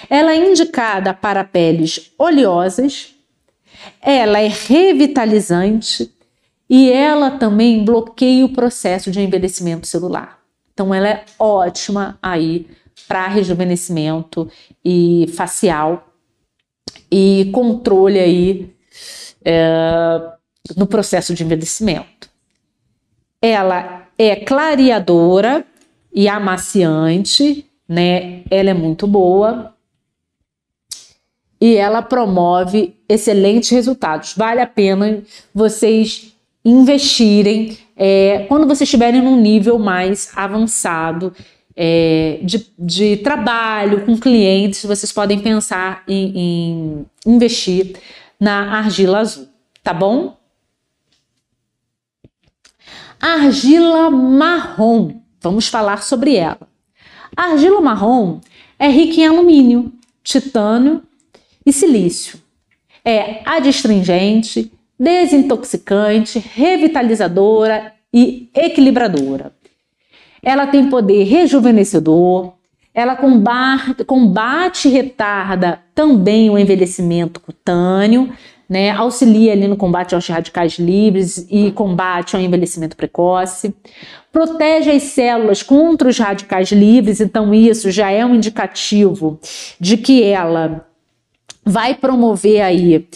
Ela 0.09 0.31
é 0.31 0.49
indicada 0.49 1.13
para 1.13 1.43
peles 1.43 2.11
oleosas. 2.17 3.13
Ela 4.01 4.39
é 4.39 4.47
revitalizante, 4.47 6.11
e 6.75 6.91
ela 6.91 7.29
também 7.29 7.85
bloqueia 7.85 8.43
o 8.43 8.49
processo 8.49 9.11
de 9.11 9.21
envelhecimento 9.21 9.85
celular. 9.85 10.39
Então, 10.73 10.91
ela 10.91 11.07
é 11.07 11.25
ótima 11.37 12.17
aí 12.19 12.65
para 13.07 13.27
rejuvenescimento 13.27 14.49
e 14.83 15.31
facial 15.35 16.11
e 17.11 17.51
controle 17.53 18.19
aí 18.19 18.75
é, 19.45 20.19
no 20.75 20.87
processo 20.87 21.35
de 21.35 21.43
envelhecimento. 21.43 22.27
Ela 23.39 24.07
é 24.17 24.35
clareadora 24.37 25.63
e 26.11 26.27
amaciante, 26.27 27.69
né? 27.87 28.41
Ela 28.49 28.71
é 28.71 28.73
muito 28.73 29.05
boa 29.05 29.75
e 31.61 31.75
ela 31.75 32.01
promove 32.01 32.95
excelentes 33.07 33.69
resultados. 33.69 34.33
Vale 34.35 34.59
a 34.59 34.65
pena 34.65 35.21
vocês 35.53 36.32
investirem 36.63 37.77
é, 37.95 38.45
quando 38.47 38.65
vocês 38.65 38.81
estiverem 38.81 39.21
num 39.21 39.39
nível 39.39 39.77
mais 39.77 40.31
avançado 40.35 41.33
é, 41.75 42.39
de, 42.43 42.67
de, 42.77 43.17
trabalho 43.17 44.05
com 44.05 44.17
clientes, 44.17 44.85
vocês 44.85 45.11
podem 45.11 45.39
pensar 45.39 46.03
em, 46.07 46.33
em 46.35 47.05
investir 47.25 47.95
na 48.39 48.77
argila 48.77 49.19
azul, 49.19 49.47
tá 49.83 49.93
bom? 49.93 50.37
Argila 53.19 54.11
marrom, 54.11 55.21
vamos 55.41 55.67
falar 55.67 56.03
sobre 56.03 56.35
ela. 56.35 56.67
A 57.35 57.51
argila 57.51 57.79
marrom 57.79 58.41
é 58.77 58.87
rica 58.89 59.21
em 59.21 59.27
alumínio, 59.27 59.93
titânio 60.23 61.01
e 61.65 61.71
silício. 61.71 62.37
É 63.05 63.41
adstringente, 63.45 64.72
desintoxicante, 64.99 66.39
revitalizadora 66.39 67.93
e 68.13 68.49
equilibradora. 68.53 69.51
Ela 70.41 70.67
tem 70.67 70.89
poder 70.89 71.23
rejuvenescedor, 71.23 72.53
ela 72.93 73.15
combate, 73.15 74.03
combate 74.03 74.87
e 74.87 74.91
retarda 74.91 75.79
também 75.95 76.49
o 76.49 76.57
envelhecimento 76.57 77.39
cutâneo, 77.39 78.31
né? 78.69 78.91
auxilia 78.91 79.51
ali 79.51 79.67
no 79.67 79.75
combate 79.75 80.13
aos 80.13 80.27
radicais 80.27 80.73
livres 80.73 81.47
e 81.49 81.71
combate 81.71 82.35
ao 82.35 82.41
envelhecimento 82.41 82.95
precoce. 82.95 83.73
Protege 84.31 84.91
as 84.91 85.03
células 85.03 85.63
contra 85.63 86.07
os 86.07 86.17
radicais 86.17 86.71
livres, 86.71 87.19
então 87.19 87.53
isso 87.53 87.89
já 87.89 88.11
é 88.11 88.25
um 88.25 88.35
indicativo 88.35 89.39
de 89.79 89.97
que 89.97 90.23
ela 90.23 90.85
vai 91.65 91.95
promover 91.95 92.61
aí 92.61 93.07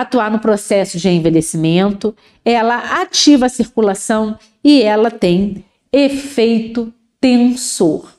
atuar 0.00 0.28
no 0.28 0.40
processo 0.40 0.98
de 0.98 1.08
envelhecimento, 1.08 2.16
ela 2.44 3.00
ativa 3.00 3.46
a 3.46 3.48
circulação 3.48 4.36
e 4.62 4.82
ela 4.82 5.08
tem 5.08 5.64
efeito 5.92 6.92
tensor. 7.20 8.12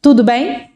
Tudo 0.00 0.22
bem? 0.22 0.70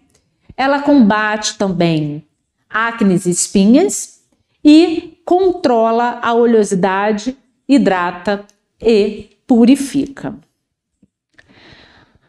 Ela 0.56 0.82
combate 0.82 1.56
também 1.56 2.26
acnes 2.68 3.24
e 3.24 3.30
espinhas 3.30 4.20
e 4.64 5.16
controla 5.24 6.18
a 6.20 6.34
oleosidade, 6.34 7.36
hidrata 7.68 8.44
e 8.80 9.30
purifica. 9.46 10.34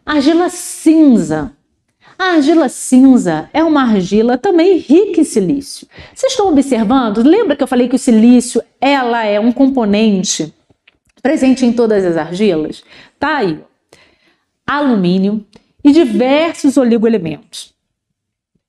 Argila 0.06 0.50
cinza. 0.50 1.52
A 2.18 2.36
argila 2.36 2.70
cinza 2.70 3.50
é 3.54 3.64
uma 3.64 3.84
argila 3.84 4.38
também 4.38 4.78
rica 4.78 5.22
em 5.22 5.24
silício. 5.24 5.88
Vocês 6.14 6.34
estão 6.34 6.50
observando? 6.50 7.24
Lembra 7.24 7.56
que 7.56 7.64
eu 7.64 7.68
falei 7.68 7.88
que 7.88 7.96
o 7.96 8.00
silício 8.00 8.62
ela 8.80 9.24
é 9.24 9.40
um 9.40 9.52
componente 9.52 10.54
presente 11.22 11.66
em 11.66 11.74
todas 11.74 12.06
as 12.06 12.18
argilas? 12.18 12.84
Tá 13.20 13.38
aí. 13.38 13.60
Alumínio 14.66 15.46
e 15.84 15.92
diversos 15.92 16.78
oligoelementos. 16.78 17.74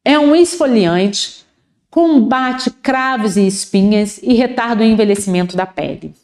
É 0.04 0.18
um 0.18 0.34
esfoliante, 0.34 1.44
combate 1.90 2.70
cravos 2.70 3.36
e 3.36 3.46
espinhas 3.46 4.18
e 4.22 4.34
retarda 4.34 4.82
o 4.82 4.86
envelhecimento 4.86 5.56
da 5.56 5.64
pele. 5.64 6.14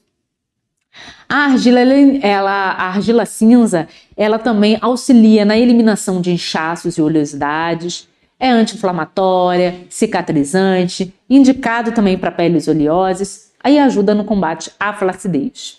A 1.32 1.44
argila, 1.44 1.78
ela, 2.22 2.72
a 2.72 2.88
argila 2.88 3.24
cinza, 3.24 3.86
ela 4.16 4.36
também 4.36 4.76
auxilia 4.80 5.44
na 5.44 5.56
eliminação 5.56 6.20
de 6.20 6.32
inchaços 6.32 6.98
e 6.98 7.02
oleosidades, 7.02 8.08
é 8.36 8.50
anti-inflamatória, 8.50 9.86
cicatrizante, 9.88 11.14
indicado 11.28 11.92
também 11.92 12.18
para 12.18 12.32
peles 12.32 12.66
oleosas, 12.66 13.52
aí 13.62 13.78
ajuda 13.78 14.12
no 14.12 14.24
combate 14.24 14.72
à 14.80 14.92
flacidez. 14.92 15.78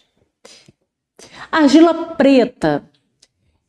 Argila 1.52 1.94
preta 2.16 2.84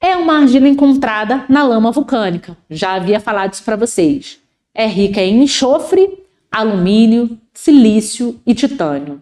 é 0.00 0.14
uma 0.14 0.38
argila 0.38 0.68
encontrada 0.68 1.44
na 1.48 1.64
lama 1.64 1.90
vulcânica. 1.90 2.56
Já 2.70 2.92
havia 2.92 3.18
falado 3.18 3.54
isso 3.54 3.64
para 3.64 3.74
vocês. 3.74 4.38
É 4.72 4.86
rica 4.86 5.20
em 5.20 5.42
enxofre, 5.42 6.22
alumínio, 6.48 7.36
silício 7.52 8.40
e 8.46 8.54
titânio 8.54 9.20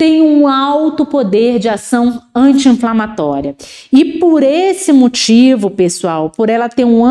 tem 0.00 0.22
um 0.22 0.48
alto 0.48 1.04
poder 1.04 1.58
de 1.58 1.68
ação 1.68 2.22
anti-inflamatória. 2.34 3.54
E 3.92 4.18
por 4.18 4.42
esse 4.42 4.94
motivo, 4.94 5.68
pessoal, 5.68 6.30
por 6.30 6.48
ela 6.48 6.70
ter 6.70 6.86
um, 6.86 7.04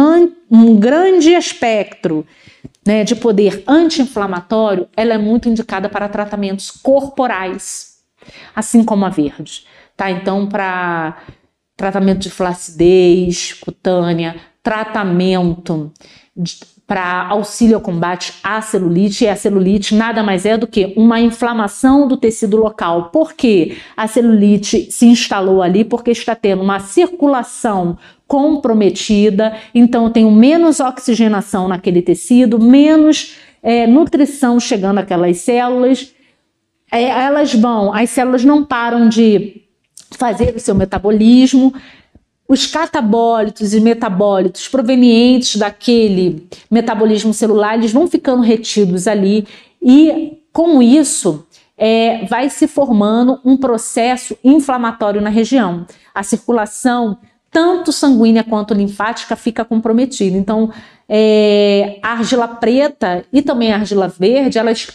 um 0.49 0.75
grande 0.75 1.29
espectro 1.29 2.25
né, 2.83 3.03
de 3.03 3.15
poder 3.15 3.63
anti-inflamatório, 3.67 4.87
ela 4.97 5.13
é 5.13 5.19
muito 5.19 5.47
indicada 5.47 5.87
para 5.87 6.09
tratamentos 6.09 6.71
corporais, 6.71 7.99
assim 8.55 8.83
como 8.83 9.05
a 9.05 9.09
verde. 9.09 9.65
Tá? 9.95 10.09
Então, 10.09 10.47
para 10.47 11.15
tratamento 11.77 12.21
de 12.21 12.31
flacidez 12.31 13.53
cutânea, 13.53 14.35
tratamento 14.63 15.93
para 16.89 17.27
auxílio 17.27 17.75
ao 17.75 17.81
combate 17.81 18.33
à 18.43 18.59
celulite, 18.63 19.23
e 19.23 19.27
a 19.27 19.35
celulite 19.35 19.93
nada 19.93 20.23
mais 20.23 20.43
é 20.43 20.57
do 20.57 20.65
que 20.65 20.91
uma 20.97 21.19
inflamação 21.21 22.07
do 22.07 22.17
tecido 22.17 22.57
local. 22.57 23.11
Por 23.11 23.33
quê? 23.33 23.77
A 23.95 24.07
celulite 24.07 24.91
se 24.91 25.05
instalou 25.05 25.61
ali 25.61 25.85
porque 25.85 26.09
está 26.09 26.33
tendo 26.33 26.63
uma 26.63 26.79
circulação 26.79 27.95
comprometida, 28.27 29.55
então 29.73 30.09
tenho 30.09 30.31
menos 30.31 30.79
oxigenação 30.79 31.67
naquele 31.67 32.01
tecido, 32.01 32.59
menos 32.59 33.35
é, 33.61 33.85
nutrição 33.85 34.59
chegando 34.59 34.97
àquelas 34.97 35.37
células. 35.37 36.11
É, 36.91 37.03
elas 37.03 37.53
vão, 37.53 37.93
as 37.93 38.09
células 38.09 38.43
não 38.43 38.65
param 38.65 39.07
de 39.07 39.61
fazer 40.17 40.55
o 40.55 40.59
seu 40.59 40.73
metabolismo, 40.73 41.71
os 42.49 42.65
catabólitos 42.65 43.75
e 43.75 43.79
metabólitos 43.79 44.67
provenientes 44.67 45.55
daquele 45.55 46.47
metabolismo 46.69 47.31
celular, 47.31 47.77
eles 47.77 47.93
vão 47.93 48.07
ficando 48.07 48.41
retidos 48.41 49.07
ali 49.07 49.47
e 49.79 50.41
com 50.51 50.81
isso 50.81 51.45
é, 51.77 52.25
vai 52.25 52.49
se 52.49 52.67
formando 52.67 53.39
um 53.45 53.55
processo 53.55 54.35
inflamatório 54.43 55.21
na 55.21 55.29
região. 55.29 55.85
A 56.13 56.23
circulação, 56.23 57.19
tanto 57.51 57.91
sanguínea 57.91 58.43
quanto 58.43 58.73
linfática, 58.73 59.35
fica 59.35 59.63
comprometida. 59.63 60.35
Então, 60.35 60.71
é, 61.07 61.99
a 62.01 62.13
argila 62.13 62.47
preta 62.47 63.23
e 63.31 63.43
também 63.43 63.71
a 63.71 63.75
argila 63.75 64.07
verde, 64.07 64.57
elas 64.57 64.87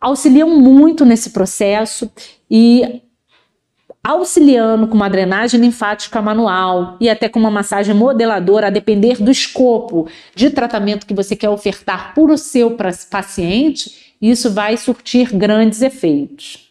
auxiliam 0.00 0.48
muito 0.48 1.04
nesse 1.04 1.30
processo 1.30 2.10
e 2.50 3.02
auxiliando 4.04 4.86
com 4.86 4.94
uma 4.94 5.08
drenagem 5.08 5.58
linfática 5.58 6.20
manual 6.20 6.98
e 7.00 7.08
até 7.08 7.26
com 7.26 7.40
uma 7.40 7.50
massagem 7.50 7.94
modeladora, 7.94 8.66
a 8.66 8.70
depender 8.70 9.16
do 9.16 9.30
escopo 9.30 10.06
de 10.34 10.50
tratamento 10.50 11.06
que 11.06 11.14
você 11.14 11.34
quer 11.34 11.48
ofertar 11.48 12.14
para 12.14 12.30
o 12.30 12.36
seu 12.36 12.76
paciente, 13.10 14.14
isso 14.20 14.52
vai 14.52 14.76
surtir 14.76 15.34
grandes 15.34 15.80
efeitos. 15.80 16.70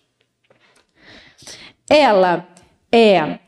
Ela 1.89 2.47
é, 2.91 3.39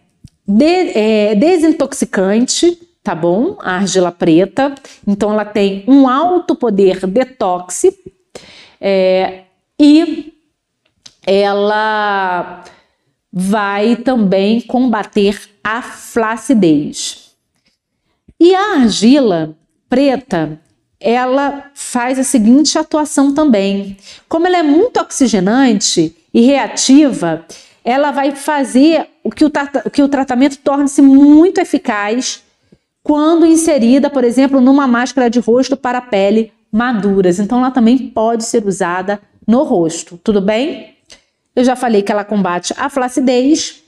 de, 0.47 0.97
é 0.97 1.35
desintoxicante, 1.35 2.79
tá 3.03 3.13
bom? 3.13 3.55
A 3.61 3.75
argila 3.75 4.11
preta, 4.11 4.73
então 5.07 5.31
ela 5.31 5.45
tem 5.45 5.83
um 5.87 6.09
alto 6.09 6.55
poder 6.55 7.05
detox 7.05 7.83
é, 8.81 9.43
e 9.79 10.33
ela 11.25 12.63
vai 13.37 13.97
também 13.97 14.61
combater 14.61 15.49
a 15.61 15.81
flacidez. 15.81 17.31
E 18.39 18.55
a 18.55 18.75
argila 18.77 19.57
preta, 19.89 20.57
ela 20.97 21.69
faz 21.73 22.17
a 22.17 22.23
seguinte 22.23 22.79
atuação 22.79 23.33
também. 23.33 23.97
Como 24.29 24.47
ela 24.47 24.59
é 24.59 24.63
muito 24.63 25.01
oxigenante 25.01 26.15
e 26.33 26.41
reativa, 26.41 27.45
ela 27.83 28.11
vai 28.11 28.31
fazer 28.31 29.09
o 29.21 29.29
que 29.29 29.43
o, 29.43 29.51
que 29.91 30.01
o 30.01 30.07
tratamento 30.07 30.57
torne-se 30.59 31.01
muito 31.01 31.59
eficaz 31.59 32.41
quando 33.03 33.45
inserida, 33.45 34.09
por 34.09 34.23
exemplo, 34.23 34.61
numa 34.61 34.87
máscara 34.87 35.29
de 35.29 35.39
rosto 35.39 35.75
para 35.75 35.99
pele 35.99 36.53
maduras. 36.71 37.37
Então, 37.37 37.59
ela 37.59 37.71
também 37.71 37.97
pode 37.97 38.45
ser 38.45 38.65
usada 38.65 39.19
no 39.45 39.63
rosto, 39.63 40.17
tudo 40.23 40.39
bem? 40.39 40.94
Eu 41.55 41.63
já 41.63 41.75
falei 41.75 42.01
que 42.01 42.11
ela 42.11 42.25
combate 42.25 42.73
a 42.77 42.89
flacidez 42.89 43.81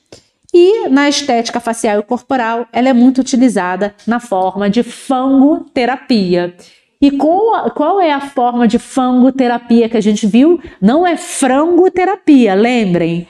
e 0.53 0.87
na 0.89 1.09
estética 1.09 1.59
facial 1.59 1.99
e 1.99 2.03
corporal 2.03 2.67
ela 2.71 2.89
é 2.89 2.93
muito 2.93 3.19
utilizada 3.19 3.93
na 4.05 4.19
forma 4.19 4.69
de 4.69 4.83
fangoterapia. 4.83 6.55
E 7.01 7.11
qual, 7.11 7.69
qual 7.71 8.01
é 8.01 8.11
a 8.11 8.21
forma 8.21 8.67
de 8.67 8.79
fangoterapia 8.79 9.87
que 9.87 9.97
a 9.97 10.01
gente 10.01 10.25
viu? 10.25 10.59
Não 10.81 11.05
é 11.05 11.15
frangoterapia, 11.15 12.55
lembrem. 12.55 13.27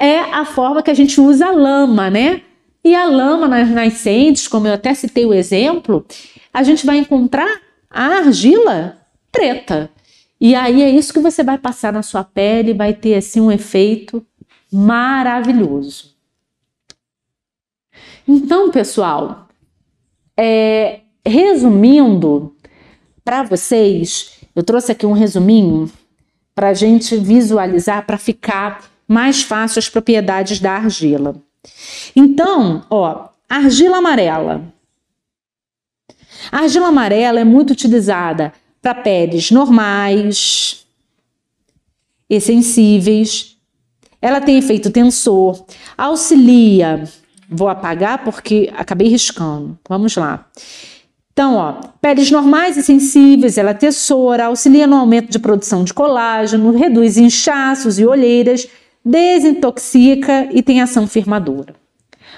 É 0.00 0.18
a 0.18 0.44
forma 0.44 0.82
que 0.82 0.90
a 0.90 0.94
gente 0.94 1.20
usa 1.20 1.46
a 1.46 1.52
lama, 1.52 2.10
né? 2.10 2.42
E 2.84 2.94
a 2.94 3.06
lama 3.06 3.48
nas 3.48 3.68
nascentes, 3.68 4.46
como 4.46 4.66
eu 4.66 4.74
até 4.74 4.92
citei 4.94 5.24
o 5.24 5.32
exemplo, 5.32 6.04
a 6.52 6.62
gente 6.62 6.84
vai 6.84 6.98
encontrar 6.98 7.48
a 7.90 8.18
argila 8.18 8.98
preta. 9.32 9.90
E 10.44 10.54
aí 10.54 10.82
é 10.82 10.90
isso 10.90 11.10
que 11.10 11.20
você 11.20 11.42
vai 11.42 11.56
passar 11.56 11.90
na 11.90 12.02
sua 12.02 12.22
pele, 12.22 12.74
vai 12.74 12.92
ter 12.92 13.14
assim 13.14 13.40
um 13.40 13.50
efeito 13.50 14.22
maravilhoso. 14.70 16.14
Então, 18.28 18.70
pessoal, 18.70 19.48
é, 20.36 21.00
resumindo 21.24 22.54
para 23.24 23.42
vocês, 23.42 24.38
eu 24.54 24.62
trouxe 24.62 24.92
aqui 24.92 25.06
um 25.06 25.14
resuminho 25.14 25.90
para 26.54 26.68
a 26.68 26.74
gente 26.74 27.16
visualizar, 27.16 28.04
para 28.04 28.18
ficar 28.18 28.84
mais 29.08 29.42
fácil 29.42 29.78
as 29.78 29.88
propriedades 29.88 30.60
da 30.60 30.72
argila. 30.72 31.36
Então, 32.14 32.84
ó, 32.90 33.30
argila 33.48 33.96
amarela. 33.96 34.62
A 36.52 36.58
argila 36.58 36.88
amarela 36.88 37.40
é 37.40 37.44
muito 37.44 37.70
utilizada 37.70 38.52
para 38.84 38.94
peles 38.94 39.50
normais, 39.50 40.84
e 42.28 42.38
sensíveis. 42.38 43.56
Ela 44.20 44.42
tem 44.42 44.58
efeito 44.58 44.90
tensor, 44.90 45.64
auxilia. 45.96 47.04
Vou 47.48 47.68
apagar 47.68 48.24
porque 48.24 48.70
acabei 48.76 49.08
riscando. 49.08 49.78
Vamos 49.88 50.16
lá. 50.16 50.46
Então, 51.32 51.56
ó, 51.56 51.80
peles 52.00 52.30
normais 52.30 52.76
e 52.76 52.82
sensíveis, 52.82 53.56
ela 53.56 53.70
é 53.70 53.74
tesoura, 53.74 54.46
auxilia 54.46 54.86
no 54.86 54.96
aumento 54.96 55.32
de 55.32 55.38
produção 55.38 55.82
de 55.82 55.92
colágeno, 55.92 56.76
reduz 56.76 57.16
inchaços 57.16 57.98
e 57.98 58.06
olheiras, 58.06 58.68
desintoxica 59.02 60.48
e 60.52 60.62
tem 60.62 60.82
ação 60.82 61.06
firmadora. 61.06 61.74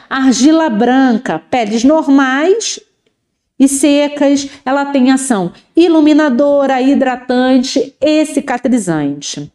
Argila 0.08 0.70
branca, 0.70 1.40
peles 1.50 1.82
normais 1.82 2.80
e 3.58 3.66
secas, 3.68 4.48
ela 4.64 4.86
tem 4.86 5.10
ação 5.10 5.52
iluminadora, 5.74 6.80
hidratante 6.80 7.94
e 8.00 8.26
cicatrizante. 8.26 9.50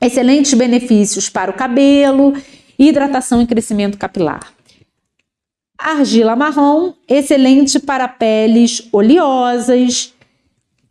Excelentes 0.00 0.54
benefícios 0.54 1.28
para 1.28 1.50
o 1.50 1.54
cabelo, 1.54 2.34
hidratação 2.78 3.42
e 3.42 3.46
crescimento 3.46 3.98
capilar. 3.98 4.52
Argila 5.78 6.34
marrom, 6.34 6.94
excelente 7.08 7.78
para 7.78 8.08
peles 8.08 8.88
oleosas, 8.92 10.14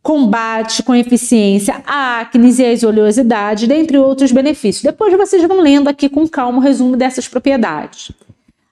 combate 0.02 0.82
com 0.82 0.94
eficiência 0.94 1.82
a 1.86 2.20
acne 2.20 2.52
e 2.52 2.64
as 2.66 2.82
oleosidades, 2.82 3.66
dentre 3.66 3.96
outros 3.96 4.30
benefícios. 4.30 4.84
Depois 4.84 5.16
vocês 5.16 5.42
vão 5.44 5.60
lendo 5.60 5.88
aqui 5.88 6.08
com 6.08 6.28
calma 6.28 6.58
o 6.58 6.60
resumo 6.60 6.96
dessas 6.96 7.26
propriedades. 7.26 8.12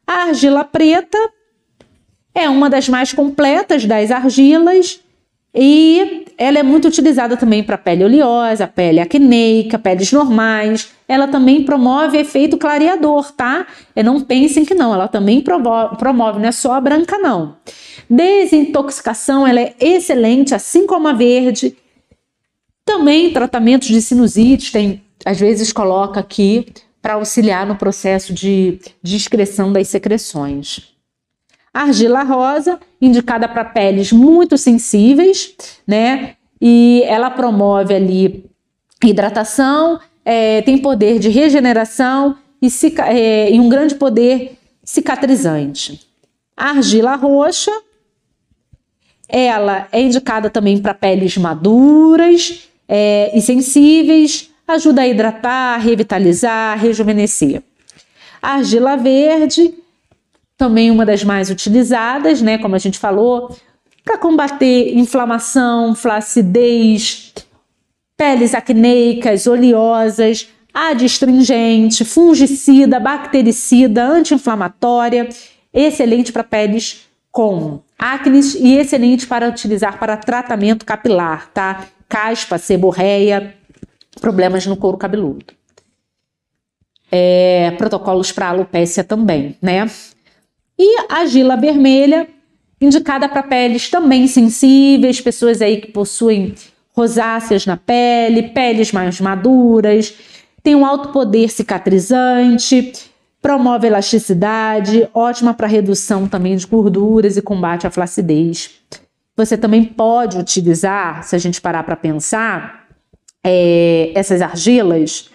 A 0.06 0.24
argila 0.28 0.62
preta 0.62 1.18
é 2.34 2.48
uma 2.48 2.70
das 2.70 2.88
mais 2.88 3.12
completas 3.12 3.84
das 3.84 4.10
argilas 4.10 5.00
e 5.54 6.24
ela 6.38 6.58
é 6.58 6.62
muito 6.62 6.88
utilizada 6.88 7.36
também 7.36 7.62
para 7.62 7.76
pele 7.76 8.04
oleosa, 8.04 8.66
pele 8.66 9.00
acneica, 9.00 9.78
peles 9.78 10.10
normais. 10.10 10.90
Ela 11.06 11.28
também 11.28 11.62
promove 11.62 12.16
efeito 12.16 12.56
clareador, 12.56 13.30
tá? 13.32 13.66
E 13.94 14.02
não 14.02 14.20
pensem 14.20 14.64
que 14.64 14.74
não, 14.74 14.94
ela 14.94 15.08
também 15.08 15.42
promove, 15.42 16.38
não 16.38 16.48
é 16.48 16.52
só 16.52 16.72
a 16.72 16.80
branca 16.80 17.18
não. 17.18 17.56
Desintoxicação, 18.08 19.46
ela 19.46 19.60
é 19.60 19.74
excelente, 19.78 20.54
assim 20.54 20.86
como 20.86 21.06
a 21.08 21.12
verde. 21.12 21.76
Também 22.84 23.30
tratamentos 23.30 23.88
de 23.88 24.00
sinusite, 24.00 24.72
tem, 24.72 25.02
às 25.24 25.38
vezes 25.38 25.70
coloca 25.70 26.18
aqui 26.18 26.66
para 27.02 27.14
auxiliar 27.14 27.66
no 27.66 27.76
processo 27.76 28.32
de 28.32 28.78
discreção 29.02 29.70
das 29.70 29.88
secreções. 29.88 30.91
Argila 31.72 32.22
rosa, 32.22 32.78
indicada 33.00 33.48
para 33.48 33.64
peles 33.64 34.12
muito 34.12 34.58
sensíveis, 34.58 35.54
né? 35.86 36.36
E 36.60 37.02
ela 37.06 37.30
promove 37.30 37.94
ali 37.94 38.44
hidratação, 39.02 39.98
é, 40.24 40.62
tem 40.62 40.78
poder 40.78 41.18
de 41.18 41.28
regeneração 41.28 42.36
e, 42.60 42.68
é, 43.08 43.50
e 43.52 43.58
um 43.58 43.68
grande 43.68 43.94
poder 43.94 44.58
cicatrizante. 44.84 46.06
A 46.56 46.70
argila 46.70 47.16
roxa, 47.16 47.72
ela 49.28 49.88
é 49.90 50.00
indicada 50.00 50.50
também 50.50 50.78
para 50.78 50.94
peles 50.94 51.36
maduras 51.36 52.68
é, 52.86 53.36
e 53.36 53.40
sensíveis, 53.40 54.50
ajuda 54.68 55.02
a 55.02 55.08
hidratar, 55.08 55.80
revitalizar, 55.80 56.78
rejuvenescer. 56.78 57.62
A 58.40 58.54
argila 58.54 58.96
verde 58.96 59.74
também 60.62 60.92
uma 60.92 61.04
das 61.04 61.24
mais 61.24 61.50
utilizadas, 61.50 62.40
né, 62.40 62.56
como 62.56 62.76
a 62.76 62.78
gente 62.78 62.96
falou, 62.96 63.52
para 64.04 64.16
combater 64.16 64.96
inflamação, 64.96 65.92
flacidez, 65.92 67.34
peles 68.16 68.54
acneicas, 68.54 69.48
oleosas, 69.48 70.48
adstringente, 70.72 72.04
fungicida, 72.04 73.00
bactericida, 73.00 74.04
anti-inflamatória, 74.04 75.28
excelente 75.74 76.32
para 76.32 76.44
peles 76.44 77.08
com 77.32 77.80
acne 77.98 78.38
e 78.60 78.78
excelente 78.78 79.26
para 79.26 79.48
utilizar 79.48 79.98
para 79.98 80.16
tratamento 80.16 80.86
capilar, 80.86 81.50
tá? 81.52 81.86
Caspa, 82.08 82.56
seborreia, 82.56 83.52
problemas 84.20 84.64
no 84.64 84.76
couro 84.76 84.96
cabeludo. 84.96 85.44
É, 87.10 87.72
protocolos 87.76 88.30
para 88.30 88.50
alopécia 88.50 89.02
também, 89.02 89.56
né? 89.60 89.90
E 90.84 91.06
a 91.08 91.20
argila 91.20 91.56
vermelha, 91.56 92.26
indicada 92.80 93.28
para 93.28 93.44
peles 93.44 93.88
também 93.88 94.26
sensíveis, 94.26 95.20
pessoas 95.20 95.62
aí 95.62 95.80
que 95.80 95.92
possuem 95.92 96.56
rosáceas 96.92 97.64
na 97.64 97.76
pele, 97.76 98.48
peles 98.48 98.90
mais 98.90 99.20
maduras, 99.20 100.12
tem 100.60 100.74
um 100.74 100.84
alto 100.84 101.10
poder 101.10 101.50
cicatrizante, 101.50 103.08
promove 103.40 103.86
elasticidade, 103.86 105.08
ótima 105.14 105.54
para 105.54 105.68
redução 105.68 106.26
também 106.26 106.56
de 106.56 106.66
gorduras 106.66 107.36
e 107.36 107.42
combate 107.42 107.86
à 107.86 107.90
flacidez. 107.90 108.72
Você 109.36 109.56
também 109.56 109.84
pode 109.84 110.36
utilizar, 110.36 111.22
se 111.22 111.36
a 111.36 111.38
gente 111.38 111.60
parar 111.60 111.84
para 111.84 111.94
pensar, 111.94 112.88
é, 113.44 114.10
essas 114.16 114.42
argilas 114.42 115.30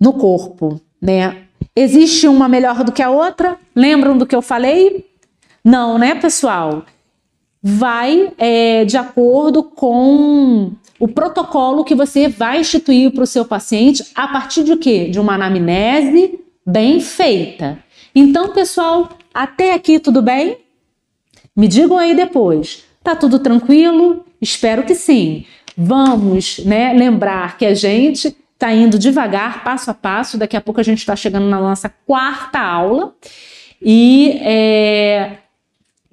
no 0.00 0.14
corpo, 0.14 0.80
né? 1.02 1.41
Existe 1.74 2.28
uma 2.28 2.48
melhor 2.48 2.84
do 2.84 2.92
que 2.92 3.02
a 3.02 3.10
outra? 3.10 3.56
Lembram 3.74 4.16
do 4.18 4.26
que 4.26 4.36
eu 4.36 4.42
falei? 4.42 5.06
Não, 5.64 5.96
né, 5.96 6.14
pessoal? 6.14 6.84
Vai 7.62 8.32
é, 8.36 8.84
de 8.84 8.96
acordo 8.96 9.62
com 9.62 10.72
o 10.98 11.08
protocolo 11.08 11.84
que 11.84 11.94
você 11.94 12.28
vai 12.28 12.60
instituir 12.60 13.12
para 13.12 13.22
o 13.22 13.26
seu 13.26 13.44
paciente 13.44 14.04
a 14.14 14.28
partir 14.28 14.64
de 14.64 14.76
quê? 14.76 15.08
De 15.08 15.18
uma 15.18 15.34
anamnese 15.34 16.38
bem 16.66 17.00
feita. 17.00 17.78
Então, 18.14 18.52
pessoal, 18.52 19.08
até 19.32 19.72
aqui 19.72 19.98
tudo 19.98 20.20
bem? 20.20 20.58
Me 21.56 21.66
digam 21.68 21.96
aí 21.96 22.14
depois. 22.14 22.84
Tá 23.02 23.16
tudo 23.16 23.38
tranquilo? 23.38 24.24
Espero 24.40 24.82
que 24.82 24.94
sim. 24.94 25.46
Vamos, 25.76 26.58
né, 26.58 26.92
lembrar 26.92 27.56
que 27.56 27.64
a 27.64 27.74
gente 27.74 28.36
está 28.62 28.72
indo 28.72 28.96
devagar, 28.96 29.64
passo 29.64 29.90
a 29.90 29.94
passo. 29.94 30.38
Daqui 30.38 30.56
a 30.56 30.60
pouco 30.60 30.78
a 30.78 30.84
gente 30.84 30.98
está 30.98 31.16
chegando 31.16 31.48
na 31.48 31.60
nossa 31.60 31.88
quarta 31.88 32.60
aula 32.60 33.12
e 33.80 34.38
é, 34.40 35.38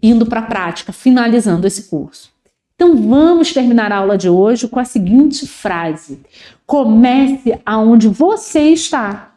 indo 0.01 0.25
para 0.25 0.39
a 0.39 0.43
prática, 0.43 0.91
finalizando 0.91 1.67
esse 1.67 1.83
curso. 1.83 2.31
Então 2.73 2.95
vamos 2.95 3.53
terminar 3.53 3.91
a 3.91 3.97
aula 3.97 4.17
de 4.17 4.27
hoje 4.27 4.67
com 4.67 4.79
a 4.79 4.85
seguinte 4.85 5.45
frase: 5.45 6.21
comece 6.65 7.59
aonde 7.63 8.07
você 8.07 8.71
está. 8.71 9.35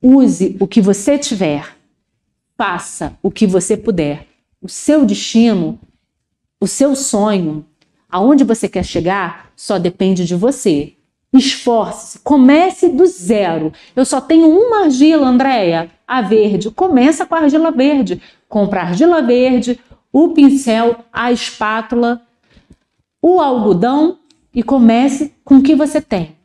Use 0.00 0.56
o 0.58 0.66
que 0.66 0.80
você 0.80 1.18
tiver. 1.18 1.76
Faça 2.56 3.16
o 3.22 3.30
que 3.30 3.46
você 3.46 3.76
puder. 3.76 4.26
O 4.60 4.68
seu 4.68 5.04
destino, 5.04 5.78
o 6.58 6.66
seu 6.66 6.96
sonho, 6.96 7.66
aonde 8.08 8.42
você 8.42 8.68
quer 8.68 8.84
chegar, 8.84 9.52
só 9.54 9.78
depende 9.78 10.24
de 10.24 10.34
você. 10.34 10.94
Esforce-se, 11.32 12.18
comece 12.18 12.88
do 12.88 13.06
zero. 13.06 13.72
Eu 13.96 14.04
só 14.04 14.20
tenho 14.20 14.48
uma 14.48 14.84
argila, 14.84 15.26
Andréia, 15.26 15.90
a 16.06 16.20
verde. 16.20 16.70
Começa 16.70 17.24
com 17.24 17.34
a 17.34 17.38
argila 17.38 17.70
verde. 17.70 18.20
Compra 18.48 18.80
a 18.80 18.84
argila 18.84 19.22
verde, 19.22 19.80
o 20.12 20.28
pincel, 20.28 20.96
a 21.10 21.32
espátula, 21.32 22.20
o 23.20 23.40
algodão 23.40 24.18
e 24.54 24.62
comece 24.62 25.32
com 25.42 25.56
o 25.56 25.62
que 25.62 25.74
você 25.74 26.02
tem. 26.02 26.36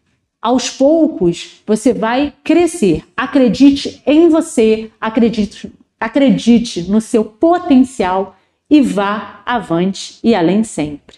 Aos 0.41 0.69
poucos, 0.69 1.61
você 1.65 1.93
vai 1.93 2.33
crescer. 2.43 3.03
Acredite 3.17 4.01
em 4.05 4.29
você, 4.29 4.89
acredite, 5.01 5.69
acredite 5.99 6.83
no 6.83 7.01
seu 7.01 7.25
potencial 7.25 8.37
e 8.69 8.79
vá 8.79 9.41
avante 9.45 10.19
e 10.23 10.33
além 10.33 10.63
sempre. 10.63 11.17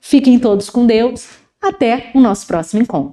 Fiquem 0.00 0.38
todos 0.38 0.70
com 0.70 0.86
Deus. 0.86 1.40
Até 1.62 2.10
o 2.14 2.20
nosso 2.20 2.46
próximo 2.46 2.80
encontro. 2.82 3.08